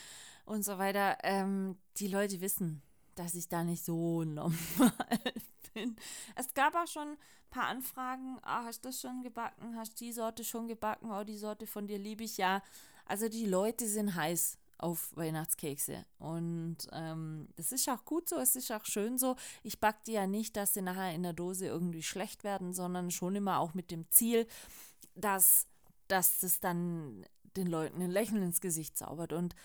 und 0.46 0.64
so 0.64 0.78
weiter. 0.78 1.18
Ähm, 1.24 1.78
die 1.98 2.08
Leute 2.08 2.40
wissen, 2.40 2.82
dass 3.16 3.34
ich 3.34 3.48
da 3.48 3.64
nicht 3.64 3.84
so 3.84 4.24
normal 4.24 4.60
bin. 5.74 5.96
Es 6.36 6.54
gab 6.54 6.76
auch 6.76 6.88
schon 6.88 7.10
ein 7.10 7.18
paar 7.50 7.68
Anfragen, 7.68 8.38
ah, 8.44 8.64
hast 8.66 8.86
du 8.86 8.90
das 8.90 9.02
schon 9.02 9.24
gebacken, 9.24 9.76
hast 9.76 10.00
du 10.00 10.06
die 10.06 10.14
Sorte 10.14 10.44
schon 10.44 10.68
gebacken, 10.68 11.10
oh, 11.12 11.24
die 11.24 11.38
Sorte 11.38 11.66
von 11.66 11.88
dir 11.88 11.98
liebe 11.98 12.24
ich, 12.24 12.38
ja. 12.38 12.62
Also 13.06 13.28
die 13.28 13.46
Leute 13.46 13.88
sind 13.88 14.16
heiß 14.16 14.58
auf 14.78 15.16
Weihnachtskekse. 15.16 16.06
Und 16.20 16.78
ähm, 16.92 17.48
das 17.56 17.72
ist 17.72 17.90
auch 17.90 18.06
gut 18.06 18.30
so, 18.30 18.38
es 18.38 18.56
ist 18.56 18.72
auch 18.72 18.86
schön 18.86 19.18
so. 19.18 19.36
Ich 19.64 19.80
backe 19.80 20.00
die 20.08 20.14
ja 20.14 20.28
nicht, 20.28 20.56
dass 20.58 20.74
sie 20.74 20.82
nachher 20.82 21.14
in 21.14 21.24
der 21.24 21.34
Dose 21.34 21.66
irgendwie 21.66 22.04
schlecht 22.04 22.44
werden, 22.44 22.74
sondern 22.74 23.12
schon 23.12 23.36
immer 23.36 23.60
auch 23.60 23.74
mit 23.74 23.92
dem 23.92 24.10
Ziel, 24.12 24.48
dass, 25.16 25.68
dass 26.08 26.44
es 26.44 26.60
dann 26.60 27.26
den 27.56 27.68
Leuten 27.68 28.02
ein 28.02 28.12
Lächeln 28.12 28.44
ins 28.44 28.62
Gesicht 28.62 28.98
zaubert. 28.98 29.34
Und 29.34 29.56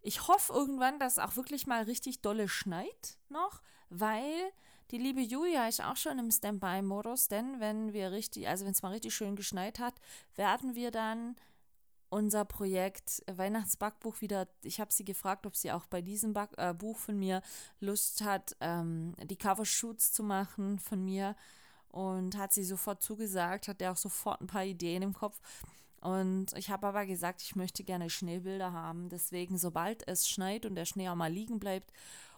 ich 0.00 0.26
hoffe 0.28 0.52
irgendwann, 0.52 0.98
dass 0.98 1.18
auch 1.18 1.36
wirklich 1.36 1.66
mal 1.66 1.82
richtig 1.82 2.22
dolle 2.22 2.48
schneit 2.48 3.18
noch, 3.28 3.60
weil 3.90 4.52
die 4.90 4.98
liebe 4.98 5.20
Julia 5.20 5.68
ist 5.68 5.84
auch 5.84 5.96
schon 5.96 6.18
im 6.18 6.30
Standby-Modus, 6.30 7.28
denn 7.28 7.60
wenn 7.60 7.92
wir 7.92 8.10
richtig, 8.10 8.48
also 8.48 8.64
wenn 8.64 8.72
es 8.72 8.80
mal 8.80 8.92
richtig 8.92 9.14
schön 9.14 9.36
geschneit 9.36 9.78
hat, 9.78 9.94
werden 10.34 10.74
wir 10.74 10.90
dann 10.90 11.36
unser 12.10 12.44
Projekt 12.44 13.22
Weihnachtsbackbuch 13.30 14.20
wieder, 14.20 14.48
ich 14.62 14.80
habe 14.80 14.92
sie 14.92 15.04
gefragt, 15.04 15.46
ob 15.46 15.56
sie 15.56 15.72
auch 15.72 15.86
bei 15.86 16.00
diesem 16.00 16.32
Back, 16.32 16.50
äh, 16.56 16.74
Buch 16.74 16.96
von 16.96 17.18
mir 17.18 17.42
Lust 17.80 18.22
hat, 18.22 18.56
ähm, 18.60 19.14
die 19.24 19.36
Covershoots 19.36 20.12
zu 20.12 20.22
machen 20.22 20.78
von 20.78 21.04
mir. 21.04 21.36
Und 21.90 22.36
hat 22.36 22.52
sie 22.52 22.64
sofort 22.64 23.02
zugesagt, 23.02 23.66
hat 23.66 23.80
er 23.80 23.92
auch 23.92 23.96
sofort 23.96 24.40
ein 24.40 24.46
paar 24.46 24.64
Ideen 24.64 25.02
im 25.02 25.14
Kopf. 25.14 25.40
Und 26.00 26.52
ich 26.56 26.70
habe 26.70 26.86
aber 26.86 27.06
gesagt, 27.06 27.42
ich 27.42 27.56
möchte 27.56 27.82
gerne 27.82 28.10
Schneebilder 28.10 28.72
haben. 28.72 29.08
Deswegen, 29.08 29.58
sobald 29.58 30.06
es 30.06 30.28
schneit 30.28 30.66
und 30.66 30.74
der 30.74 30.84
Schnee 30.84 31.08
auch 31.08 31.14
mal 31.14 31.32
liegen 31.32 31.58
bleibt, 31.58 31.92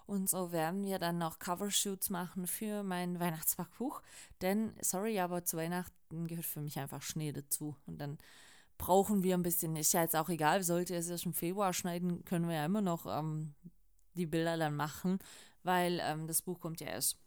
und 0.06 0.28
so 0.28 0.50
werden 0.50 0.84
wir 0.84 0.98
dann 0.98 1.18
noch 1.18 1.38
Covershoots 1.38 2.10
machen 2.10 2.48
für 2.48 2.82
mein 2.82 3.20
Weihnachtsbackbuch. 3.20 4.02
Denn, 4.40 4.72
sorry, 4.80 5.20
aber 5.20 5.44
zu 5.44 5.56
Weihnachten 5.56 6.26
gehört 6.26 6.46
für 6.46 6.60
mich 6.60 6.80
einfach 6.80 7.00
Schnee 7.00 7.30
dazu. 7.30 7.76
Und 7.86 7.98
dann 7.98 8.18
brauchen 8.81 9.22
wir 9.22 9.37
ein 9.37 9.43
bisschen. 9.43 9.76
Ist 9.76 9.93
ja 9.93 10.01
jetzt 10.01 10.16
auch 10.16 10.31
egal, 10.31 10.62
sollte 10.62 10.97
es 10.97 11.09
erst 11.09 11.26
im 11.26 11.35
Februar 11.35 11.72
schneiden, 11.72 12.24
können 12.24 12.49
wir 12.49 12.57
ja 12.57 12.64
immer 12.64 12.81
noch 12.81 13.07
ähm, 13.07 13.55
die 14.14 14.26
Bilder 14.26 14.57
dann 14.57 14.74
machen, 14.74 15.18
weil 15.62 16.01
ähm, 16.03 16.26
das 16.26 16.41
Buch 16.43 16.59
kommt 16.59 16.81
ja 16.81 16.89
erst 16.89 17.18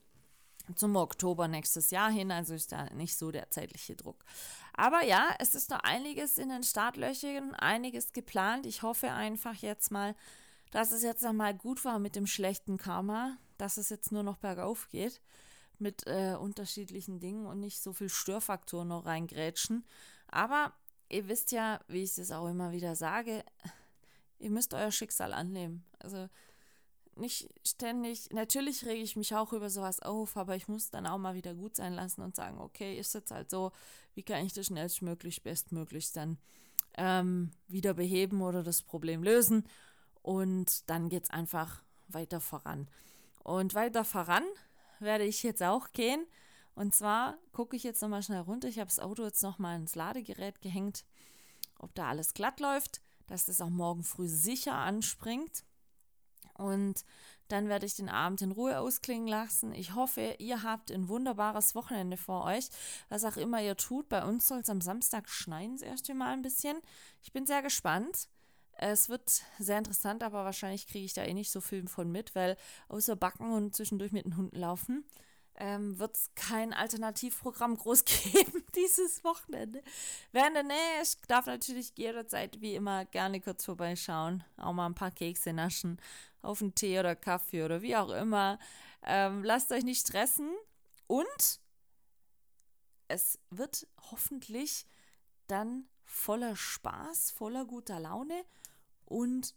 zum 0.76 0.96
Oktober 0.96 1.48
nächstes 1.48 1.92
Jahr 1.92 2.10
hin, 2.10 2.32
also 2.32 2.54
ist 2.54 2.72
da 2.72 2.86
nicht 2.96 3.18
so 3.18 3.32
der 3.32 3.52
zeitliche 3.52 3.96
Druck. 3.96 4.26
Aber 4.74 5.04
ja, 5.04 5.36
es 5.40 5.56
ist 5.56 5.70
noch 5.70 5.82
einiges 5.82 6.38
in 6.38 6.50
den 6.50 6.64
Startlöchern, 6.64 7.54
einiges 7.54 8.14
geplant. 8.14 8.66
Ich 8.66 8.82
hoffe 8.82 9.12
einfach 9.12 9.56
jetzt 9.56 9.92
mal, 9.92 10.16
dass 10.72 10.92
es 10.92 11.04
jetzt 11.04 11.24
einmal 11.24 11.54
gut 11.54 11.86
war 11.86 12.00
mit 12.00 12.16
dem 12.16 12.26
schlechten 12.26 12.78
Karma, 12.78 13.38
dass 13.58 13.78
es 13.78 13.90
jetzt 13.90 14.12
nur 14.12 14.24
noch 14.24 14.38
bergauf 14.38 14.88
geht 14.90 15.22
mit 15.78 16.08
äh, 16.08 16.36
unterschiedlichen 16.40 17.20
Dingen 17.20 17.46
und 17.46 17.60
nicht 17.60 17.84
so 17.84 17.94
viel 17.94 18.10
Störfaktoren 18.10 18.88
noch 18.88 19.06
reingrätschen. 19.06 19.86
Aber 20.28 20.74
ihr 21.14 21.28
wisst 21.28 21.52
ja, 21.52 21.80
wie 21.88 22.04
ich 22.04 22.18
es 22.18 22.32
auch 22.32 22.48
immer 22.50 22.72
wieder 22.72 22.96
sage, 22.96 23.44
ihr 24.40 24.50
müsst 24.50 24.74
euer 24.74 24.92
Schicksal 24.92 25.34
annehmen. 25.34 25.86
Also 26.00 26.28
nicht 27.16 27.48
ständig, 27.64 28.32
natürlich 28.32 28.86
rege 28.86 29.04
ich 29.04 29.16
mich 29.16 29.36
auch 29.36 29.54
über 29.54 29.70
sowas 29.70 30.02
auf, 30.02 30.36
aber 30.36 30.56
ich 30.56 30.68
muss 30.68 30.90
dann 30.90 31.06
auch 31.06 31.20
mal 31.20 31.36
wieder 31.36 31.54
gut 31.54 31.76
sein 31.76 31.94
lassen 31.94 32.22
und 32.22 32.36
sagen, 32.36 32.60
okay, 32.60 32.98
ist 32.98 33.14
jetzt 33.14 33.32
halt 33.32 33.52
so, 33.52 33.72
wie 34.16 34.24
kann 34.24 34.46
ich 34.46 34.54
das 34.54 34.66
schnellstmöglich, 34.66 35.44
bestmöglich 35.44 36.12
dann 36.12 36.38
ähm, 36.98 37.52
wieder 37.68 37.94
beheben 37.94 38.42
oder 38.42 38.64
das 38.64 38.82
Problem 38.82 39.24
lösen. 39.24 39.68
Und 40.24 40.90
dann 40.90 41.10
geht 41.10 41.26
es 41.26 41.30
einfach 41.30 41.84
weiter 42.08 42.40
voran. 42.40 42.88
Und 43.44 43.76
weiter 43.76 44.04
voran 44.04 44.44
werde 45.00 45.26
ich 45.26 45.44
jetzt 45.44 45.62
auch 45.62 45.92
gehen. 45.92 46.26
Und 46.76 46.96
zwar 46.96 47.38
gucke 47.52 47.76
ich 47.76 47.84
jetzt 47.84 48.02
nochmal 48.02 48.24
schnell 48.24 48.42
runter. 48.42 48.68
Ich 48.68 48.80
habe 48.80 48.90
das 48.90 49.00
Auto 49.00 49.24
jetzt 49.24 49.44
nochmal 49.44 49.78
ins 49.78 49.96
Ladegerät 49.96 50.62
gehängt, 50.62 51.06
ob 51.80 51.94
da 51.96 52.08
alles 52.10 52.34
glatt 52.34 52.60
läuft, 52.60 53.02
dass 53.28 53.46
das 53.46 53.62
auch 53.62 53.70
morgen 53.70 54.04
früh 54.04 54.28
sicher 54.28 54.76
anspringt. 54.76 55.64
Und 56.56 57.04
dann 57.48 57.68
werde 57.68 57.86
ich 57.86 57.96
den 57.96 58.10
Abend 58.10 58.42
in 58.42 58.52
Ruhe 58.52 58.80
ausklingen 58.80 59.28
lassen. 59.28 59.74
Ich 59.74 59.94
hoffe, 59.94 60.36
ihr 60.40 60.64
habt 60.64 60.92
ein 60.92 61.08
wunderbares 61.08 61.76
Wochenende 61.76 62.18
vor 62.18 62.46
euch. 62.46 62.70
Was 63.10 63.26
auch 63.26 63.38
immer 63.38 63.62
ihr 63.62 63.78
tut. 63.78 64.10
Bei 64.10 64.24
uns 64.24 64.48
soll 64.48 64.60
es 64.60 64.70
am 64.70 64.82
Samstag 64.82 65.30
schneien, 65.30 65.74
das 65.74 65.82
erste 65.82 66.14
Mal 66.16 66.34
ein 66.34 66.42
bisschen. 66.42 66.78
Ich 67.22 67.32
bin 67.32 67.46
sehr 67.46 67.62
gespannt. 67.62 68.28
Es 68.76 69.08
wird 69.08 69.44
sehr 69.60 69.78
interessant, 69.78 70.24
aber 70.24 70.46
wahrscheinlich 70.46 70.88
kriege 70.88 71.06
ich 71.06 71.14
da 71.14 71.24
eh 71.24 71.34
nicht 71.34 71.52
so 71.52 71.62
viel 71.62 71.88
von 71.88 72.12
mit, 72.12 72.34
weil 72.34 72.58
außer 72.88 73.16
Backen 73.16 73.52
und 73.52 73.76
zwischendurch 73.76 74.12
mit 74.12 74.26
den 74.26 74.36
Hunden 74.36 74.58
laufen, 74.58 75.06
ähm, 75.56 76.00
wird 76.00 76.16
es 76.16 76.32
kein 76.36 76.74
Alternativprogramm 76.74 77.78
groß 77.78 78.06
geben 78.06 78.64
dieses 78.76 79.24
Wochenende. 79.24 79.80
In 80.32 80.54
der 80.54 80.64
Nähe 80.64 81.02
ist, 81.02 81.20
darf 81.28 81.46
natürlich 81.46 81.94
jederzeit 81.96 82.62
wie 82.62 82.76
immer 82.76 83.06
gerne 83.06 83.40
kurz 83.42 83.66
vorbeischauen, 83.66 84.44
auch 84.58 84.74
mal 84.74 84.88
ein 84.88 84.96
paar 84.96 85.12
Kekse 85.12 85.54
naschen, 85.54 86.00
auf 86.42 86.62
einen 86.62 86.76
Tee 86.76 87.00
oder 87.00 87.16
Kaffee 87.16 87.64
oder 87.64 87.82
wie 87.82 87.96
auch 87.96 88.10
immer. 88.10 88.60
Ähm, 89.04 89.44
lasst 89.44 89.72
euch 89.72 89.84
nicht 89.84 90.08
stressen 90.08 90.52
und 91.08 91.60
es 93.08 93.40
wird 93.50 93.88
hoffentlich 94.12 94.86
dann 95.48 95.86
voller 96.06 96.56
Spaß, 96.56 97.32
voller 97.32 97.66
guter 97.66 98.00
Laune 98.00 98.44
und 99.06 99.56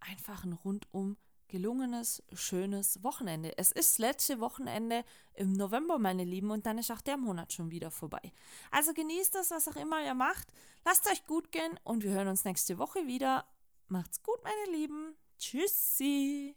einfach 0.00 0.44
ein 0.44 0.52
rundum 0.52 1.16
gelungenes, 1.48 2.22
schönes 2.32 3.02
Wochenende. 3.02 3.56
Es 3.58 3.70
ist 3.70 3.92
das 3.92 3.98
letzte 3.98 4.40
Wochenende 4.40 5.04
im 5.34 5.52
November, 5.52 5.98
meine 5.98 6.24
Lieben, 6.24 6.50
und 6.50 6.66
dann 6.66 6.78
ist 6.78 6.90
auch 6.90 7.00
der 7.00 7.16
Monat 7.16 7.52
schon 7.52 7.70
wieder 7.70 7.90
vorbei. 7.90 8.32
Also 8.70 8.92
genießt 8.92 9.34
das, 9.34 9.50
was 9.50 9.68
auch 9.68 9.76
immer 9.76 10.04
ihr 10.04 10.14
macht. 10.14 10.48
Lasst 10.84 11.10
euch 11.10 11.26
gut 11.26 11.52
gehen 11.52 11.78
und 11.84 12.02
wir 12.02 12.12
hören 12.12 12.28
uns 12.28 12.44
nächste 12.44 12.78
Woche 12.78 13.06
wieder. 13.06 13.46
Macht's 13.88 14.22
gut, 14.22 14.42
meine 14.42 14.76
Lieben. 14.76 15.16
Tschüssi. 15.38 16.56